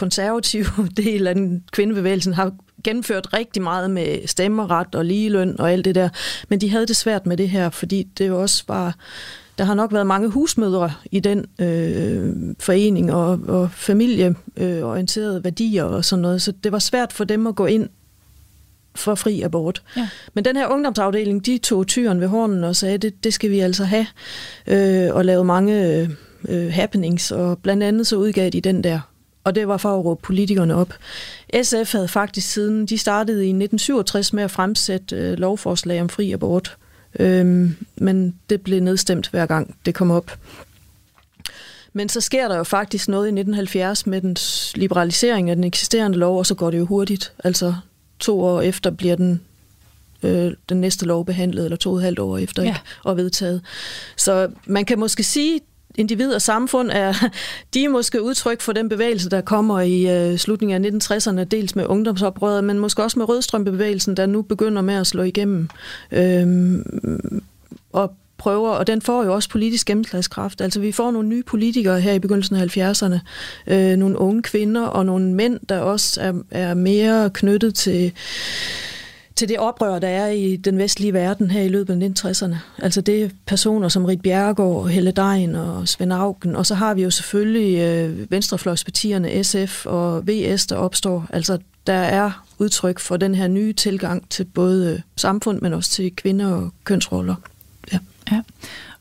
konservative 0.00 0.66
del 0.96 1.26
af 1.26 1.34
den 1.34 1.64
kvindebevægelsen, 1.72 2.34
har 2.34 2.52
gennemført 2.84 3.32
rigtig 3.32 3.62
meget 3.62 3.90
med 3.90 4.26
stemmeret 4.26 4.94
og 4.94 5.04
ligeløn 5.04 5.60
og 5.60 5.72
alt 5.72 5.84
det 5.84 5.94
der. 5.94 6.08
Men 6.48 6.60
de 6.60 6.70
havde 6.70 6.86
det 6.86 6.96
svært 6.96 7.26
med 7.26 7.36
det 7.36 7.48
her, 7.48 7.70
fordi 7.70 8.02
det 8.18 8.28
jo 8.28 8.42
også 8.42 8.64
var... 8.68 8.94
Der 9.58 9.66
har 9.66 9.74
nok 9.74 9.92
været 9.92 10.06
mange 10.06 10.28
husmødre 10.28 10.92
i 11.10 11.20
den 11.20 11.46
øh, 11.58 12.34
forening 12.60 13.12
og, 13.12 13.40
og 13.48 13.70
familieorienterede 13.70 15.36
øh, 15.38 15.44
værdier 15.44 15.84
og 15.84 16.04
sådan 16.04 16.22
noget, 16.22 16.42
så 16.42 16.52
det 16.64 16.72
var 16.72 16.78
svært 16.78 17.12
for 17.12 17.24
dem 17.24 17.46
at 17.46 17.54
gå 17.54 17.66
ind 17.66 17.88
for 18.94 19.14
fri 19.14 19.42
abort. 19.42 19.82
Ja. 19.96 20.08
Men 20.34 20.44
den 20.44 20.56
her 20.56 20.66
ungdomsafdeling, 20.66 21.46
de 21.46 21.58
tog 21.58 21.86
tyren 21.86 22.20
ved 22.20 22.28
hornen 22.28 22.64
og 22.64 22.76
sagde, 22.76 22.98
det, 22.98 23.24
det 23.24 23.34
skal 23.34 23.50
vi 23.50 23.60
altså 23.60 23.84
have, 23.84 24.06
øh, 24.66 25.14
og 25.14 25.24
lavede 25.24 25.44
mange 25.44 26.08
øh, 26.48 26.72
happenings, 26.72 27.30
og 27.30 27.58
blandt 27.58 27.82
andet 27.82 28.06
så 28.06 28.16
udgav 28.16 28.50
de 28.50 28.60
den 28.60 28.84
der 28.84 29.00
og 29.44 29.54
det 29.54 29.68
var 29.68 29.76
for 29.76 29.98
at 29.98 30.04
råbe 30.04 30.22
politikerne 30.22 30.74
op. 30.74 30.94
SF 31.62 31.92
havde 31.92 32.08
faktisk 32.08 32.52
siden, 32.52 32.86
de 32.86 32.98
startede 32.98 33.46
i 33.46 33.48
1967 33.48 34.32
med 34.32 34.42
at 34.42 34.50
fremsætte 34.50 35.16
øh, 35.16 35.38
lovforslag 35.38 36.00
om 36.00 36.08
fri 36.08 36.32
abort, 36.32 36.76
øhm, 37.18 37.76
men 37.96 38.34
det 38.50 38.60
blev 38.60 38.80
nedstemt 38.82 39.28
hver 39.28 39.46
gang 39.46 39.76
det 39.86 39.94
kom 39.94 40.10
op. 40.10 40.38
Men 41.92 42.08
så 42.08 42.20
sker 42.20 42.48
der 42.48 42.56
jo 42.56 42.64
faktisk 42.64 43.08
noget 43.08 43.26
i 43.26 43.28
1970 43.28 44.06
med 44.06 44.20
den 44.20 44.36
liberalisering 44.74 45.50
af 45.50 45.56
den 45.56 45.64
eksisterende 45.64 46.18
lov, 46.18 46.38
og 46.38 46.46
så 46.46 46.54
går 46.54 46.70
det 46.70 46.78
jo 46.78 46.86
hurtigt. 46.86 47.32
Altså 47.44 47.74
to 48.18 48.40
år 48.40 48.60
efter 48.60 48.90
bliver 48.90 49.16
den 49.16 49.40
øh, 50.22 50.52
den 50.68 50.80
næste 50.80 51.06
lov 51.06 51.26
behandlet, 51.26 51.64
eller 51.64 51.76
to 51.76 51.90
og 51.90 51.96
et 51.96 52.02
halvt 52.02 52.18
år 52.18 52.38
efter, 52.38 52.62
ja. 52.62 52.68
ikke? 52.68 52.80
og 53.04 53.16
vedtaget. 53.16 53.62
Så 54.16 54.48
man 54.66 54.84
kan 54.84 54.98
måske 54.98 55.22
sige, 55.22 55.60
individ 55.94 56.32
og 56.32 56.42
samfund 56.42 56.90
er, 56.92 57.14
de 57.74 57.84
er 57.84 57.88
måske 57.88 58.22
udtryk 58.22 58.60
for 58.60 58.72
den 58.72 58.88
bevægelse, 58.88 59.30
der 59.30 59.40
kommer 59.40 59.80
i 59.80 60.30
øh, 60.30 60.38
slutningen 60.38 60.84
af 60.84 60.90
1960'erne, 60.90 61.44
dels 61.44 61.76
med 61.76 61.86
ungdomsoprøret, 61.86 62.64
men 62.64 62.78
måske 62.78 63.02
også 63.02 63.18
med 63.18 63.28
rødstrømbevægelsen, 63.28 64.16
der 64.16 64.26
nu 64.26 64.42
begynder 64.42 64.82
med 64.82 64.94
at 64.94 65.06
slå 65.06 65.22
igennem. 65.22 65.68
Øhm, 66.12 67.42
og 67.92 68.14
prøver, 68.40 68.70
og 68.70 68.86
den 68.86 69.02
får 69.02 69.24
jo 69.24 69.34
også 69.34 69.48
politisk 69.48 69.86
gennemslagskraft. 69.86 70.60
Altså 70.60 70.80
vi 70.80 70.92
får 70.92 71.10
nogle 71.10 71.28
nye 71.28 71.42
politikere 71.42 72.00
her 72.00 72.12
i 72.12 72.18
begyndelsen 72.18 72.56
af 72.56 72.76
70'erne, 72.76 73.18
øh, 73.66 73.96
nogle 73.96 74.18
unge 74.18 74.42
kvinder 74.42 74.86
og 74.86 75.06
nogle 75.06 75.34
mænd, 75.34 75.60
der 75.68 75.78
også 75.78 76.20
er, 76.20 76.32
er 76.50 76.74
mere 76.74 77.30
knyttet 77.30 77.74
til 77.74 78.12
til 79.40 79.48
det 79.48 79.58
oprør, 79.58 79.98
der 79.98 80.08
er 80.08 80.28
i 80.28 80.56
den 80.56 80.78
vestlige 80.78 81.12
verden 81.12 81.50
her 81.50 81.62
i 81.62 81.68
løbet 81.68 82.02
af 82.02 82.08
1960'erne. 82.08 82.56
Altså 82.78 83.00
det 83.00 83.22
er 83.22 83.28
personer 83.46 83.88
som 83.88 84.04
Rit 84.04 84.22
Bjergård, 84.22 84.88
Helle 84.88 85.10
Dein 85.10 85.54
og 85.54 85.88
Svend 85.88 86.12
Augen, 86.12 86.56
og 86.56 86.66
så 86.66 86.74
har 86.74 86.94
vi 86.94 87.02
jo 87.02 87.10
selvfølgelig 87.10 87.78
øh, 87.78 88.30
venstrefløjspartierne 88.30 89.44
SF 89.44 89.86
og 89.86 90.28
VS, 90.28 90.66
der 90.66 90.76
opstår. 90.76 91.26
Altså 91.30 91.58
der 91.86 91.92
er 91.92 92.44
udtryk 92.58 92.98
for 92.98 93.16
den 93.16 93.34
her 93.34 93.48
nye 93.48 93.72
tilgang 93.72 94.28
til 94.30 94.44
både 94.44 94.94
øh, 94.94 95.00
samfund, 95.16 95.60
men 95.60 95.72
også 95.72 95.90
til 95.90 96.16
kvinder 96.16 96.52
og 96.52 96.70
kønsroller. 96.84 97.34
Ja. 97.92 97.98
ja. 98.32 98.40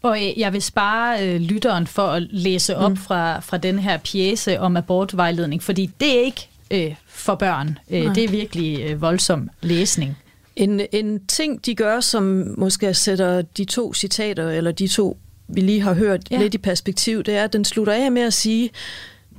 Og 0.02 0.18
øh, 0.18 0.40
jeg 0.40 0.54
vil 0.54 0.62
spare 0.62 1.28
øh, 1.28 1.42
lytteren 1.42 1.88
for 1.88 2.08
at 2.08 2.24
læse 2.32 2.78
op 2.78 2.92
mm. 2.92 2.98
fra, 2.98 3.40
fra 3.40 3.58
den 3.58 3.80
her 3.80 3.98
pjæse 3.98 4.60
om 4.60 4.78
abortvejledning, 4.78 5.64
fordi 5.64 5.90
det 6.00 6.20
er 6.20 6.22
ikke 6.22 6.50
øh, 6.72 6.96
for 7.08 7.36
børn. 7.36 7.80
Øh, 7.90 8.16
det 8.16 8.24
er 8.24 8.30
virkelig 8.30 8.82
øh, 8.82 9.02
voldsom 9.02 9.50
læsning. 9.62 10.18
En, 10.60 10.82
en 10.92 11.26
ting, 11.26 11.66
de 11.66 11.76
gør, 11.76 12.00
som 12.00 12.54
måske 12.58 12.94
sætter 12.94 13.42
de 13.42 13.66
to 13.66 13.94
citater, 13.94 14.50
eller 14.50 14.72
de 14.72 14.88
to, 14.88 15.18
vi 15.48 15.62
lige 15.62 15.82
har 15.82 15.94
hørt, 15.94 16.32
ja. 16.32 16.38
lidt 16.38 16.54
i 16.54 16.58
perspektiv, 16.58 17.24
det 17.24 17.36
er, 17.36 17.44
at 17.44 17.54
den 17.54 17.66
slutter 17.66 17.94
af 17.94 18.12
med 18.12 18.22
at 18.22 18.34
sige, 18.34 18.70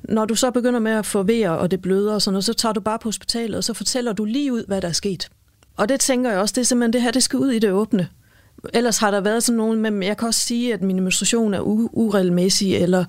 når 0.03 0.25
du 0.25 0.35
så 0.35 0.51
begynder 0.51 0.81
med 0.81 0.93
at 0.93 1.07
få 1.07 1.23
vejer, 1.23 1.51
og 1.51 1.71
det 1.71 1.83
bløder 1.83 2.15
og 2.15 2.23
sådan 2.23 2.33
noget, 2.33 2.45
så 2.45 2.53
tager 2.53 2.73
du 2.73 2.81
bare 2.81 2.99
på 2.99 3.09
hospitalet, 3.09 3.57
og 3.57 3.65
så 3.65 3.75
fortæller 3.75 4.13
du 4.13 4.25
lige 4.25 4.53
ud, 4.53 4.65
hvad 4.67 4.81
der 4.81 4.89
er 4.89 4.93
sket. 4.93 5.29
Og 5.77 5.89
det 5.89 6.01
tænker 6.01 6.31
jeg 6.31 6.39
også, 6.39 6.53
det 6.53 6.61
er 6.61 6.65
simpelthen 6.65 6.93
det 6.93 7.03
her, 7.03 7.11
det 7.11 7.23
skal 7.23 7.39
ud 7.39 7.51
i 7.51 7.59
det 7.59 7.71
åbne. 7.71 8.09
Ellers 8.75 8.99
har 8.99 9.11
der 9.11 9.21
været 9.21 9.43
sådan 9.43 9.57
nogen, 9.57 9.81
men 9.81 10.03
jeg 10.03 10.17
kan 10.17 10.29
også 10.29 10.41
sige, 10.41 10.75
at 10.75 10.83
min 10.83 11.01
menstruation 11.01 11.55
er 11.55 11.61
uregelmæssig, 11.93 12.77
eller 12.77 13.05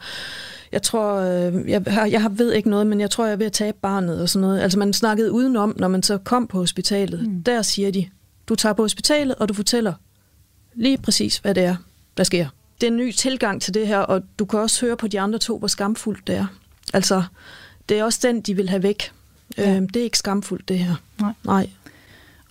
jeg 0.71 0.81
tror, 0.81 1.15
øh, 1.15 1.69
jeg, 1.69 1.83
jeg 2.11 2.27
ved 2.31 2.53
ikke 2.53 2.69
noget, 2.69 2.87
men 2.87 2.99
jeg 2.99 3.09
tror, 3.09 3.25
jeg 3.25 3.31
er 3.31 3.37
ved 3.37 3.45
at 3.45 3.51
tabe 3.51 3.77
barnet 3.81 4.21
og 4.21 4.29
sådan 4.29 4.41
noget. 4.47 4.61
Altså 4.61 4.79
man 4.79 4.93
snakkede 4.93 5.31
udenom, 5.31 5.75
når 5.77 5.87
man 5.87 6.03
så 6.03 6.17
kom 6.17 6.47
på 6.47 6.57
hospitalet. 6.57 7.27
Mm. 7.27 7.43
Der 7.43 7.61
siger 7.61 7.91
de, 7.91 8.09
du 8.47 8.55
tager 8.55 8.73
på 8.73 8.81
hospitalet, 8.81 9.35
og 9.35 9.49
du 9.49 9.53
fortæller 9.53 9.93
lige 10.73 10.97
præcis, 10.97 11.37
hvad 11.37 11.55
det 11.55 11.63
er, 11.63 11.75
der 12.17 12.23
sker. 12.23 12.47
Det 12.81 12.87
er 12.87 12.91
en 12.91 12.97
ny 12.97 13.11
tilgang 13.11 13.61
til 13.61 13.73
det 13.73 13.87
her, 13.87 13.99
og 13.99 14.23
du 14.39 14.45
kan 14.45 14.59
også 14.59 14.85
høre 14.85 14.97
på 14.97 15.07
de 15.07 15.19
andre 15.19 15.39
to, 15.39 15.57
hvor 15.57 15.67
skamfuldt 15.67 16.27
det 16.27 16.35
er. 16.35 16.45
Altså, 16.93 17.23
det 17.89 17.99
er 17.99 18.03
også 18.03 18.19
den, 18.23 18.41
de 18.41 18.55
vil 18.55 18.69
have 18.69 18.83
væk. 18.83 19.11
Ja. 19.57 19.75
Øhm, 19.75 19.89
det 19.89 19.99
er 19.99 20.03
ikke 20.03 20.17
skamfuldt, 20.17 20.69
det 20.69 20.79
her. 20.79 20.95
Nej. 21.21 21.33
Nej. 21.43 21.69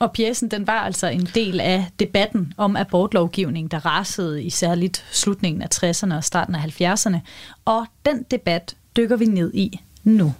Og 0.00 0.12
pjæsen 0.12 0.48
den 0.48 0.66
var 0.66 0.80
altså 0.80 1.06
en 1.06 1.28
del 1.34 1.60
af 1.60 1.86
debatten 1.98 2.52
om 2.56 2.76
abortlovgivning, 2.76 3.70
der 3.70 3.86
rasede 3.86 4.42
i 4.42 4.50
særligt 4.50 5.04
slutningen 5.12 5.62
af 5.62 5.68
60'erne 5.74 6.14
og 6.14 6.24
starten 6.24 6.54
af 6.54 6.80
70'erne. 6.80 7.16
Og 7.64 7.86
den 8.06 8.22
debat 8.30 8.76
dykker 8.96 9.16
vi 9.16 9.24
ned 9.24 9.54
i 9.54 9.80
nu. 10.04 10.34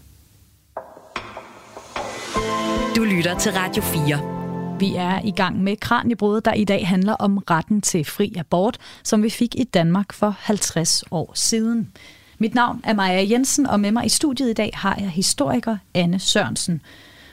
Du 2.96 3.04
lytter 3.04 3.38
til 3.38 3.52
Radio 3.52 3.82
4. 3.82 4.78
Vi 4.78 4.94
er 4.96 5.20
i 5.24 5.30
gang 5.30 5.62
med 5.62 5.76
Kranjebrud, 5.76 6.40
der 6.40 6.52
i 6.52 6.64
dag 6.64 6.88
handler 6.88 7.12
om 7.12 7.38
retten 7.38 7.80
til 7.80 8.04
fri 8.04 8.34
abort, 8.38 8.78
som 9.02 9.22
vi 9.22 9.30
fik 9.30 9.54
i 9.54 9.64
Danmark 9.64 10.12
for 10.12 10.36
50 10.38 11.04
år 11.10 11.32
siden. 11.34 11.92
Mit 12.38 12.54
navn 12.54 12.80
er 12.84 12.92
Maja 12.92 13.26
Jensen, 13.30 13.66
og 13.66 13.80
med 13.80 13.92
mig 13.92 14.06
i 14.06 14.08
studiet 14.08 14.50
i 14.50 14.52
dag 14.52 14.70
har 14.74 14.96
jeg 15.00 15.10
historiker 15.10 15.76
Anne 15.94 16.18
Sørensen. 16.18 16.82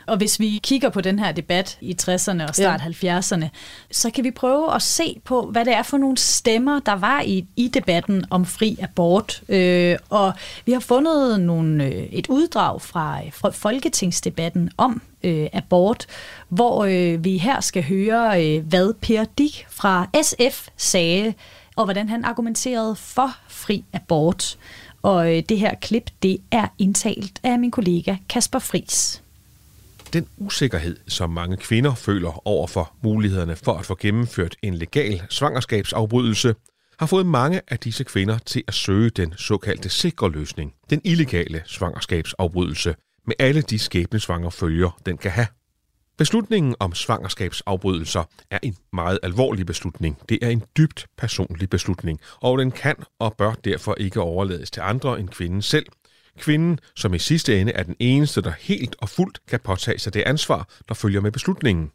Og 0.07 0.17
hvis 0.17 0.39
vi 0.39 0.59
kigger 0.63 0.89
på 0.89 1.01
den 1.01 1.19
her 1.19 1.31
debat 1.31 1.77
i 1.81 1.95
60'erne 2.01 2.47
og 2.47 2.55
start 2.55 3.03
ja. 3.03 3.19
70'erne, 3.19 3.45
så 3.91 4.09
kan 4.11 4.23
vi 4.23 4.31
prøve 4.31 4.75
at 4.75 4.81
se 4.81 5.21
på, 5.23 5.41
hvad 5.51 5.65
det 5.65 5.73
er 5.73 5.83
for 5.83 5.97
nogle 5.97 6.17
stemmer, 6.17 6.79
der 6.79 6.93
var 6.93 7.21
i, 7.21 7.45
i 7.55 7.67
debatten 7.67 8.25
om 8.29 8.45
fri 8.45 8.77
abort. 8.81 9.41
Øh, 9.49 9.97
og 10.09 10.33
vi 10.65 10.71
har 10.71 10.79
fundet 10.79 11.39
nogle, 11.39 11.85
øh, 11.85 11.91
et 11.91 12.27
uddrag 12.27 12.81
fra, 12.81 13.19
fra 13.33 13.49
folketingsdebatten 13.49 14.71
om 14.77 15.01
øh, 15.23 15.47
abort, 15.53 16.05
hvor 16.49 16.85
øh, 16.85 17.23
vi 17.23 17.37
her 17.37 17.61
skal 17.61 17.83
høre, 17.83 18.45
øh, 18.45 18.65
hvad 18.65 18.93
Per 18.93 19.25
Dick 19.37 19.65
fra 19.69 20.07
SF 20.21 20.67
sagde, 20.77 21.33
og 21.75 21.83
hvordan 21.83 22.09
han 22.09 22.25
argumenterede 22.25 22.95
for 22.95 23.35
fri 23.47 23.83
abort. 23.93 24.57
Og 25.01 25.35
øh, 25.35 25.43
det 25.49 25.59
her 25.59 25.75
klip, 25.81 26.09
det 26.23 26.37
er 26.51 26.67
indtalt 26.77 27.39
af 27.43 27.59
min 27.59 27.71
kollega 27.71 28.15
Kasper 28.29 28.59
Fris. 28.59 29.21
Den 30.13 30.27
usikkerhed, 30.37 30.97
som 31.07 31.29
mange 31.29 31.57
kvinder 31.57 31.95
føler 31.95 32.47
over 32.47 32.67
for 32.67 32.93
mulighederne 33.03 33.55
for 33.55 33.73
at 33.73 33.85
få 33.85 33.95
gennemført 33.95 34.55
en 34.61 34.73
legal 34.73 35.21
svangerskabsafbrydelse, 35.29 36.55
har 36.99 37.05
fået 37.05 37.25
mange 37.25 37.61
af 37.67 37.79
disse 37.79 38.03
kvinder 38.03 38.37
til 38.37 38.63
at 38.67 38.73
søge 38.73 39.09
den 39.09 39.33
såkaldte 39.37 39.89
sikre 39.89 40.31
løsning, 40.31 40.73
den 40.89 41.01
illegale 41.03 41.61
svangerskabsafbrydelse, 41.65 42.95
med 43.25 43.35
alle 43.39 43.61
de 43.61 43.79
skæbnesvanger 43.79 44.49
følger, 44.49 44.99
den 45.05 45.17
kan 45.17 45.31
have. 45.31 45.47
Beslutningen 46.17 46.75
om 46.79 46.93
svangerskabsafbrydelser 46.93 48.23
er 48.51 48.59
en 48.63 48.75
meget 48.93 49.19
alvorlig 49.23 49.65
beslutning. 49.65 50.17
Det 50.29 50.39
er 50.41 50.49
en 50.49 50.63
dybt 50.77 51.05
personlig 51.17 51.69
beslutning, 51.69 52.19
og 52.41 52.57
den 52.57 52.71
kan 52.71 52.95
og 53.19 53.35
bør 53.37 53.53
derfor 53.53 53.95
ikke 53.95 54.21
overlades 54.21 54.71
til 54.71 54.81
andre 54.81 55.19
end 55.19 55.29
kvinden 55.29 55.61
selv, 55.61 55.85
Kvinden, 56.37 56.79
som 56.95 57.13
i 57.13 57.19
sidste 57.19 57.61
ende 57.61 57.71
er 57.71 57.83
den 57.83 57.95
eneste, 57.99 58.41
der 58.41 58.51
helt 58.59 58.95
og 58.99 59.09
fuldt 59.09 59.39
kan 59.47 59.59
påtage 59.59 59.99
sig 59.99 60.13
det 60.13 60.21
ansvar, 60.21 60.69
der 60.87 60.93
følger 60.93 61.21
med 61.21 61.31
beslutningen. 61.31 61.91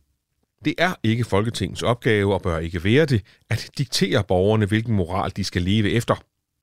Det 0.65 0.75
er 0.79 0.95
ikke 1.03 1.25
Folketingets 1.25 1.83
opgave 1.83 2.35
og 2.35 2.43
bør 2.43 2.59
ikke 2.59 2.85
være 2.85 3.07
det, 3.07 3.23
at 3.51 3.71
diktere 3.79 4.25
borgerne, 4.25 4.67
hvilken 4.67 4.95
moral 4.95 5.33
de 5.37 5.45
skal 5.45 5.63
leve 5.63 5.91
efter. 5.91 6.15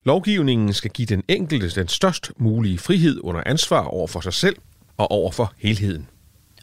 Lovgivningen 0.05 0.73
skal 0.73 0.91
give 0.91 1.05
den 1.05 1.23
enkelte 1.27 1.69
den 1.69 1.87
størst 1.87 2.31
mulige 2.37 2.77
frihed 2.77 3.19
under 3.23 3.43
ansvar 3.45 3.83
over 3.83 4.07
for 4.07 4.21
sig 4.21 4.33
selv 4.33 4.55
og 4.97 5.11
over 5.11 5.31
for 5.31 5.53
helheden. 5.57 6.07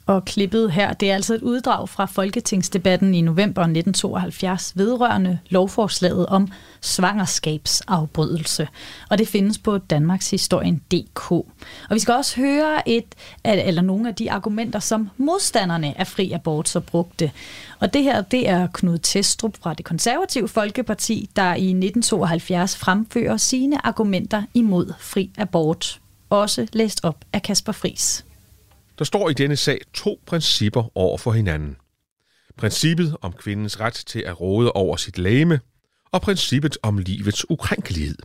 Og 0.06 0.24
klippet 0.24 0.72
her, 0.72 0.92
det 0.92 1.10
er 1.10 1.14
altså 1.14 1.34
et 1.34 1.42
uddrag 1.42 1.88
fra 1.88 2.04
Folketingsdebatten 2.04 3.14
i 3.14 3.20
november 3.20 3.62
1972 3.62 4.72
vedrørende 4.76 5.38
lovforslaget 5.48 6.26
om 6.26 6.48
svangerskabsafbrydelse. 6.80 8.68
Og 9.10 9.18
det 9.18 9.28
findes 9.28 9.58
på 9.58 9.78
danmarkshistorien.dk. 9.78 11.30
Og 11.30 11.46
vi 11.90 11.98
skal 11.98 12.14
også 12.14 12.40
høre 12.40 12.88
et, 12.88 13.14
eller 13.44 13.82
nogle 13.82 14.08
af 14.08 14.14
de 14.14 14.32
argumenter, 14.32 14.78
som 14.78 15.10
modstanderne 15.16 16.00
af 16.00 16.06
fri 16.06 16.32
abort 16.32 16.68
så 16.68 16.80
brugte. 16.80 17.30
Og 17.80 17.94
det 17.94 18.02
her, 18.02 18.22
det 18.22 18.48
er 18.48 18.68
Knud 18.72 18.98
Testrup 18.98 19.56
fra 19.62 19.74
det 19.74 19.84
konservative 19.84 20.48
Folkeparti, 20.48 21.30
der 21.36 21.54
i 21.54 21.68
1972 21.68 22.76
fremfører 22.76 23.36
sine 23.36 23.86
argumenter 23.86 24.42
imod 24.54 24.92
fri 24.98 25.30
abort. 25.38 26.00
Også 26.30 26.66
læst 26.72 27.00
op 27.02 27.24
af 27.32 27.42
Kasper 27.42 27.72
Fris. 27.72 28.25
Der 28.98 29.04
står 29.04 29.30
i 29.30 29.32
denne 29.32 29.56
sag 29.56 29.80
to 29.94 30.22
principper 30.26 30.98
over 30.98 31.18
for 31.18 31.32
hinanden. 31.32 31.76
Princippet 32.56 33.16
om 33.20 33.32
kvindens 33.32 33.80
ret 33.80 33.94
til 34.06 34.20
at 34.20 34.40
råde 34.40 34.72
over 34.72 34.96
sit 34.96 35.18
læme, 35.18 35.60
og 36.12 36.22
princippet 36.22 36.78
om 36.82 36.98
livets 36.98 37.50
ukrænkelighed. 37.50 38.16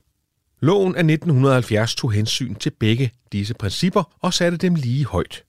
Loven 0.59 0.95
af 0.95 0.99
1970 0.99 1.95
tog 1.95 2.11
hensyn 2.11 2.55
til 2.55 2.69
begge 2.69 3.11
disse 3.31 3.53
principper 3.53 4.17
og 4.19 4.33
satte 4.33 4.57
dem 4.57 4.75
lige 4.75 5.05
højt. 5.05 5.43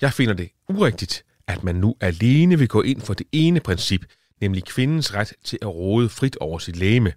Jeg 0.00 0.12
finder 0.12 0.34
det 0.34 0.48
urigtigt, 0.68 1.24
at 1.46 1.64
man 1.64 1.74
nu 1.74 1.96
alene 2.00 2.58
vil 2.58 2.68
gå 2.68 2.82
ind 2.82 3.00
for 3.00 3.14
det 3.14 3.26
ene 3.32 3.60
princip, 3.60 4.04
nemlig 4.40 4.64
kvindens 4.64 5.14
ret 5.14 5.32
til 5.44 5.58
at 5.62 5.68
råde 5.68 6.08
frit 6.08 6.36
over 6.36 6.58
sit 6.58 6.76
læme, 6.76 7.12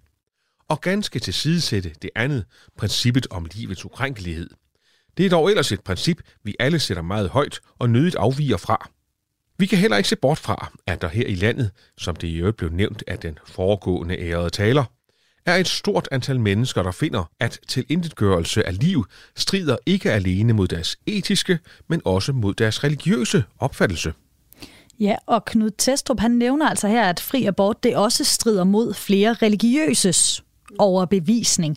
og 0.68 0.80
ganske 0.80 1.18
tilsidesætte 1.18 1.92
det 2.02 2.10
andet, 2.14 2.44
princippet 2.76 3.26
om 3.30 3.46
livets 3.54 3.84
ukrænkelighed. 3.84 4.50
Det 5.20 5.26
er 5.26 5.30
dog 5.30 5.50
ellers 5.50 5.72
et 5.72 5.80
princip, 5.80 6.20
vi 6.44 6.54
alle 6.58 6.78
sætter 6.78 7.02
meget 7.02 7.28
højt 7.28 7.60
og 7.78 7.90
nødigt 7.90 8.14
afviger 8.16 8.56
fra. 8.56 8.90
Vi 9.58 9.66
kan 9.66 9.78
heller 9.78 9.96
ikke 9.96 10.08
se 10.08 10.16
bort 10.16 10.38
fra, 10.38 10.72
at 10.86 11.02
der 11.02 11.08
her 11.08 11.26
i 11.26 11.34
landet, 11.34 11.70
som 11.98 12.16
det 12.16 12.28
i 12.28 12.36
øvrigt 12.36 12.56
blev 12.56 12.70
nævnt 12.70 13.04
af 13.06 13.18
den 13.18 13.38
foregående 13.46 14.18
ærede 14.18 14.50
taler, 14.50 14.84
er 15.46 15.56
et 15.56 15.68
stort 15.68 16.08
antal 16.12 16.40
mennesker, 16.40 16.82
der 16.82 16.90
finder, 16.90 17.30
at 17.40 17.58
tilintetgørelse 17.68 18.66
af 18.66 18.78
liv 18.78 19.04
strider 19.36 19.76
ikke 19.86 20.12
alene 20.12 20.52
mod 20.52 20.68
deres 20.68 20.96
etiske, 21.06 21.58
men 21.88 22.02
også 22.04 22.32
mod 22.32 22.54
deres 22.54 22.84
religiøse 22.84 23.44
opfattelse. 23.58 24.12
Ja, 25.00 25.16
og 25.26 25.44
Knud 25.44 25.70
Testrup 25.78 26.20
han 26.20 26.30
nævner 26.30 26.68
altså 26.68 26.88
her, 26.88 27.04
at 27.04 27.20
fri 27.20 27.44
abort 27.44 27.82
det 27.82 27.96
også 27.96 28.24
strider 28.24 28.64
mod 28.64 28.94
flere 28.94 29.34
religiøses 29.34 30.44
overbevisning. 30.78 31.76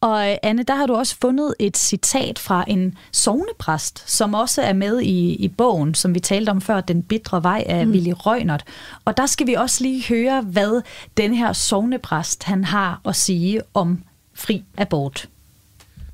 Og 0.00 0.30
øh, 0.30 0.36
Anne, 0.42 0.62
der 0.62 0.74
har 0.74 0.86
du 0.86 0.94
også 0.94 1.16
fundet 1.20 1.54
et 1.58 1.76
citat 1.76 2.38
fra 2.38 2.64
en 2.68 2.98
sovnepræst, 3.12 4.10
som 4.10 4.34
også 4.34 4.62
er 4.62 4.72
med 4.72 5.00
i, 5.00 5.34
i 5.34 5.48
bogen, 5.48 5.94
som 5.94 6.14
vi 6.14 6.20
talte 6.20 6.50
om 6.50 6.60
før, 6.60 6.80
Den 6.80 7.02
bitre 7.02 7.42
vej 7.42 7.64
af 7.66 7.86
mm. 7.86 7.92
Willy 7.92 8.12
Røgnert. 8.16 8.64
Og 9.04 9.16
der 9.16 9.26
skal 9.26 9.46
vi 9.46 9.54
også 9.54 9.84
lige 9.84 10.04
høre, 10.08 10.42
hvad 10.42 10.82
den 11.16 11.34
her 11.34 11.52
sovnepræst 11.52 12.42
han 12.44 12.64
har 12.64 13.00
at 13.04 13.16
sige 13.16 13.60
om 13.74 14.02
fri 14.34 14.64
abort. 14.76 15.28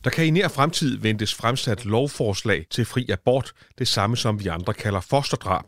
Der 0.05 0.11
kan 0.11 0.27
i 0.27 0.31
nær 0.31 0.49
fremtid 0.49 0.99
ventes 0.99 1.35
fremsat 1.35 1.85
lovforslag 1.85 2.67
til 2.71 2.85
fri 2.85 3.07
abort, 3.11 3.53
det 3.79 3.89
samme 3.89 4.17
som 4.17 4.45
vi 4.45 4.49
andre 4.49 4.75
kalder 4.75 5.01
fosterdrab. 5.01 5.65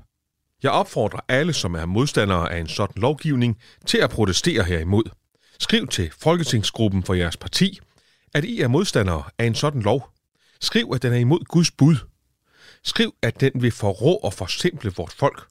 Jeg 0.63 0.71
opfordrer 0.71 1.21
alle, 1.29 1.53
som 1.53 1.75
er 1.75 1.87
modstandere 1.87 2.53
af 2.53 2.61
en 2.61 2.69
sådan 2.69 3.03
lovgivning, 3.03 3.59
til 3.87 3.99
at 3.99 4.11
protestere 4.11 4.65
herimod. 4.65 5.05
Skriv 5.61 5.87
til 5.87 6.13
Folketingsgruppen 6.19 7.03
for 7.03 7.15
jeres 7.15 7.37
parti, 7.37 7.81
at 8.35 8.45
I 8.45 8.61
er 8.61 8.69
modstandere 8.69 9.23
af 9.39 9.45
en 9.45 9.55
sådan 9.55 9.83
lov. 9.83 10.11
Skriv, 10.61 10.93
at 10.95 11.03
den 11.03 11.13
er 11.13 11.17
imod 11.17 11.45
Guds 11.45 11.71
bud. 11.71 11.97
Skriv, 12.85 13.15
at 13.23 13.41
den 13.41 13.53
vil 13.55 13.73
forrå 13.73 14.15
og 14.17 14.35
forsimple 14.35 14.93
vort 14.97 15.13
folk. 15.13 15.47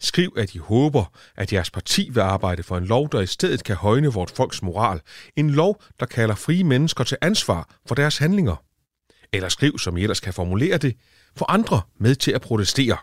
Skriv, 0.00 0.34
at 0.36 0.54
I 0.54 0.58
håber, 0.58 1.12
at 1.36 1.52
jeres 1.52 1.70
parti 1.70 2.10
vil 2.12 2.20
arbejde 2.20 2.62
for 2.62 2.76
en 2.76 2.84
lov, 2.84 3.08
der 3.12 3.20
i 3.20 3.26
stedet 3.26 3.64
kan 3.64 3.76
højne 3.76 4.12
vort 4.12 4.30
folks 4.30 4.62
moral. 4.62 5.00
En 5.36 5.50
lov, 5.50 5.82
der 6.00 6.06
kalder 6.06 6.34
frie 6.34 6.64
mennesker 6.64 7.04
til 7.04 7.16
ansvar 7.20 7.78
for 7.86 7.94
deres 7.94 8.18
handlinger. 8.18 8.64
Eller 9.32 9.48
skriv, 9.48 9.78
som 9.78 9.96
I 9.96 10.02
ellers 10.02 10.20
kan 10.20 10.34
formulere 10.34 10.78
det, 10.78 10.96
for 11.36 11.50
andre 11.50 11.80
med 12.00 12.14
til 12.14 12.32
at 12.32 12.40
protestere. 12.40 12.96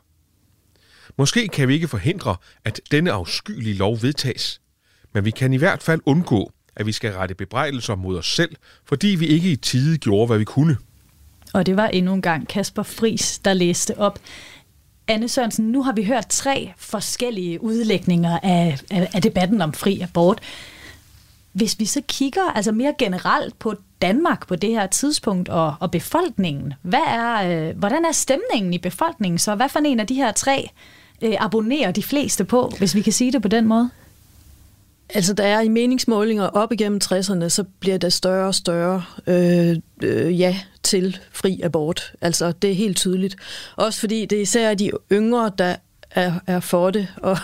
Måske 1.18 1.48
kan 1.48 1.68
vi 1.68 1.74
ikke 1.74 1.88
forhindre, 1.88 2.36
at 2.64 2.82
denne 2.92 3.12
afskyelige 3.12 3.76
lov 3.76 4.02
vedtages, 4.02 4.62
men 5.16 5.26
vi 5.26 5.32
kan 5.32 5.54
i 5.54 5.58
hvert 5.58 5.84
fald 5.84 6.02
undgå, 6.06 6.52
at 6.76 6.86
vi 6.86 6.92
skal 6.92 7.14
rette 7.14 7.36
bebrejdelser 7.36 7.96
mod 7.96 8.18
os 8.18 8.36
selv, 8.36 8.56
fordi 8.86 9.08
vi 9.08 9.26
ikke 9.26 9.52
i 9.52 9.56
tide 9.56 9.98
gjorde, 9.98 10.28
hvad 10.28 10.38
vi 10.38 10.44
kunne. 10.44 10.78
Og 11.54 11.66
det 11.66 11.78
var 11.78 11.88
endnu 11.88 12.14
en 12.14 12.22
gang 12.22 12.48
Kasper 12.48 12.84
Fris, 12.84 13.40
der 13.40 13.54
læste 13.54 13.98
op. 13.98 14.20
Anne 15.08 15.30
Sørensen, 15.30 15.66
nu 15.66 15.84
har 15.84 15.92
vi 15.92 16.04
hørt 16.04 16.28
tre 16.30 16.72
forskellige 16.78 17.64
udlægninger 17.64 18.40
af, 18.44 18.80
af, 18.92 19.10
af 19.14 19.22
debatten 19.22 19.62
om 19.62 19.74
fri 19.74 20.00
abort. 20.00 20.40
Hvis 21.52 21.80
vi 21.80 21.86
så 21.86 22.02
kigger 22.08 22.52
altså 22.56 22.72
mere 22.72 22.94
generelt 22.98 23.60
på 23.60 23.76
Danmark 24.02 24.48
på 24.48 24.56
det 24.56 24.70
her 24.70 24.88
tidspunkt 24.88 25.50
og, 25.50 25.76
og 25.80 25.92
befolkningen, 25.92 26.74
hvad 26.82 27.04
er, 27.08 27.68
øh, 27.70 27.78
hvordan 27.78 28.06
er 28.06 28.12
stemningen 28.12 28.74
i 28.74 28.78
befolkningen 28.78 29.40
så? 29.40 29.56
Hvad 29.56 29.70
for 29.70 29.80
en 29.80 30.00
af 30.00 30.08
de 30.08 30.16
her 30.16 30.32
tre 30.32 30.70
øh, 31.22 31.34
abonnerer 31.40 31.92
de 31.92 32.04
fleste 32.04 32.46
på, 32.46 32.72
hvis 32.78 32.96
vi 32.96 33.02
kan 33.02 33.14
sige 33.14 33.32
det 33.32 33.42
på 33.42 33.48
den 33.48 33.68
måde? 33.68 33.90
Altså, 35.10 35.34
der 35.34 35.44
er 35.44 35.62
i 35.62 35.68
meningsmålinger 35.68 36.48
op 36.48 36.72
igennem 36.72 37.00
60'erne, 37.04 37.50
så 37.50 37.64
bliver 37.80 37.98
der 37.98 38.10
større 38.10 38.48
og 38.48 38.56
større 38.56 39.04
øh, 39.28 39.78
øh, 40.04 40.40
ja 40.40 40.58
til 40.84 41.20
fri 41.32 41.62
abort. 41.64 42.14
Altså, 42.22 42.52
det 42.52 42.70
er 42.70 42.76
helt 42.76 42.98
tydeligt. 42.98 43.36
Også 43.76 44.00
fordi 44.00 44.26
det 44.26 44.38
er 44.38 44.42
især 44.42 44.74
de 44.74 44.92
yngre, 45.12 45.52
der 45.58 45.76
er, 46.12 46.34
er 46.48 46.60
for 46.60 46.92
det, 46.92 47.08
og, 47.22 47.38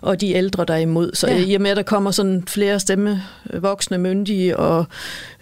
og 0.00 0.20
de 0.20 0.32
ældre, 0.32 0.64
der 0.64 0.74
er 0.74 0.78
imod. 0.78 1.14
Så 1.14 1.28
ja. 1.28 1.44
i 1.44 1.54
og 1.54 1.60
med, 1.60 1.70
at 1.70 1.76
der 1.76 1.82
kommer 1.82 2.10
sådan 2.10 2.44
flere 2.46 2.80
stemme, 2.80 3.22
voksne, 3.52 3.98
myndige, 3.98 4.56
og 4.56 4.86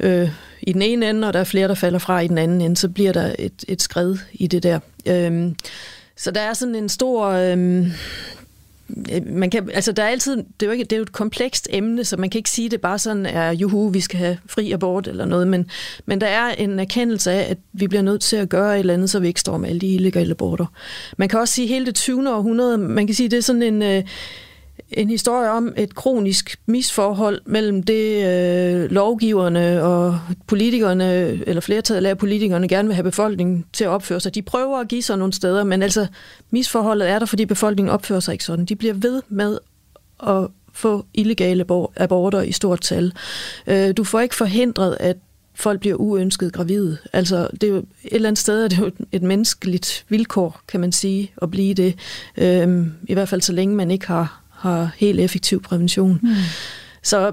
øh, 0.00 0.30
i 0.62 0.72
den 0.72 0.82
ene 0.82 1.10
ende, 1.10 1.28
og 1.28 1.32
der 1.32 1.40
er 1.40 1.44
flere, 1.44 1.68
der 1.68 1.74
falder 1.74 1.98
fra 1.98 2.20
i 2.20 2.28
den 2.28 2.38
anden 2.38 2.60
ende, 2.60 2.76
så 2.76 2.88
bliver 2.88 3.12
der 3.12 3.34
et, 3.38 3.64
et 3.68 3.82
skred 3.82 4.16
i 4.32 4.46
det 4.46 4.62
der. 4.62 4.78
Øh, 5.06 5.52
så 6.16 6.30
der 6.30 6.40
er 6.40 6.54
sådan 6.54 6.74
en 6.74 6.88
stor... 6.88 7.28
Øh, 7.28 7.86
Øh, 9.12 9.26
man 9.26 9.50
kan, 9.50 9.70
altså 9.74 9.92
der 9.92 10.02
er 10.02 10.08
altid, 10.08 10.36
det 10.36 10.62
er, 10.62 10.66
jo 10.66 10.72
ikke, 10.72 10.84
det 10.84 10.92
er 10.92 10.96
jo 10.96 11.02
et 11.02 11.12
komplekst 11.12 11.68
emne, 11.70 12.04
så 12.04 12.16
man 12.16 12.30
kan 12.30 12.38
ikke 12.38 12.50
sige, 12.50 12.66
at 12.66 12.70
det 12.70 12.80
bare 12.80 12.98
sådan 12.98 13.26
er, 13.26 13.50
juhu, 13.50 13.88
vi 13.88 14.00
skal 14.00 14.18
have 14.18 14.38
fri 14.46 14.72
abort 14.72 15.08
eller 15.08 15.24
noget, 15.24 15.48
men, 15.48 15.70
men 16.06 16.20
der 16.20 16.26
er 16.26 16.54
en 16.54 16.78
erkendelse 16.78 17.32
af, 17.32 17.50
at 17.50 17.58
vi 17.72 17.88
bliver 17.88 18.02
nødt 18.02 18.20
til 18.20 18.36
at 18.36 18.48
gøre 18.48 18.74
et 18.74 18.80
eller 18.80 18.94
andet, 18.94 19.10
så 19.10 19.20
vi 19.20 19.28
ikke 19.28 19.40
står 19.40 19.56
med 19.56 19.68
alle 19.68 19.80
de 19.80 19.94
illegale 19.94 20.30
aborter. 20.30 20.66
Man 21.16 21.28
kan 21.28 21.38
også 21.40 21.54
sige, 21.54 21.64
at 21.64 21.68
hele 21.68 21.86
det 21.86 21.94
20. 21.94 22.30
århundrede, 22.34 22.78
man 22.78 23.06
kan 23.06 23.14
sige, 23.14 23.28
det 23.28 23.36
er 23.36 23.42
sådan 23.42 23.62
en, 23.62 23.82
øh, 23.82 24.02
en 24.96 25.10
historie 25.10 25.50
om 25.50 25.74
et 25.76 25.94
kronisk 25.94 26.56
misforhold 26.66 27.40
mellem 27.46 27.82
det 27.82 28.26
øh, 28.26 28.90
lovgiverne 28.90 29.82
og 29.82 30.20
politikerne, 30.46 31.14
eller 31.46 31.60
flertallet 31.60 32.10
af 32.10 32.18
politikerne, 32.18 32.68
gerne 32.68 32.88
vil 32.88 32.94
have 32.94 33.04
befolkningen 33.04 33.64
til 33.72 33.84
at 33.84 33.90
opføre 33.90 34.20
sig. 34.20 34.34
De 34.34 34.42
prøver 34.42 34.78
at 34.78 34.88
give 34.88 35.02
sig 35.02 35.18
nogle 35.18 35.32
steder, 35.32 35.64
men 35.64 35.82
altså 35.82 36.06
misforholdet 36.50 37.08
er 37.08 37.18
der, 37.18 37.26
fordi 37.26 37.46
befolkningen 37.46 37.92
opfører 37.94 38.20
sig 38.20 38.32
ikke 38.32 38.44
sådan. 38.44 38.64
De 38.64 38.76
bliver 38.76 38.94
ved 38.94 39.22
med 39.28 39.58
at 40.26 40.46
få 40.72 41.04
illegale 41.14 41.64
aborter 41.96 42.42
i 42.42 42.52
stort 42.52 42.80
tal. 42.80 43.12
Øh, 43.66 43.96
du 43.96 44.04
får 44.04 44.20
ikke 44.20 44.34
forhindret, 44.34 44.96
at 45.00 45.16
folk 45.54 45.80
bliver 45.80 45.96
uønsket 45.96 46.52
gravide. 46.52 46.98
Altså, 47.12 47.48
det 47.52 47.62
er 47.62 47.68
jo, 47.68 47.76
et 47.76 47.84
eller 48.04 48.28
andet 48.28 48.38
sted 48.38 48.64
er 48.64 48.68
det 48.68 48.78
jo 48.78 48.90
et 49.12 49.22
menneskeligt 49.22 50.04
vilkår, 50.08 50.60
kan 50.68 50.80
man 50.80 50.92
sige, 50.92 51.32
at 51.42 51.50
blive 51.50 51.74
det. 51.74 51.94
Øhm, 52.36 52.92
I 53.08 53.14
hvert 53.14 53.28
fald 53.28 53.40
så 53.40 53.52
længe 53.52 53.76
man 53.76 53.90
ikke 53.90 54.06
har 54.06 54.41
har 54.62 54.90
helt 54.96 55.20
effektiv 55.20 55.62
prævention. 55.62 56.18
Mm. 56.22 56.28
Så, 57.02 57.32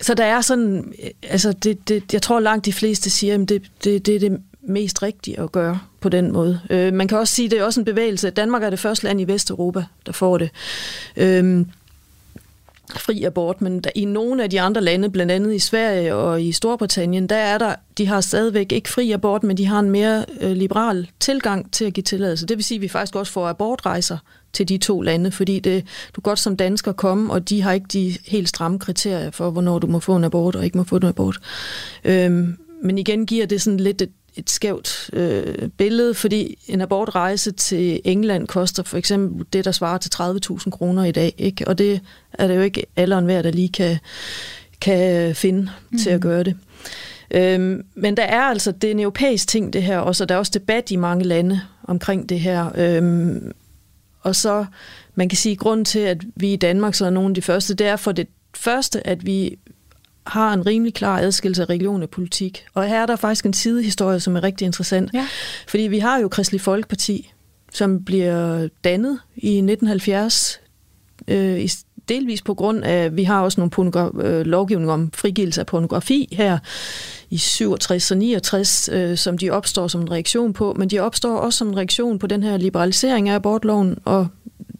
så 0.00 0.14
der 0.14 0.24
er 0.24 0.40
sådan, 0.40 0.92
altså 1.22 1.52
det, 1.52 1.88
det, 1.88 2.12
jeg 2.12 2.22
tror 2.22 2.40
langt 2.40 2.66
de 2.66 2.72
fleste 2.72 3.10
siger, 3.10 3.34
at 3.34 3.48
det, 3.48 3.62
det, 3.84 4.06
det 4.06 4.16
er 4.16 4.20
det 4.20 4.40
mest 4.62 5.02
rigtige 5.02 5.40
at 5.40 5.52
gøre 5.52 5.78
på 6.00 6.08
den 6.08 6.32
måde. 6.32 6.60
Øh, 6.70 6.94
man 6.94 7.08
kan 7.08 7.18
også 7.18 7.34
sige, 7.34 7.46
at 7.46 7.50
det 7.50 7.58
er 7.58 7.64
også 7.64 7.80
en 7.80 7.84
bevægelse. 7.84 8.30
Danmark 8.30 8.62
er 8.62 8.70
det 8.70 8.78
første 8.78 9.04
land 9.04 9.20
i 9.20 9.24
Vesteuropa, 9.24 9.84
der 10.06 10.12
får 10.12 10.38
det. 10.38 10.50
Øh, 11.16 11.64
fri 12.90 13.24
abort, 13.24 13.60
men 13.60 13.80
der, 13.80 13.90
i 13.94 14.04
nogle 14.04 14.42
af 14.42 14.50
de 14.50 14.60
andre 14.60 14.80
lande, 14.80 15.10
blandt 15.10 15.32
andet 15.32 15.54
i 15.54 15.58
Sverige 15.58 16.14
og 16.14 16.42
i 16.42 16.52
Storbritannien, 16.52 17.26
der 17.26 17.36
er 17.36 17.58
der, 17.58 17.74
de 17.98 18.06
har 18.06 18.20
stadigvæk 18.20 18.72
ikke 18.72 18.88
fri 18.88 19.12
abort, 19.12 19.42
men 19.42 19.56
de 19.56 19.66
har 19.66 19.80
en 19.80 19.90
mere 19.90 20.24
øh, 20.40 20.52
liberal 20.52 21.10
tilgang 21.20 21.72
til 21.72 21.84
at 21.84 21.92
give 21.92 22.02
tilladelse. 22.02 22.46
Det 22.46 22.56
vil 22.56 22.64
sige, 22.64 22.76
at 22.76 22.82
vi 22.82 22.88
faktisk 22.88 23.16
også 23.16 23.32
får 23.32 23.48
abortrejser 23.48 24.18
til 24.52 24.68
de 24.68 24.78
to 24.78 25.00
lande, 25.00 25.30
fordi 25.30 25.60
det, 25.60 25.84
du 26.16 26.20
godt 26.20 26.38
som 26.38 26.56
dansker 26.56 26.92
komme, 26.92 27.32
og 27.32 27.48
de 27.48 27.62
har 27.62 27.72
ikke 27.72 27.86
de 27.92 28.16
helt 28.26 28.48
stramme 28.48 28.78
kriterier 28.78 29.30
for, 29.30 29.50
hvornår 29.50 29.78
du 29.78 29.86
må 29.86 30.00
få 30.00 30.16
en 30.16 30.24
abort 30.24 30.56
og 30.56 30.64
ikke 30.64 30.78
må 30.78 30.84
få 30.84 30.96
en 30.96 31.04
abort. 31.04 31.38
Øhm, 32.04 32.56
men 32.82 32.98
igen 32.98 33.26
giver 33.26 33.46
det 33.46 33.62
sådan 33.62 33.80
lidt 33.80 34.02
et, 34.02 34.10
et 34.36 34.50
skævt 34.50 35.10
øh, 35.12 35.68
billede, 35.68 36.14
fordi 36.14 36.58
en 36.68 36.80
abortrejse 36.80 37.52
til 37.52 38.00
England 38.04 38.46
koster 38.46 38.82
for 38.82 38.96
eksempel 38.96 39.46
det, 39.52 39.64
der 39.64 39.72
svarer 39.72 39.98
til 39.98 40.10
30.000 40.14 40.70
kroner 40.70 41.04
i 41.04 41.12
dag, 41.12 41.34
ikke? 41.38 41.68
og 41.68 41.78
det 41.78 42.00
er 42.32 42.46
det 42.46 42.56
jo 42.56 42.60
ikke 42.60 42.86
alle 42.96 43.14
og 43.14 43.18
enhver, 43.18 43.42
der 43.42 43.50
lige 43.50 43.68
kan, 43.68 43.98
kan 44.80 45.34
finde 45.34 45.70
mm. 45.90 45.98
til 45.98 46.10
at 46.10 46.20
gøre 46.20 46.42
det. 46.42 46.56
Øhm, 47.30 47.82
men 47.94 48.16
der 48.16 48.22
er 48.22 48.42
altså, 48.42 48.72
det 48.72 48.88
er 48.88 48.90
en 48.90 49.00
europæisk 49.00 49.48
ting 49.48 49.72
det 49.72 49.82
her, 49.82 49.98
og 49.98 50.16
så 50.16 50.24
der 50.24 50.34
er 50.34 50.38
også 50.38 50.52
debat 50.54 50.90
i 50.90 50.96
mange 50.96 51.24
lande 51.24 51.60
omkring 51.84 52.28
det 52.28 52.40
her. 52.40 52.70
Øhm, 52.74 53.52
og 54.20 54.36
så, 54.36 54.64
man 55.14 55.28
kan 55.28 55.36
sige, 55.36 55.52
at 55.52 55.58
grunden 55.58 55.84
til, 55.84 55.98
at 55.98 56.22
vi 56.36 56.52
i 56.52 56.56
Danmark 56.56 56.94
så 56.94 57.06
er 57.06 57.10
nogle 57.10 57.28
af 57.28 57.34
de 57.34 57.42
første, 57.42 57.74
det 57.74 57.86
er 57.86 57.96
for 57.96 58.12
det 58.12 58.28
første, 58.54 59.06
at 59.06 59.26
vi 59.26 59.58
har 60.26 60.52
en 60.52 60.66
rimelig 60.66 60.94
klar 60.94 61.18
adskillelse 61.18 61.62
af 61.62 61.68
religion 61.70 62.02
og 62.02 62.10
politik. 62.10 62.66
Og 62.74 62.88
her 62.88 63.02
er 63.02 63.06
der 63.06 63.16
faktisk 63.16 63.46
en 63.46 63.52
sidehistorie, 63.52 64.20
som 64.20 64.36
er 64.36 64.42
rigtig 64.42 64.64
interessant. 64.64 65.10
Ja. 65.14 65.26
Fordi 65.68 65.82
vi 65.82 65.98
har 65.98 66.18
jo 66.18 66.28
Kristelig 66.28 66.60
Folkeparti, 66.60 67.32
som 67.72 68.04
bliver 68.04 68.68
dannet 68.84 69.18
i 69.36 69.48
1970, 69.48 70.60
øh, 71.28 71.68
delvis 72.08 72.42
på 72.42 72.54
grund 72.54 72.84
af, 72.84 73.16
vi 73.16 73.24
har 73.24 73.42
også 73.42 73.60
nogle 73.60 74.10
øh, 74.26 74.46
lovgivning 74.46 74.90
om 74.90 75.10
frigivelse 75.14 75.60
af 75.60 75.66
pornografi 75.66 76.28
her 76.32 76.58
i 77.30 77.38
67 77.38 78.10
og 78.10 78.16
69, 78.16 78.88
øh, 78.92 79.16
som 79.16 79.38
de 79.38 79.50
opstår 79.50 79.88
som 79.88 80.00
en 80.00 80.10
reaktion 80.10 80.52
på, 80.52 80.74
men 80.78 80.90
de 80.90 80.98
opstår 80.98 81.36
også 81.36 81.56
som 81.56 81.68
en 81.68 81.76
reaktion 81.76 82.18
på 82.18 82.26
den 82.26 82.42
her 82.42 82.56
liberalisering 82.56 83.28
af 83.28 83.34
abortloven, 83.34 83.98
og 84.04 84.26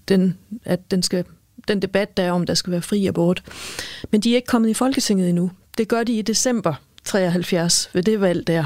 den, 0.08 0.38
at 0.64 0.90
den, 0.90 1.02
skal, 1.02 1.24
den 1.68 1.82
debat, 1.82 2.16
der 2.16 2.22
er 2.22 2.32
om, 2.32 2.46
der 2.46 2.54
skal 2.54 2.70
være 2.70 2.82
fri 2.82 3.06
abort. 3.06 3.42
Men 4.10 4.20
de 4.20 4.30
er 4.30 4.36
ikke 4.36 4.46
kommet 4.46 4.68
i 4.68 4.74
Folketinget 4.74 5.28
endnu. 5.28 5.50
Det 5.78 5.88
gør 5.88 6.02
de 6.02 6.12
i 6.12 6.22
december 6.22 6.74
73 7.06 7.90
ved 7.92 8.02
det 8.02 8.20
valg 8.20 8.46
der. 8.46 8.64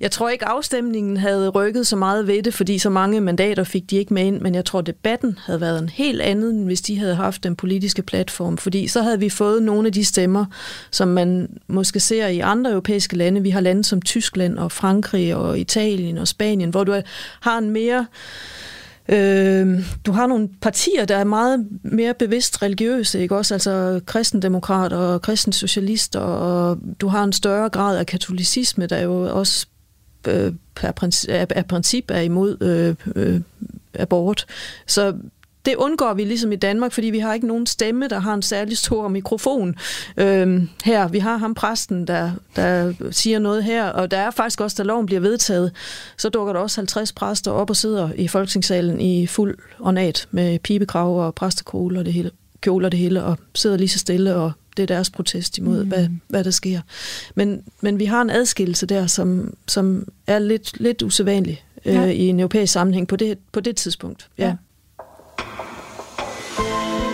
Jeg 0.00 0.10
tror 0.10 0.28
ikke 0.28 0.48
afstemningen 0.48 1.16
havde 1.16 1.48
rykket 1.48 1.86
så 1.86 1.96
meget 1.96 2.26
ved 2.26 2.42
det, 2.42 2.54
fordi 2.54 2.78
så 2.78 2.90
mange 2.90 3.20
mandater 3.20 3.64
fik 3.64 3.90
de 3.90 3.96
ikke 3.96 4.14
med 4.14 4.24
ind, 4.24 4.40
men 4.40 4.54
jeg 4.54 4.64
tror 4.64 4.80
debatten 4.80 5.38
havde 5.46 5.60
været 5.60 5.82
en 5.82 5.88
helt 5.88 6.20
anden, 6.20 6.64
hvis 6.64 6.80
de 6.80 6.98
havde 6.98 7.14
haft 7.14 7.44
den 7.44 7.56
politiske 7.56 8.02
platform, 8.02 8.58
fordi 8.58 8.88
så 8.88 9.02
havde 9.02 9.20
vi 9.20 9.28
fået 9.28 9.62
nogle 9.62 9.86
af 9.86 9.92
de 9.92 10.04
stemmer, 10.04 10.44
som 10.90 11.08
man 11.08 11.48
måske 11.66 12.00
ser 12.00 12.26
i 12.26 12.38
andre 12.38 12.70
europæiske 12.70 13.16
lande. 13.16 13.42
Vi 13.42 13.50
har 13.50 13.60
lande 13.60 13.84
som 13.84 14.02
Tyskland 14.02 14.58
og 14.58 14.72
Frankrig 14.72 15.34
og 15.34 15.58
Italien 15.58 16.18
og 16.18 16.28
Spanien, 16.28 16.70
hvor 16.70 16.84
du 16.84 17.00
har 17.40 17.58
en 17.58 17.70
mere 17.70 17.98
Øh, 17.98 18.67
Øh, 19.08 19.84
du 20.06 20.12
har 20.12 20.26
nogle 20.26 20.48
partier, 20.60 21.04
der 21.04 21.16
er 21.16 21.24
meget 21.24 21.68
mere 21.82 22.14
bevidst 22.14 22.62
religiøse, 22.62 23.20
ikke 23.20 23.36
også? 23.36 23.54
Altså 23.54 24.00
kristendemokrater 24.06 24.96
og 24.96 25.22
kristensocialister, 25.22 26.20
og 26.20 26.78
du 27.00 27.08
har 27.08 27.24
en 27.24 27.32
større 27.32 27.68
grad 27.68 27.98
af 27.98 28.06
katolicisme, 28.06 28.86
der 28.86 29.00
jo 29.00 29.38
også 29.38 29.66
øh, 30.28 30.52
per 30.74 30.92
princip, 30.92 31.30
er, 31.30 31.62
princip 31.62 32.10
er 32.10 32.20
imod 32.20 32.62
øh, 32.62 32.94
øh, 33.16 33.40
abort. 33.94 34.46
Så 34.86 35.14
det 35.68 35.76
undgår 35.76 36.14
vi 36.14 36.24
ligesom 36.24 36.52
i 36.52 36.56
Danmark, 36.56 36.92
fordi 36.92 37.06
vi 37.06 37.18
har 37.18 37.34
ikke 37.34 37.46
nogen 37.46 37.66
stemme, 37.66 38.08
der 38.08 38.18
har 38.18 38.34
en 38.34 38.42
særlig 38.42 38.78
stor 38.78 39.08
mikrofon 39.08 39.74
øhm, 40.16 40.68
her. 40.84 41.08
Vi 41.08 41.18
har 41.18 41.36
ham 41.36 41.54
præsten, 41.54 42.06
der, 42.06 42.32
der 42.56 42.92
siger 43.10 43.38
noget 43.38 43.64
her, 43.64 43.86
og 43.86 44.10
der 44.10 44.18
er 44.18 44.30
faktisk 44.30 44.60
også, 44.60 44.74
da 44.78 44.82
loven 44.82 45.06
bliver 45.06 45.20
vedtaget, 45.20 45.72
så 46.18 46.28
dukker 46.28 46.52
der 46.52 46.60
også 46.60 46.80
50 46.80 47.12
præster 47.12 47.50
op 47.50 47.70
og 47.70 47.76
sidder 47.76 48.10
i 48.16 48.28
Folketingssalen 48.28 49.00
i 49.00 49.26
fuld 49.26 49.58
ornat 49.80 50.28
med 50.30 50.58
pibekrav 50.58 51.26
og 51.26 51.34
præstekjole 51.34 51.98
og 51.98 52.04
det 52.04 52.12
hele, 52.12 52.30
kjole 52.60 52.86
og 52.86 52.92
det 52.92 53.00
hele, 53.00 53.24
og 53.24 53.38
sidder 53.54 53.76
lige 53.76 53.88
så 53.88 53.98
stille, 53.98 54.34
og 54.34 54.52
det 54.76 54.82
er 54.82 54.86
deres 54.86 55.10
protest 55.10 55.58
imod, 55.58 55.82
mm. 55.82 55.88
hvad, 55.88 56.08
hvad 56.28 56.44
der 56.44 56.50
sker. 56.50 56.80
Men, 57.34 57.62
men 57.80 57.98
vi 57.98 58.04
har 58.04 58.22
en 58.22 58.30
adskillelse 58.30 58.86
der, 58.86 59.06
som, 59.06 59.54
som 59.66 60.08
er 60.26 60.38
lidt, 60.38 60.80
lidt 60.80 61.02
usædvanlig 61.02 61.64
øh, 61.84 61.94
ja. 61.94 62.04
i 62.04 62.26
en 62.26 62.40
europæisk 62.40 62.72
sammenhæng 62.72 63.08
på 63.08 63.16
det, 63.16 63.38
på 63.52 63.60
det 63.60 63.76
tidspunkt. 63.76 64.28
Ja. 64.38 64.46
ja. 64.46 64.54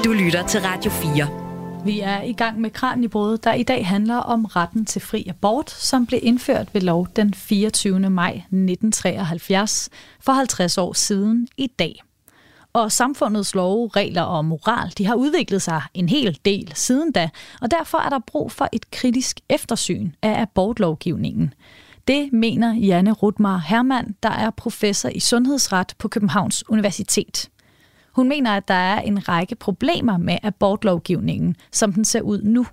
Du 0.05 0.13
lytter 0.13 0.47
til 0.47 0.61
Radio 0.61 0.91
4. 0.91 1.85
Vi 1.85 2.01
er 2.01 2.23
i 2.23 2.33
gang 2.33 2.61
med 2.61 2.71
Kranjebrødet, 2.71 3.45
der 3.45 3.53
i 3.53 3.63
dag 3.63 3.87
handler 3.87 4.17
om 4.17 4.45
retten 4.45 4.85
til 4.85 5.01
fri 5.01 5.27
abort, 5.29 5.71
som 5.71 6.07
blev 6.07 6.21
indført 6.23 6.75
ved 6.75 6.81
lov 6.81 7.09
den 7.17 7.35
24. 7.35 8.11
maj 8.11 8.31
1973, 8.31 9.89
for 10.21 10.33
50 10.33 10.79
år 10.79 10.93
siden 10.93 11.49
i 11.57 11.67
dag. 11.67 12.03
Og 12.73 12.93
samfundets 12.93 13.55
love, 13.55 13.91
regler 13.97 14.23
og 14.23 14.45
moral, 14.45 14.93
de 14.99 15.07
har 15.07 15.15
udviklet 15.15 15.63
sig 15.63 15.83
en 15.95 16.09
hel 16.09 16.39
del 16.45 16.73
siden 16.75 17.13
da, 17.13 17.29
og 17.61 17.71
derfor 17.71 17.99
er 17.99 18.09
der 18.09 18.19
brug 18.27 18.53
for 18.53 18.69
et 18.73 18.91
kritisk 18.91 19.41
eftersyn 19.49 20.11
af 20.23 20.41
abortlovgivningen. 20.43 21.55
Det 22.09 22.33
mener 22.33 22.75
Janne 22.75 23.13
Rudmar 23.13 23.59
Hermann, 23.67 24.17
der 24.23 24.31
er 24.31 24.51
professor 24.51 25.09
i 25.09 25.21
sundhedsret 25.21 25.95
på 25.99 26.09
Københavns 26.09 26.69
Universitet. 26.69 27.49
Hun 28.17 28.29
mener, 28.29 28.57
at 28.57 28.69
der 28.69 28.75
er 28.75 29.01
en 29.01 29.29
række 29.29 29.55
problemer 29.55 30.17
med 30.17 30.39
abortlovgivningen, 30.43 31.57
som 31.73 31.93
den 31.93 32.05
ser 32.05 32.21
ud 32.21 32.43
nu. 32.43 32.67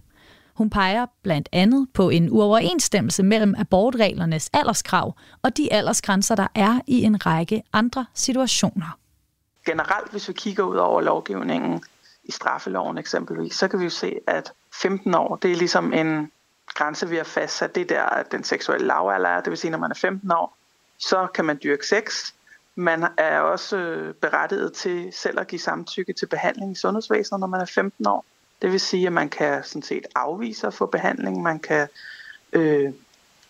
Hun 0.53 0.69
peger 0.69 1.05
blandt 1.23 1.49
andet 1.51 1.87
på 1.93 2.09
en 2.09 2.29
uoverensstemmelse 2.31 3.23
mellem 3.23 3.55
abortreglernes 3.57 4.49
alderskrav 4.53 5.15
og 5.41 5.57
de 5.57 5.73
aldersgrænser, 5.73 6.35
der 6.35 6.47
er 6.55 6.79
i 6.87 7.03
en 7.03 7.25
række 7.25 7.63
andre 7.73 8.05
situationer. 8.13 8.97
Generelt, 9.65 10.11
hvis 10.11 10.27
vi 10.27 10.33
kigger 10.33 10.63
ud 10.63 10.75
over 10.75 11.01
lovgivningen 11.01 11.83
i 12.23 12.31
straffeloven 12.31 12.97
eksempelvis, 12.97 13.55
så 13.55 13.67
kan 13.67 13.79
vi 13.79 13.83
jo 13.83 13.89
se, 13.89 14.15
at 14.27 14.51
15 14.73 15.15
år, 15.15 15.35
det 15.35 15.51
er 15.51 15.55
ligesom 15.55 15.93
en 15.93 16.31
grænse, 16.67 17.09
vi 17.09 17.15
har 17.15 17.23
fastsat. 17.23 17.75
Det 17.75 17.81
er 17.81 17.95
der, 17.95 18.03
at 18.03 18.31
den 18.31 18.43
seksuelle 18.43 18.87
lavalder 18.87 19.29
er, 19.29 19.41
det 19.41 19.49
vil 19.49 19.57
sige, 19.57 19.71
når 19.71 19.77
man 19.77 19.91
er 19.91 19.95
15 19.95 20.31
år, 20.31 20.57
så 20.99 21.27
kan 21.33 21.45
man 21.45 21.59
dyrke 21.63 21.87
sex, 21.87 22.33
man 22.75 23.07
er 23.17 23.39
også 23.39 23.77
øh, 23.77 24.13
berettiget 24.13 24.73
til 24.73 25.13
selv 25.13 25.39
at 25.39 25.47
give 25.47 25.59
samtykke 25.59 26.13
til 26.13 26.25
behandling 26.25 26.71
i 26.71 26.75
sundhedsvæsenet, 26.75 27.39
når 27.39 27.47
man 27.47 27.61
er 27.61 27.65
15 27.65 28.07
år. 28.07 28.25
Det 28.61 28.71
vil 28.71 28.79
sige, 28.79 29.07
at 29.07 29.13
man 29.13 29.29
kan 29.29 29.63
sådan 29.63 29.81
set 29.81 30.05
afvise 30.15 30.67
at 30.67 30.73
få 30.73 30.85
behandling. 30.85 31.41
Man 31.41 31.59
kan, 31.59 31.87
øh, 32.53 32.93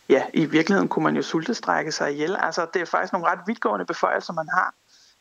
ja, 0.10 0.24
i 0.34 0.46
virkeligheden 0.46 0.90
kunne 0.90 1.04
man 1.04 1.16
jo 1.16 1.22
sultestrække 1.22 1.92
sig 1.92 2.14
ihjel. 2.14 2.36
Altså, 2.40 2.68
det 2.74 2.82
er 2.82 2.86
faktisk 2.86 3.14
nogle 3.14 3.28
ret 3.28 3.40
vidtgående 3.48 3.86
beføjelser, 3.86 4.34
man 4.34 4.50
har 4.50 4.74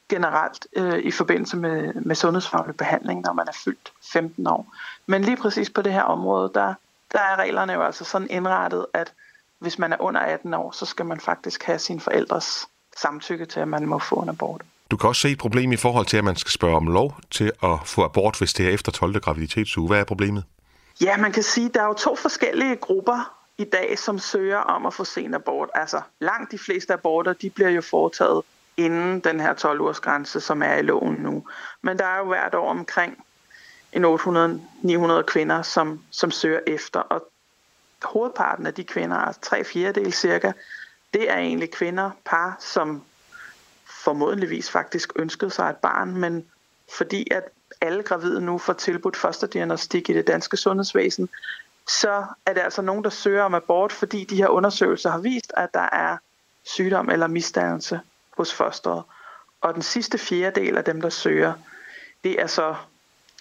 generelt 0.08 0.66
øh, 0.76 0.98
i 0.98 1.10
forbindelse 1.10 1.56
med, 1.56 1.94
med 1.94 2.14
sundhedsfaglig 2.14 2.76
behandling, 2.76 3.20
når 3.20 3.32
man 3.32 3.48
er 3.48 3.52
fyldt 3.64 3.92
15 4.12 4.46
år. 4.46 4.74
Men 5.06 5.22
lige 5.22 5.36
præcis 5.36 5.70
på 5.70 5.82
det 5.82 5.92
her 5.92 6.02
område, 6.02 6.50
der, 6.54 6.74
der 7.12 7.18
er 7.18 7.36
reglerne 7.36 7.72
jo 7.72 7.82
altså 7.82 8.04
sådan 8.04 8.30
indrettet, 8.30 8.86
at 8.94 9.12
hvis 9.58 9.78
man 9.78 9.92
er 9.92 9.96
under 10.00 10.20
18 10.20 10.54
år, 10.54 10.70
så 10.70 10.86
skal 10.86 11.06
man 11.06 11.20
faktisk 11.20 11.62
have 11.62 11.78
sine 11.78 12.00
forældres 12.00 12.68
samtykke 13.02 13.46
til, 13.46 13.60
at 13.60 13.68
man 13.68 13.86
må 13.86 13.98
få 13.98 14.14
en 14.14 14.28
abort. 14.28 14.62
Du 14.90 14.96
kan 14.96 15.08
også 15.08 15.20
se 15.22 15.30
et 15.30 15.38
problem 15.38 15.72
i 15.72 15.76
forhold 15.76 16.06
til, 16.06 16.16
at 16.16 16.24
man 16.24 16.36
skal 16.36 16.50
spørge 16.50 16.76
om 16.76 16.86
lov 16.86 17.16
til 17.30 17.52
at 17.62 17.78
få 17.84 18.04
abort, 18.04 18.38
hvis 18.38 18.52
det 18.52 18.66
er 18.66 18.70
efter 18.70 18.92
12. 18.92 19.20
graviditetsuge. 19.20 19.88
Hvad 19.88 20.00
er 20.00 20.04
problemet? 20.04 20.44
Ja, 21.00 21.16
man 21.16 21.32
kan 21.32 21.42
sige, 21.42 21.66
at 21.66 21.74
der 21.74 21.82
er 21.82 21.86
jo 21.86 21.94
to 21.94 22.16
forskellige 22.16 22.76
grupper 22.76 23.32
i 23.58 23.64
dag, 23.64 23.98
som 23.98 24.18
søger 24.18 24.58
om 24.58 24.86
at 24.86 24.94
få 24.94 25.04
sen 25.04 25.34
abort. 25.34 25.68
Altså 25.74 26.00
langt 26.20 26.52
de 26.52 26.58
fleste 26.58 26.92
aborter, 26.92 27.32
de 27.32 27.50
bliver 27.50 27.70
jo 27.70 27.80
foretaget 27.80 28.42
inden 28.76 29.20
den 29.20 29.40
her 29.40 29.54
12-ugers 29.54 30.00
grænse, 30.00 30.40
som 30.40 30.62
er 30.62 30.74
i 30.74 30.82
loven 30.82 31.14
nu. 31.14 31.44
Men 31.82 31.98
der 31.98 32.04
er 32.04 32.18
jo 32.18 32.24
hvert 32.24 32.54
år 32.54 32.70
omkring 32.70 33.24
en 33.92 34.04
800-900 34.04 35.22
kvinder, 35.22 35.62
som, 35.62 36.00
som 36.10 36.30
søger 36.30 36.60
efter, 36.66 37.00
og 37.00 37.30
hovedparten 38.02 38.66
af 38.66 38.74
de 38.74 38.84
kvinder, 38.84 39.16
altså 39.16 39.40
tre 39.40 39.64
fjerdedel 39.64 40.12
cirka, 40.12 40.52
det 41.14 41.30
er 41.30 41.36
egentlig 41.36 41.70
kvinder, 41.70 42.10
par, 42.24 42.56
som 42.60 43.02
formodentligvis 44.04 44.70
faktisk 44.70 45.12
ønskede 45.16 45.50
sig 45.50 45.70
et 45.70 45.76
barn, 45.76 46.16
men 46.16 46.46
fordi 46.96 47.26
at 47.30 47.44
alle 47.80 48.02
gravide 48.02 48.40
nu 48.40 48.58
får 48.58 48.72
tilbudt 48.72 49.16
fosterdiagnostik 49.16 50.10
i 50.10 50.12
det 50.12 50.26
danske 50.26 50.56
sundhedsvæsen, 50.56 51.28
så 51.88 52.24
er 52.46 52.52
det 52.52 52.60
altså 52.60 52.82
nogen, 52.82 53.04
der 53.04 53.10
søger 53.10 53.42
om 53.42 53.54
abort, 53.54 53.92
fordi 53.92 54.24
de 54.24 54.36
her 54.36 54.48
undersøgelser 54.48 55.10
har 55.10 55.18
vist, 55.18 55.52
at 55.56 55.74
der 55.74 55.88
er 55.92 56.16
sygdom 56.62 57.10
eller 57.10 57.26
misdannelse 57.26 58.00
hos 58.36 58.54
fosteret. 58.54 59.02
Og 59.60 59.74
den 59.74 59.82
sidste 59.82 60.18
fjerdedel 60.18 60.76
af 60.76 60.84
dem, 60.84 61.00
der 61.00 61.08
søger, 61.08 61.52
det 62.24 62.42
er 62.42 62.46
så 62.46 62.74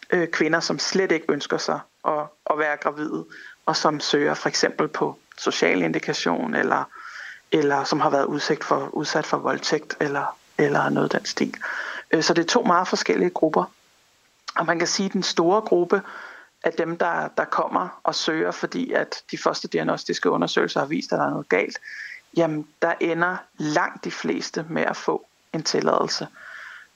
øh, 0.09 0.27
kvinder, 0.27 0.59
som 0.59 0.79
slet 0.79 1.11
ikke 1.11 1.25
ønsker 1.29 1.57
sig 1.57 1.79
at, 2.07 2.25
at 2.49 2.57
være 2.57 2.77
gravide, 2.77 3.25
og 3.65 3.75
som 3.75 3.99
søger 3.99 4.33
for 4.33 4.49
eksempel 4.49 4.87
på 4.87 5.19
social 5.37 5.81
indikation 5.81 6.55
eller 6.55 6.83
eller 7.51 7.83
som 7.83 7.99
har 7.99 8.09
været 8.09 8.25
udsat 8.25 8.63
for, 8.63 8.89
udsat 8.93 9.25
for 9.25 9.37
voldtægt 9.37 9.97
eller, 9.99 10.37
eller 10.57 10.89
noget 10.89 11.11
den 11.11 11.25
stil. 11.25 11.55
Øh, 12.11 12.23
så 12.23 12.33
det 12.33 12.43
er 12.43 12.47
to 12.47 12.63
meget 12.63 12.87
forskellige 12.87 13.29
grupper. 13.29 13.63
Og 14.55 14.65
man 14.65 14.79
kan 14.79 14.87
sige, 14.87 15.05
at 15.05 15.13
den 15.13 15.23
store 15.23 15.61
gruppe 15.61 16.01
af 16.63 16.73
dem, 16.73 16.97
der, 16.97 17.27
der 17.37 17.45
kommer 17.45 17.99
og 18.03 18.15
søger, 18.15 18.51
fordi 18.51 18.91
at 18.91 19.23
de 19.31 19.37
første 19.37 19.67
diagnostiske 19.67 20.29
undersøgelser 20.29 20.79
har 20.79 20.87
vist, 20.87 21.11
at 21.13 21.19
der 21.19 21.25
er 21.25 21.29
noget 21.29 21.49
galt, 21.49 21.79
jamen 22.37 22.67
der 22.81 22.93
ender 22.99 23.37
langt 23.57 24.03
de 24.03 24.11
fleste 24.11 24.65
med 24.69 24.81
at 24.81 24.97
få 24.97 25.25
en 25.53 25.63
tilladelse. 25.63 26.27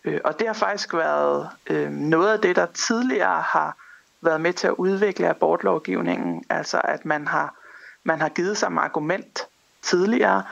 Øh, 0.03 0.21
og 0.23 0.39
det 0.39 0.47
har 0.47 0.53
faktisk 0.53 0.93
været 0.93 1.49
øh, 1.67 1.91
noget 1.91 2.33
af 2.33 2.39
det, 2.39 2.55
der 2.55 2.65
tidligere 2.65 3.41
har 3.41 3.77
været 4.21 4.41
med 4.41 4.53
til 4.53 4.67
at 4.67 4.73
udvikle 4.73 5.29
abortlovgivningen, 5.29 6.43
altså 6.49 6.81
at 6.83 7.05
man 7.05 7.27
har, 7.27 7.55
man 8.03 8.21
har 8.21 8.29
givet 8.29 8.57
sig 8.57 8.69
argument 8.71 9.47
tidligere, 9.83 10.43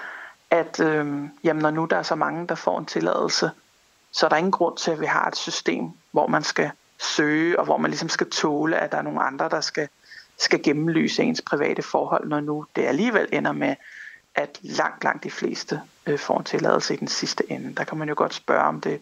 at 0.49 0.79
øh, 0.79 1.05
jamen, 1.43 1.61
når 1.61 1.71
nu 1.71 1.85
der 1.85 1.97
er 1.97 2.03
så 2.03 2.15
mange, 2.15 2.47
der 2.47 2.55
får 2.55 2.79
en 2.79 2.85
tilladelse, 2.85 3.51
så 4.11 4.25
er 4.25 4.29
der 4.29 4.37
ingen 4.37 4.51
grund 4.51 4.77
til, 4.77 4.91
at 4.91 5.01
vi 5.01 5.05
har 5.05 5.27
et 5.27 5.35
system, 5.35 5.91
hvor 6.11 6.27
man 6.27 6.43
skal 6.43 6.71
søge, 6.99 7.59
og 7.59 7.65
hvor 7.65 7.77
man 7.77 7.91
ligesom 7.91 8.09
skal 8.09 8.29
tåle, 8.29 8.77
at 8.77 8.91
der 8.91 8.97
er 8.97 9.01
nogle 9.01 9.21
andre, 9.21 9.49
der 9.49 9.61
skal, 9.61 9.87
skal 10.37 10.63
gennemlyse 10.63 11.23
ens 11.23 11.41
private 11.41 11.81
forhold, 11.81 12.27
når 12.27 12.39
nu 12.39 12.65
det 12.75 12.85
alligevel 12.85 13.27
ender 13.31 13.51
med, 13.51 13.75
at 14.35 14.59
langt, 14.61 15.03
langt 15.03 15.23
de 15.23 15.31
fleste 15.31 15.81
øh, 16.05 16.19
får 16.19 16.37
en 16.37 16.43
tilladelse 16.43 16.93
i 16.93 16.97
den 16.97 17.07
sidste 17.07 17.51
ende. 17.51 17.75
Der 17.75 17.83
kan 17.83 17.97
man 17.97 18.09
jo 18.09 18.13
godt 18.17 18.33
spørge, 18.33 18.63
om 18.63 18.81
det, 18.81 19.01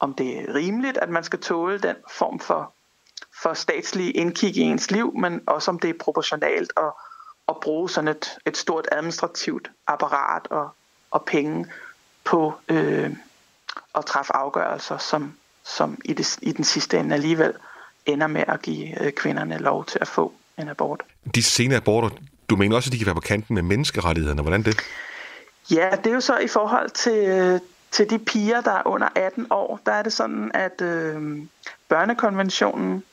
om 0.00 0.14
det 0.14 0.38
er 0.38 0.54
rimeligt, 0.54 0.98
at 0.98 1.08
man 1.08 1.24
skal 1.24 1.40
tåle 1.40 1.78
den 1.78 1.96
form 2.10 2.40
for, 2.40 2.72
for 3.42 3.54
statslige 3.54 4.10
indkig 4.10 4.56
i 4.56 4.60
ens 4.60 4.90
liv, 4.90 5.16
men 5.18 5.42
også 5.46 5.70
om 5.70 5.78
det 5.78 5.90
er 5.90 5.98
proportionalt 6.00 6.72
og, 6.76 6.96
at 7.48 7.56
bruge 7.62 7.90
sådan 7.90 8.08
et, 8.08 8.38
et 8.46 8.56
stort 8.56 8.88
administrativt 8.92 9.70
apparat 9.86 10.46
og, 10.50 10.68
og 11.10 11.24
penge 11.24 11.66
på 12.24 12.54
øh, 12.68 13.10
at 13.94 14.06
træffe 14.06 14.36
afgørelser, 14.36 14.98
som, 14.98 15.34
som 15.64 15.98
i, 16.04 16.12
det, 16.12 16.38
i 16.42 16.52
den 16.52 16.64
sidste 16.64 16.98
ende 16.98 17.14
alligevel 17.14 17.52
ender 18.06 18.26
med 18.26 18.44
at 18.48 18.62
give 18.62 19.04
øh, 19.04 19.12
kvinderne 19.12 19.58
lov 19.58 19.84
til 19.84 19.98
at 20.00 20.08
få 20.08 20.32
en 20.58 20.68
abort. 20.68 21.02
De 21.34 21.42
sene 21.42 21.76
aborter, 21.76 22.10
du 22.50 22.56
mener 22.56 22.76
også, 22.76 22.88
at 22.88 22.92
de 22.92 22.98
kan 22.98 23.06
være 23.06 23.14
på 23.14 23.20
kanten 23.20 23.54
med 23.54 23.62
menneskerettighederne. 23.62 24.42
Hvordan 24.42 24.62
det? 24.62 24.76
Ja, 25.70 25.90
det 26.04 26.06
er 26.06 26.14
jo 26.14 26.20
så 26.20 26.38
i 26.38 26.48
forhold 26.48 26.90
til, 26.90 27.60
til 27.90 28.10
de 28.10 28.18
piger, 28.18 28.60
der 28.60 28.70
er 28.70 28.82
under 28.86 29.08
18 29.14 29.46
år. 29.50 29.80
Der 29.86 29.92
er 29.92 30.02
det 30.02 30.12
sådan, 30.12 30.50
at 30.54 30.80
øh, 30.80 31.42
børnekonventionen 31.88 33.04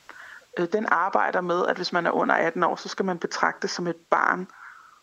øh, 0.56 0.68
den 0.72 0.86
arbejder 0.88 1.40
med, 1.40 1.66
at 1.66 1.76
hvis 1.76 1.92
man 1.92 2.06
er 2.06 2.10
under 2.10 2.34
18 2.34 2.62
år, 2.62 2.76
så 2.76 2.88
skal 2.88 3.04
man 3.04 3.18
betragtes 3.18 3.70
som 3.70 3.86
et 3.86 3.96
barn. 4.10 4.48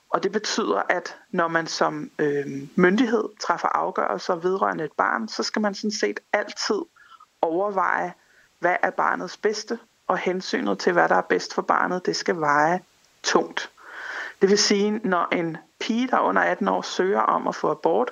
Og 0.10 0.24
det 0.24 0.32
betyder, 0.32 0.82
at 0.90 1.18
når 1.32 1.48
man 1.48 1.68
som 1.68 2.12
øh, 2.20 2.46
myndighed 2.76 3.24
træffer 3.40 3.68
afgørelser 3.68 4.36
vedrørende 4.36 4.84
et 4.84 4.92
barn, 4.92 5.28
så 5.28 5.44
skal 5.44 5.62
man 5.62 5.76
sådan 5.76 5.92
set 5.92 6.20
altid 6.34 6.82
overveje, 7.42 8.14
hvad 8.60 8.76
er 8.82 8.90
barnets 8.90 9.38
bedste, 9.38 9.80
og 10.08 10.18
hensynet 10.18 10.80
til, 10.80 10.94
hvad 10.94 11.10
der 11.10 11.16
er 11.16 11.22
bedst 11.22 11.54
for 11.54 11.62
barnet, 11.62 12.06
det 12.06 12.16
skal 12.16 12.40
veje 12.40 12.82
tungt. 13.24 13.70
Det 14.42 14.50
vil 14.50 14.58
sige, 14.58 14.92
når 14.92 15.28
en 15.32 15.58
pige, 15.80 16.08
der 16.08 16.18
er 16.18 16.22
under 16.22 16.42
18 16.42 16.68
år, 16.68 16.82
søger 16.82 17.22
om 17.22 17.48
at 17.48 17.56
få 17.56 17.72
abort, 17.72 18.12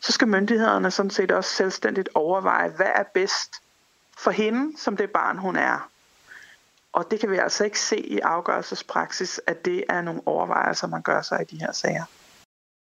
så 0.00 0.12
skal 0.12 0.28
myndighederne 0.28 0.90
sådan 0.90 1.10
set 1.10 1.32
også 1.32 1.50
selvstændigt 1.50 2.08
overveje, 2.14 2.68
hvad 2.68 2.90
er 2.94 3.02
bedst 3.14 3.54
for 4.18 4.30
hende, 4.30 4.78
som 4.78 4.96
det 4.96 5.10
barn 5.10 5.38
hun 5.38 5.56
er. 5.56 5.88
Og 6.94 7.10
det 7.10 7.20
kan 7.20 7.30
vi 7.30 7.36
altså 7.36 7.64
ikke 7.64 7.80
se 7.80 7.98
i 7.98 8.18
afgørelsespraksis, 8.18 9.40
at 9.46 9.64
det 9.64 9.84
er 9.88 10.00
nogle 10.00 10.20
overvejelser, 10.26 10.86
man 10.86 11.02
gør 11.02 11.22
sig 11.22 11.40
i 11.40 11.44
de 11.54 11.60
her 11.60 11.72
sager. 11.72 12.04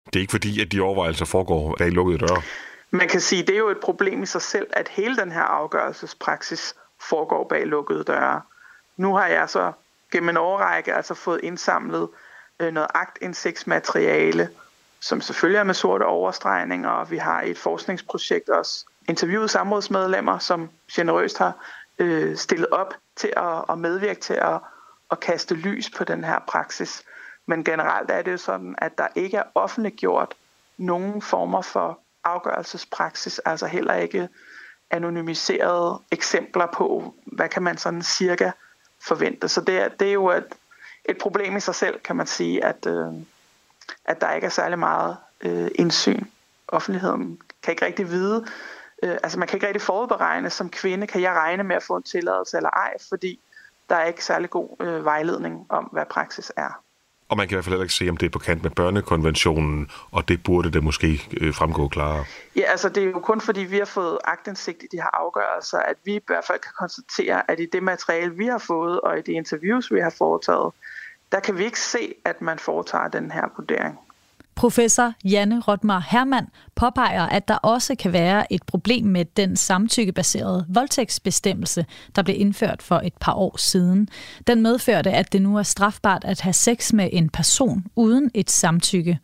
Det 0.07 0.17
er 0.17 0.21
ikke 0.21 0.31
fordi, 0.31 0.61
at 0.61 0.73
de 0.73 0.81
overvejelser 0.81 1.25
foregår 1.25 1.77
bag 1.79 1.91
lukkede 1.91 2.19
døre? 2.19 2.43
Man 2.91 3.09
kan 3.09 3.21
sige, 3.21 3.43
at 3.43 3.49
det 3.49 3.55
er 3.55 3.59
jo 3.59 3.69
et 3.69 3.81
problem 3.83 4.23
i 4.23 4.27
sig 4.27 4.43
selv, 4.43 4.67
at 4.73 4.89
hele 4.89 5.17
den 5.17 5.33
her 5.33 5.43
afgørelsespraksis 5.43 6.75
foregår 7.01 7.49
bag 7.49 7.67
lukkede 7.67 8.05
døre. 8.05 8.43
Nu 8.97 9.15
har 9.15 9.27
jeg 9.27 9.49
så 9.49 9.73
gennem 10.13 10.29
en 10.29 10.37
årrække 10.37 10.95
altså 10.95 11.15
fået 11.15 11.41
indsamlet 11.43 12.09
øh, 12.61 12.73
noget 12.73 12.89
agtindsigtsmateriale, 12.95 14.49
som 15.01 15.21
selvfølgelig 15.21 15.59
er 15.59 15.65
med 15.65 15.75
sorte 15.75 16.05
overstregninger, 16.05 16.91
og 16.91 17.11
vi 17.11 17.17
har 17.17 17.43
i 17.43 17.51
et 17.51 17.59
forskningsprojekt 17.59 18.49
også 18.49 18.85
interviewet 19.09 19.51
samrådsmedlemmer, 19.51 20.39
som 20.39 20.71
generøst 20.93 21.39
har 21.39 21.53
øh, 21.99 22.37
stillet 22.37 22.69
op 22.71 22.95
til 23.17 23.33
at, 23.37 23.65
at 23.69 23.79
medvirke 23.79 24.21
til 24.21 24.35
at, 24.35 24.61
at 25.11 25.21
kaste 25.21 25.55
lys 25.55 25.91
på 25.91 26.05
den 26.05 26.25
her 26.25 26.39
praksis. 26.49 27.03
Men 27.47 27.65
generelt 27.65 28.11
er 28.11 28.23
det 28.23 28.33
jo 28.33 28.37
sådan, 28.37 28.75
at 28.79 28.99
der 28.99 29.07
ikke 29.15 29.37
er 29.37 29.43
offentliggjort 29.55 30.35
nogen 30.77 31.23
former 31.23 31.63
for 31.63 31.99
afgørelsespraksis, 32.25 33.39
altså 33.39 33.67
heller 33.67 33.95
ikke 33.95 34.29
anonymiserede 34.91 36.03
eksempler 36.13 36.67
på, 36.67 37.15
hvad 37.25 37.49
kan 37.49 37.63
man 37.63 37.79
sådan 37.79 38.03
cirka 38.03 38.51
forvente. 39.03 39.49
Så 39.49 39.61
det 39.61 39.81
er, 39.81 39.89
det 39.89 40.09
er 40.09 40.13
jo 40.13 40.31
et, 40.31 40.55
et 41.05 41.19
problem 41.19 41.57
i 41.57 41.61
sig 41.61 41.75
selv, 41.75 42.01
kan 42.01 42.17
man 42.17 42.27
sige, 42.27 42.65
at, 42.65 42.87
øh, 42.87 43.13
at 44.05 44.21
der 44.21 44.33
ikke 44.33 44.45
er 44.45 44.51
særlig 44.51 44.79
meget 44.79 45.17
øh, 45.41 45.71
indsyn. 45.75 46.25
Offentligheden 46.69 47.41
kan 47.63 47.73
ikke 47.73 47.85
rigtig 47.87 48.11
vide, 48.11 48.47
øh, 49.03 49.17
altså 49.23 49.39
man 49.39 49.49
kan 49.49 49.57
ikke 49.57 49.67
rigtig 49.67 49.83
forudberegne 49.83 50.51
som 50.51 50.71
kvinde, 50.71 51.07
kan 51.07 51.21
jeg 51.23 51.33
regne 51.33 51.63
med 51.63 51.77
at 51.77 51.83
få 51.83 51.97
en 51.97 52.03
tilladelse 52.03 52.57
eller 52.57 52.71
ej, 52.71 52.95
fordi 53.09 53.41
der 53.89 53.97
er 53.97 54.05
ikke 54.05 54.25
særlig 54.25 54.51
god 54.51 54.77
øh, 54.81 55.05
vejledning 55.05 55.67
om, 55.69 55.85
hvad 55.85 56.05
praksis 56.11 56.53
er. 56.57 56.83
Og 57.29 57.37
man 57.37 57.49
kan 57.49 57.55
i 57.55 57.57
hvert 57.57 57.65
fald 57.65 57.73
heller 57.73 57.85
ikke 57.85 57.95
se, 57.95 58.09
om 58.09 58.17
det 58.17 58.27
er 58.27 58.31
på 58.31 58.39
kant 58.39 58.63
med 58.63 58.71
børnekonventionen, 58.71 59.91
og 60.11 60.29
det 60.29 60.43
burde 60.43 60.71
det 60.71 60.85
måske 60.85 61.23
øh, 61.41 61.55
fremgå 61.55 61.89
klarere. 61.89 62.25
Ja, 62.57 62.63
altså 62.63 62.89
det 62.89 63.03
er 63.03 63.07
jo 63.07 63.21
kun 63.21 63.41
fordi, 63.41 63.61
vi 63.61 63.79
har 63.79 63.85
fået 63.85 64.19
agtindsigt 64.25 64.83
i 64.83 64.87
de 64.93 64.97
her 64.97 65.11
afgørelser, 65.13 65.79
at 65.79 65.97
vi 66.05 66.15
i 66.15 66.21
hvert 66.27 66.45
fald 66.45 66.59
kan 66.59 66.73
konstatere, 66.79 67.51
at 67.51 67.61
i 67.61 67.67
det 67.73 67.83
materiale, 67.83 68.35
vi 68.35 68.47
har 68.47 68.59
fået, 68.59 69.01
og 69.01 69.19
i 69.19 69.23
de 69.23 69.33
interviews, 69.33 69.93
vi 69.93 70.01
har 70.01 70.15
foretaget, 70.19 70.73
der 71.33 71.41
kan 71.41 71.59
vi 71.59 71.65
ikke 71.65 71.81
se, 71.81 72.15
at 72.25 72.43
man 72.43 72.59
foretager 72.59 73.09
den 73.09 73.31
her 73.31 73.45
vurdering. 73.57 73.99
Professor 74.57 75.13
Janne 75.25 75.61
Rotmar 75.61 76.07
Hermann 76.09 76.47
påpeger, 76.75 77.23
at 77.23 77.49
der 77.49 77.55
også 77.55 77.95
kan 77.95 78.13
være 78.13 78.53
et 78.53 78.63
problem 78.63 79.05
med 79.05 79.25
den 79.25 79.57
samtykkebaserede 79.57 80.67
voldtægtsbestemmelse, 80.69 81.87
der 82.17 82.23
blev 82.23 82.41
indført 82.41 82.83
for 82.83 82.97
et 83.05 83.13
par 83.21 83.33
år 83.35 83.57
siden. 83.59 84.09
Den 84.47 84.63
medførte, 84.63 85.11
at 85.11 85.33
det 85.33 85.43
nu 85.43 85.57
er 85.59 85.63
strafbart 85.63 86.25
at 86.25 86.41
have 86.41 86.53
sex 86.53 86.93
med 86.93 87.09
en 87.13 87.29
person 87.29 87.85
uden 87.97 88.31
et 88.35 88.51
samtykke. 88.51 89.19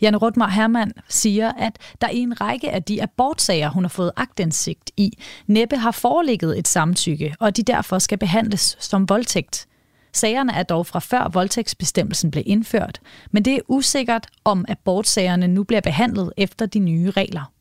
Janne 0.00 0.18
Rotmar 0.18 0.48
Hermann 0.48 0.92
siger, 1.08 1.52
at 1.58 1.78
der 2.00 2.08
i 2.08 2.18
en 2.18 2.40
række 2.40 2.70
af 2.70 2.82
de 2.82 3.02
abortsager, 3.02 3.70
hun 3.70 3.84
har 3.84 3.88
fået 3.88 4.12
agtindsigt 4.16 4.90
i, 4.96 5.18
næppe 5.46 5.76
har 5.76 5.90
foreligget 5.90 6.58
et 6.58 6.68
samtykke, 6.68 7.34
og 7.40 7.56
de 7.56 7.62
derfor 7.62 7.98
skal 7.98 8.18
behandles 8.18 8.76
som 8.80 9.08
voldtægt. 9.08 9.66
Sagerne 10.16 10.52
er 10.52 10.62
dog 10.62 10.86
fra 10.86 10.98
før 10.98 11.28
voldtægtsbestemmelsen 11.32 12.30
blev 12.30 12.44
indført, 12.46 13.00
men 13.30 13.44
det 13.44 13.54
er 13.54 13.60
usikkert, 13.68 14.26
om 14.44 14.64
abortsagerne 14.68 15.48
nu 15.48 15.64
bliver 15.64 15.80
behandlet 15.80 16.32
efter 16.36 16.66
de 16.66 16.78
nye 16.78 17.10
regler. 17.10 17.52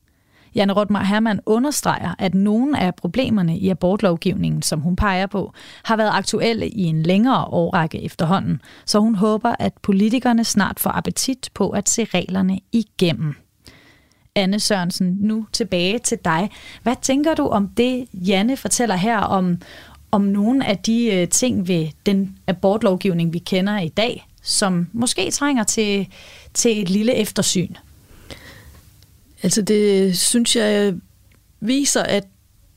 Janne 0.55 0.73
Rotmar 0.73 1.03
Hermann 1.03 1.39
understreger, 1.45 2.15
at 2.19 2.33
nogle 2.33 2.79
af 2.79 2.95
problemerne 2.95 3.57
i 3.57 3.69
abortlovgivningen, 3.69 4.61
som 4.61 4.79
hun 4.79 4.95
peger 4.95 5.27
på, 5.27 5.53
har 5.83 5.97
været 5.97 6.11
aktuelle 6.13 6.69
i 6.69 6.83
en 6.83 7.03
længere 7.03 7.45
årrække 7.45 8.03
efterhånden, 8.03 8.61
så 8.85 8.99
hun 8.99 9.15
håber, 9.15 9.55
at 9.59 9.73
politikerne 9.81 10.43
snart 10.43 10.79
får 10.79 10.89
appetit 10.89 11.49
på 11.53 11.69
at 11.69 11.89
se 11.89 12.03
reglerne 12.03 12.59
igennem. 12.71 13.35
Anne 14.35 14.59
Sørensen, 14.59 15.17
nu 15.19 15.45
tilbage 15.51 15.99
til 15.99 16.17
dig. 16.25 16.49
Hvad 16.83 16.95
tænker 17.01 17.35
du 17.35 17.47
om 17.47 17.67
det, 17.67 18.07
Janne 18.13 18.57
fortæller 18.57 18.95
her 18.95 19.17
om, 19.17 19.57
om 20.15 20.21
nogle 20.21 20.65
af 20.65 20.77
de 20.77 21.13
øh, 21.13 21.29
ting 21.29 21.67
ved 21.67 21.87
den 22.05 22.37
abortlovgivning, 22.47 23.33
vi 23.33 23.39
kender 23.39 23.79
i 23.79 23.89
dag, 23.89 24.27
som 24.41 24.87
måske 24.93 25.31
trænger 25.31 25.63
til, 25.63 26.07
til 26.53 26.81
et 26.81 26.89
lille 26.89 27.15
eftersyn? 27.15 27.73
Altså 29.43 29.61
det 29.61 30.17
synes 30.17 30.55
jeg 30.55 30.93
viser, 31.59 32.03
at 32.03 32.23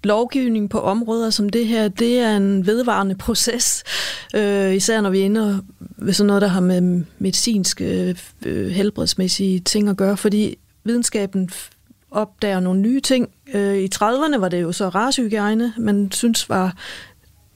lovgivning 0.04 0.70
på 0.70 0.80
områder 0.80 1.30
som 1.30 1.48
det 1.48 1.66
her, 1.66 1.88
det 1.88 2.18
er 2.18 2.36
en 2.36 2.66
vedvarende 2.66 3.14
proces, 3.14 3.84
øh, 4.34 4.74
især 4.74 5.00
når 5.00 5.10
vi 5.10 5.20
ender 5.20 5.58
ved 5.96 6.12
sådan 6.12 6.26
noget, 6.26 6.42
der 6.42 6.48
har 6.48 6.60
med 6.60 7.04
medicinske, 7.18 8.16
øh, 8.46 8.66
helbredsmæssige 8.70 9.60
ting 9.60 9.88
at 9.88 9.96
gøre, 9.96 10.16
fordi 10.16 10.56
videnskaben 10.84 11.50
opdager 12.10 12.60
nogle 12.60 12.80
nye 12.80 13.00
ting. 13.00 13.28
Øh, 13.54 13.76
I 13.76 13.88
30'erne 13.94 14.38
var 14.38 14.48
det 14.48 14.62
jo 14.62 14.72
så 14.72 14.88
racehygiejne, 14.88 15.72
man 15.78 16.12
synes 16.12 16.48
var 16.48 16.76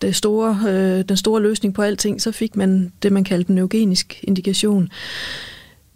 det 0.03 0.17
store, 0.17 0.59
øh, 0.69 1.05
den 1.09 1.17
store 1.17 1.43
løsning 1.43 1.75
på 1.75 1.83
alting, 1.83 2.23
så 2.23 2.33
fik 2.33 2.57
man 2.57 2.93
det, 3.03 3.13
man 3.13 3.25
kaldte 3.25 3.51
en 3.51 3.59
eugenisk 3.59 4.21
indikation. 4.23 4.89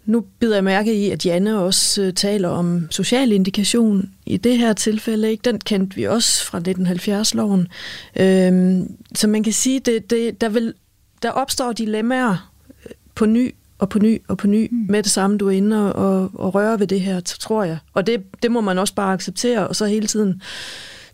Nu 0.05 0.23
bider 0.39 0.55
jeg 0.55 0.63
mærke 0.63 0.93
i, 0.93 1.09
at 1.09 1.25
Janne 1.25 1.59
også 1.59 2.01
øh, 2.01 2.13
taler 2.13 2.49
om 2.49 2.87
social 2.91 3.31
indikation. 3.31 4.09
I 4.25 4.37
det 4.37 4.57
her 4.57 4.73
tilfælde, 4.73 5.31
ikke? 5.31 5.41
den 5.41 5.59
kendte 5.59 5.95
vi 5.95 6.03
også 6.03 6.45
fra 6.45 6.59
1970-loven. 6.59 7.67
Øhm, 8.15 8.95
så 9.15 9.27
man 9.27 9.43
kan 9.43 9.53
sige, 9.53 9.79
det, 9.79 10.09
det, 10.09 10.41
der, 10.41 10.49
vil, 10.49 10.73
der 11.21 11.31
opstår 11.31 11.71
dilemmaer 11.71 12.51
øh, 12.85 12.91
på 13.15 13.25
ny 13.25 13.55
og 13.77 13.89
på 13.89 13.99
ny 13.99 14.21
og 14.27 14.37
på 14.37 14.47
ny 14.47 14.67
mm. 14.71 14.85
med 14.89 15.03
det 15.03 15.11
samme, 15.11 15.37
du 15.37 15.47
er 15.47 15.51
inde 15.51 15.93
og, 15.93 16.09
og, 16.09 16.31
og 16.33 16.55
rører 16.55 16.77
ved 16.77 16.87
det 16.87 17.01
her, 17.01 17.19
tror 17.19 17.63
jeg. 17.63 17.77
Og 17.93 18.07
det, 18.07 18.23
det 18.43 18.51
må 18.51 18.61
man 18.61 18.77
også 18.77 18.95
bare 18.95 19.13
acceptere, 19.13 19.67
og 19.67 19.75
så 19.75 19.85
hele 19.85 20.07
tiden 20.07 20.41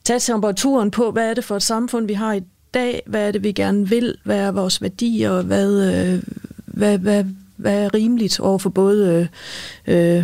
tage 0.04 0.20
temperaturen 0.20 0.92
på, 0.92 1.12
hvad 1.12 1.30
er 1.30 1.34
det 1.34 1.44
for 1.44 1.56
et 1.56 1.64
samfund, 1.64 2.08
vi 2.08 2.14
har 2.14 2.34
i 2.34 2.42
dag, 2.74 3.02
hvad 3.06 3.28
er 3.28 3.32
det, 3.32 3.44
vi 3.44 3.52
gerne 3.52 3.90
vil, 3.90 4.16
hvad 4.24 4.40
er 4.40 4.52
vores 4.52 4.82
værdier, 4.82 5.42
hvad, 5.42 5.94
øh, 5.94 6.24
hvad, 6.66 6.98
hvad, 6.98 7.26
hvad 7.56 7.84
er 7.84 7.94
rimeligt 7.94 8.40
over 8.40 8.58
for 8.58 8.70
både 8.70 9.28
øh, 9.88 10.24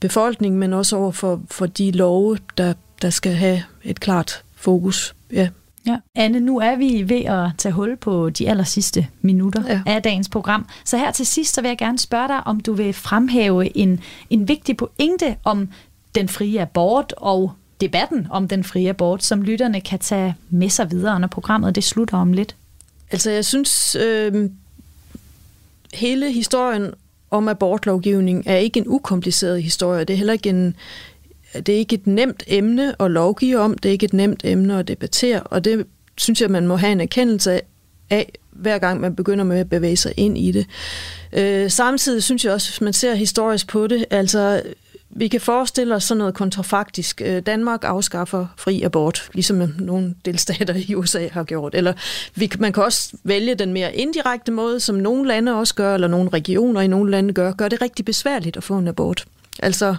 befolkningen, 0.00 0.60
men 0.60 0.72
også 0.72 0.96
over 0.96 1.10
for, 1.10 1.42
for 1.50 1.66
de 1.66 1.90
love, 1.90 2.38
der, 2.58 2.74
der 3.02 3.10
skal 3.10 3.32
have 3.32 3.62
et 3.84 4.00
klart 4.00 4.42
fokus. 4.54 5.14
Ja. 5.32 5.48
Ja. 5.86 5.96
Anne, 6.14 6.40
nu 6.40 6.58
er 6.58 6.76
vi 6.76 7.04
ved 7.08 7.24
at 7.24 7.50
tage 7.58 7.72
hul 7.72 7.96
på 7.96 8.30
de 8.30 8.48
aller 8.48 8.64
sidste 8.64 9.06
minutter 9.20 9.62
ja. 9.68 9.82
af 9.86 10.02
dagens 10.02 10.28
program. 10.28 10.68
Så 10.84 10.96
her 10.96 11.10
til 11.10 11.26
sidst, 11.26 11.54
så 11.54 11.60
vil 11.60 11.68
jeg 11.68 11.78
gerne 11.78 11.98
spørge 11.98 12.28
dig, 12.28 12.46
om 12.46 12.60
du 12.60 12.72
vil 12.72 12.92
fremhæve 12.92 13.76
en, 13.76 14.00
en 14.30 14.48
vigtig 14.48 14.76
pointe 14.76 15.36
om 15.44 15.68
den 16.14 16.28
frie 16.28 16.60
abort 16.60 17.14
og 17.16 17.52
debatten 17.80 18.26
om 18.30 18.48
den 18.48 18.64
frie 18.64 18.88
abort, 18.88 19.24
som 19.24 19.42
lytterne 19.42 19.80
kan 19.80 19.98
tage 19.98 20.34
med 20.50 20.68
sig 20.68 20.90
videre, 20.90 21.20
når 21.20 21.28
programmet 21.28 21.74
det 21.74 21.84
slutter 21.84 22.16
om 22.16 22.32
lidt? 22.32 22.56
Altså, 23.10 23.30
jeg 23.30 23.44
synes, 23.44 23.96
øh, 23.96 24.50
hele 25.94 26.32
historien 26.32 26.94
om 27.30 27.48
abortlovgivning 27.48 28.42
er 28.46 28.56
ikke 28.56 28.80
en 28.80 28.88
ukompliceret 28.88 29.62
historie. 29.62 30.04
Det 30.04 30.14
er 30.14 30.18
heller 30.18 30.32
ikke 30.32 30.48
en, 30.48 30.76
det 31.54 31.68
er 31.68 31.78
ikke 31.78 31.94
et 31.94 32.06
nemt 32.06 32.42
emne 32.46 33.02
at 33.02 33.10
lovgive 33.10 33.58
om, 33.58 33.78
det 33.78 33.88
er 33.88 33.92
ikke 33.92 34.04
et 34.04 34.12
nemt 34.12 34.40
emne 34.44 34.78
at 34.78 34.88
debattere, 34.88 35.40
og 35.40 35.64
det 35.64 35.86
synes 36.18 36.40
jeg, 36.40 36.50
man 36.50 36.66
må 36.66 36.76
have 36.76 36.92
en 36.92 37.00
erkendelse 37.00 37.60
af, 38.10 38.32
hver 38.50 38.78
gang 38.78 39.00
man 39.00 39.16
begynder 39.16 39.44
med 39.44 39.58
at 39.58 39.68
bevæge 39.68 39.96
sig 39.96 40.12
ind 40.16 40.38
i 40.38 40.52
det. 40.52 40.66
Øh, 41.32 41.70
samtidig 41.70 42.22
synes 42.22 42.44
jeg 42.44 42.52
også, 42.52 42.70
hvis 42.70 42.80
man 42.80 42.92
ser 42.92 43.14
historisk 43.14 43.68
på 43.68 43.86
det, 43.86 44.04
altså 44.10 44.62
vi 45.16 45.28
kan 45.28 45.40
forestille 45.40 45.94
os 45.94 46.04
sådan 46.04 46.18
noget 46.18 46.34
kontrafaktisk. 46.34 47.22
Øh, 47.24 47.42
Danmark 47.42 47.84
afskaffer 47.84 48.46
fri 48.56 48.82
abort, 48.82 49.28
ligesom 49.32 49.72
nogle 49.78 50.14
delstater 50.24 50.74
i 50.88 50.94
USA 50.94 51.28
har 51.32 51.44
gjort. 51.44 51.74
Eller 51.74 51.92
vi, 52.34 52.50
man 52.58 52.72
kan 52.72 52.82
også 52.82 53.16
vælge 53.24 53.54
den 53.54 53.72
mere 53.72 53.94
indirekte 53.96 54.52
måde, 54.52 54.80
som 54.80 54.96
nogle 54.96 55.28
lande 55.28 55.54
også 55.54 55.74
gør, 55.74 55.94
eller 55.94 56.08
nogle 56.08 56.30
regioner 56.30 56.80
i 56.80 56.86
nogle 56.86 57.10
lande 57.10 57.34
gør, 57.34 57.52
gør 57.52 57.68
det 57.68 57.82
rigtig 57.82 58.04
besværligt 58.04 58.56
at 58.56 58.64
få 58.64 58.78
en 58.78 58.88
abort. 58.88 59.24
Altså, 59.58 59.96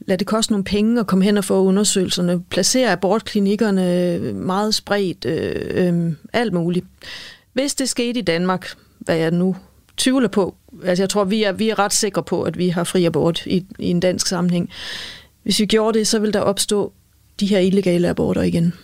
lad 0.00 0.18
det 0.18 0.26
koste 0.26 0.52
nogle 0.52 0.64
penge 0.64 1.00
at 1.00 1.06
komme 1.06 1.24
hen 1.24 1.38
og 1.38 1.44
få 1.44 1.62
undersøgelserne, 1.62 2.40
placere 2.40 2.92
abortklinikkerne 2.92 4.18
meget 4.34 4.74
spredt, 4.74 5.24
øh, 5.24 5.88
øh, 5.88 6.12
alt 6.32 6.52
muligt. 6.52 6.86
Hvis 7.52 7.74
det 7.74 7.88
skete 7.88 8.18
i 8.18 8.22
Danmark, 8.22 8.74
hvad 8.98 9.16
jeg 9.16 9.30
nu 9.30 9.56
tvivler 10.00 10.28
på, 10.28 10.54
altså 10.84 11.02
jeg 11.02 11.10
tror, 11.10 11.24
vi 11.24 11.42
er, 11.42 11.52
vi 11.52 11.68
er 11.68 11.78
ret 11.78 11.92
sikre 11.92 12.22
på, 12.22 12.42
at 12.42 12.58
vi 12.58 12.68
har 12.68 12.84
fri 12.84 13.04
abort 13.04 13.46
i, 13.46 13.64
i 13.78 13.90
en 13.90 14.00
dansk 14.00 14.26
sammenhæng. 14.26 14.70
Hvis 15.42 15.60
vi 15.60 15.66
gjorde 15.66 15.98
det, 15.98 16.06
så 16.06 16.18
vil 16.18 16.32
der 16.32 16.40
opstå 16.40 16.92
de 17.40 17.46
her 17.46 17.58
illegale 17.58 18.08
aborter 18.08 18.42
igen. 18.42 18.74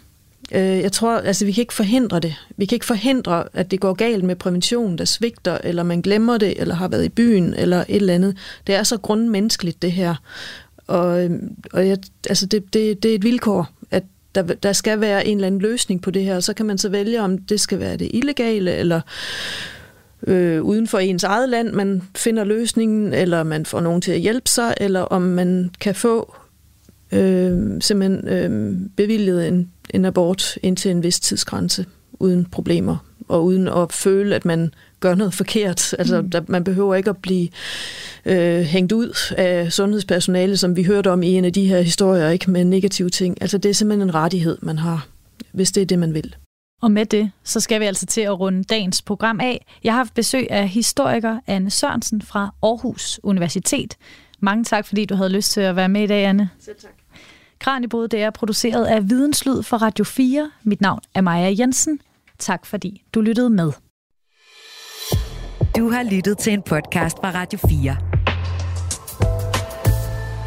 Øh, 0.52 0.60
jeg 0.62 0.92
tror, 0.92 1.18
altså 1.18 1.44
vi 1.44 1.52
kan 1.52 1.62
ikke 1.62 1.74
forhindre 1.74 2.20
det. 2.20 2.34
Vi 2.56 2.64
kan 2.64 2.76
ikke 2.76 2.86
forhindre, 2.86 3.44
at 3.52 3.70
det 3.70 3.80
går 3.80 3.92
galt 3.92 4.24
med 4.24 4.36
prævention, 4.36 4.98
der 4.98 5.04
svigter, 5.04 5.58
eller 5.64 5.82
man 5.82 6.00
glemmer 6.00 6.38
det, 6.38 6.60
eller 6.60 6.74
har 6.74 6.88
været 6.88 7.04
i 7.04 7.08
byen, 7.08 7.54
eller 7.54 7.84
et 7.88 7.96
eller 7.96 8.14
andet. 8.14 8.36
Det 8.66 8.74
er 8.74 8.82
så 8.82 8.98
grundmenneskeligt, 8.98 9.82
det 9.82 9.92
her. 9.92 10.14
og, 10.86 11.24
øh, 11.24 11.30
og 11.72 11.88
jeg, 11.88 11.98
altså 12.28 12.46
det, 12.46 12.74
det, 12.74 13.02
det 13.02 13.10
er 13.10 13.14
et 13.14 13.24
vilkår, 13.24 13.68
at 13.90 14.02
der, 14.34 14.42
der 14.42 14.72
skal 14.72 15.00
være 15.00 15.26
en 15.26 15.36
eller 15.36 15.46
anden 15.46 15.60
løsning 15.60 16.02
på 16.02 16.10
det 16.10 16.24
her, 16.24 16.36
og 16.36 16.42
så 16.42 16.54
kan 16.54 16.66
man 16.66 16.78
så 16.78 16.88
vælge, 16.88 17.22
om 17.22 17.38
det 17.38 17.60
skal 17.60 17.80
være 17.80 17.96
det 17.96 18.10
illegale, 18.14 18.72
eller 18.72 19.00
øh, 20.26 20.62
uden 20.62 20.86
for 20.86 20.98
ens 20.98 21.24
eget 21.24 21.48
land, 21.48 21.72
man 21.72 22.02
finder 22.16 22.44
løsningen, 22.44 23.12
eller 23.12 23.42
man 23.42 23.66
får 23.66 23.80
nogen 23.80 24.00
til 24.00 24.12
at 24.12 24.20
hjælpe 24.20 24.50
sig, 24.50 24.74
eller 24.80 25.00
om 25.00 25.22
man 25.22 25.70
kan 25.80 25.94
få 25.94 26.34
øh, 27.12 27.80
simpelthen 27.80 28.28
øh, 28.28 28.78
bevilget 28.96 29.48
en, 29.48 29.70
en 29.90 30.04
abort 30.04 30.58
indtil 30.62 30.90
en 30.90 31.02
vis 31.02 31.20
tidsgrænse, 31.20 31.86
uden 32.12 32.44
problemer, 32.44 32.96
og 33.28 33.44
uden 33.44 33.68
at 33.68 33.92
føle, 33.92 34.34
at 34.34 34.44
man 34.44 34.70
gør 35.00 35.14
noget 35.14 35.34
forkert. 35.34 35.94
Altså, 35.98 36.22
mm. 36.22 36.30
der, 36.30 36.40
man 36.46 36.64
behøver 36.64 36.94
ikke 36.94 37.10
at 37.10 37.16
blive 37.16 37.48
øh, 38.26 38.60
hængt 38.60 38.92
ud 38.92 39.32
af 39.36 39.72
sundhedspersonale, 39.72 40.56
som 40.56 40.76
vi 40.76 40.82
hørte 40.82 41.10
om 41.10 41.22
i 41.22 41.28
en 41.28 41.44
af 41.44 41.52
de 41.52 41.66
her 41.66 41.80
historier, 41.80 42.30
ikke 42.30 42.50
med 42.50 42.64
negative 42.64 43.10
ting. 43.10 43.36
Altså, 43.40 43.58
det 43.58 43.68
er 43.68 43.74
simpelthen 43.74 44.08
en 44.08 44.14
rettighed, 44.14 44.58
man 44.62 44.78
har, 44.78 45.08
hvis 45.52 45.72
det 45.72 45.80
er 45.80 45.86
det, 45.86 45.98
man 45.98 46.14
vil. 46.14 46.34
Og 46.82 46.90
med 46.90 47.06
det, 47.06 47.30
så 47.44 47.60
skal 47.60 47.80
vi 47.80 47.84
altså 47.84 48.06
til 48.06 48.20
at 48.20 48.40
runde 48.40 48.64
dagens 48.64 49.02
program 49.02 49.40
af. 49.40 49.66
Jeg 49.84 49.92
har 49.92 49.96
haft 49.98 50.14
besøg 50.14 50.50
af 50.50 50.68
historiker 50.68 51.40
Anne 51.46 51.70
Sørensen 51.70 52.22
fra 52.22 52.54
Aarhus 52.62 53.20
Universitet. 53.22 53.96
Mange 54.40 54.64
tak, 54.64 54.86
fordi 54.86 55.04
du 55.04 55.14
havde 55.14 55.30
lyst 55.32 55.52
til 55.52 55.60
at 55.60 55.76
være 55.76 55.88
med 55.88 56.02
i 56.02 56.06
dag, 56.06 56.24
Anne. 56.24 56.50
Selv 56.58 56.76
tak. 56.80 56.90
Kranjebrud, 57.58 58.08
det 58.08 58.22
er 58.22 58.30
produceret 58.30 58.84
af 58.84 59.10
Videnslyd 59.10 59.62
for 59.62 59.76
Radio 59.76 60.04
4. 60.04 60.50
Mit 60.62 60.80
navn 60.80 61.00
er 61.14 61.20
Maja 61.20 61.54
Jensen. 61.58 62.00
Tak 62.38 62.66
fordi 62.66 63.02
du 63.14 63.20
lyttede 63.20 63.50
med. 63.50 63.72
Du 65.76 65.90
har 65.90 66.02
lyttet 66.10 66.38
til 66.38 66.52
en 66.52 66.62
podcast 66.62 67.16
fra 67.16 67.30
Radio 67.30 67.58
4. 67.68 67.96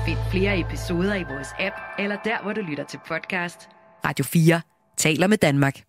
Find 0.05 0.17
flere 0.31 0.59
episoder 0.59 1.15
i 1.15 1.23
vores 1.23 1.47
app, 1.59 1.75
eller 1.99 2.17
der, 2.25 2.43
hvor 2.43 2.53
du 2.53 2.61
lytter 2.61 2.83
til 2.83 2.99
podcast. 3.07 3.69
Radio 4.05 4.25
4 4.25 4.61
taler 4.97 5.27
med 5.27 5.37
Danmark. 5.37 5.88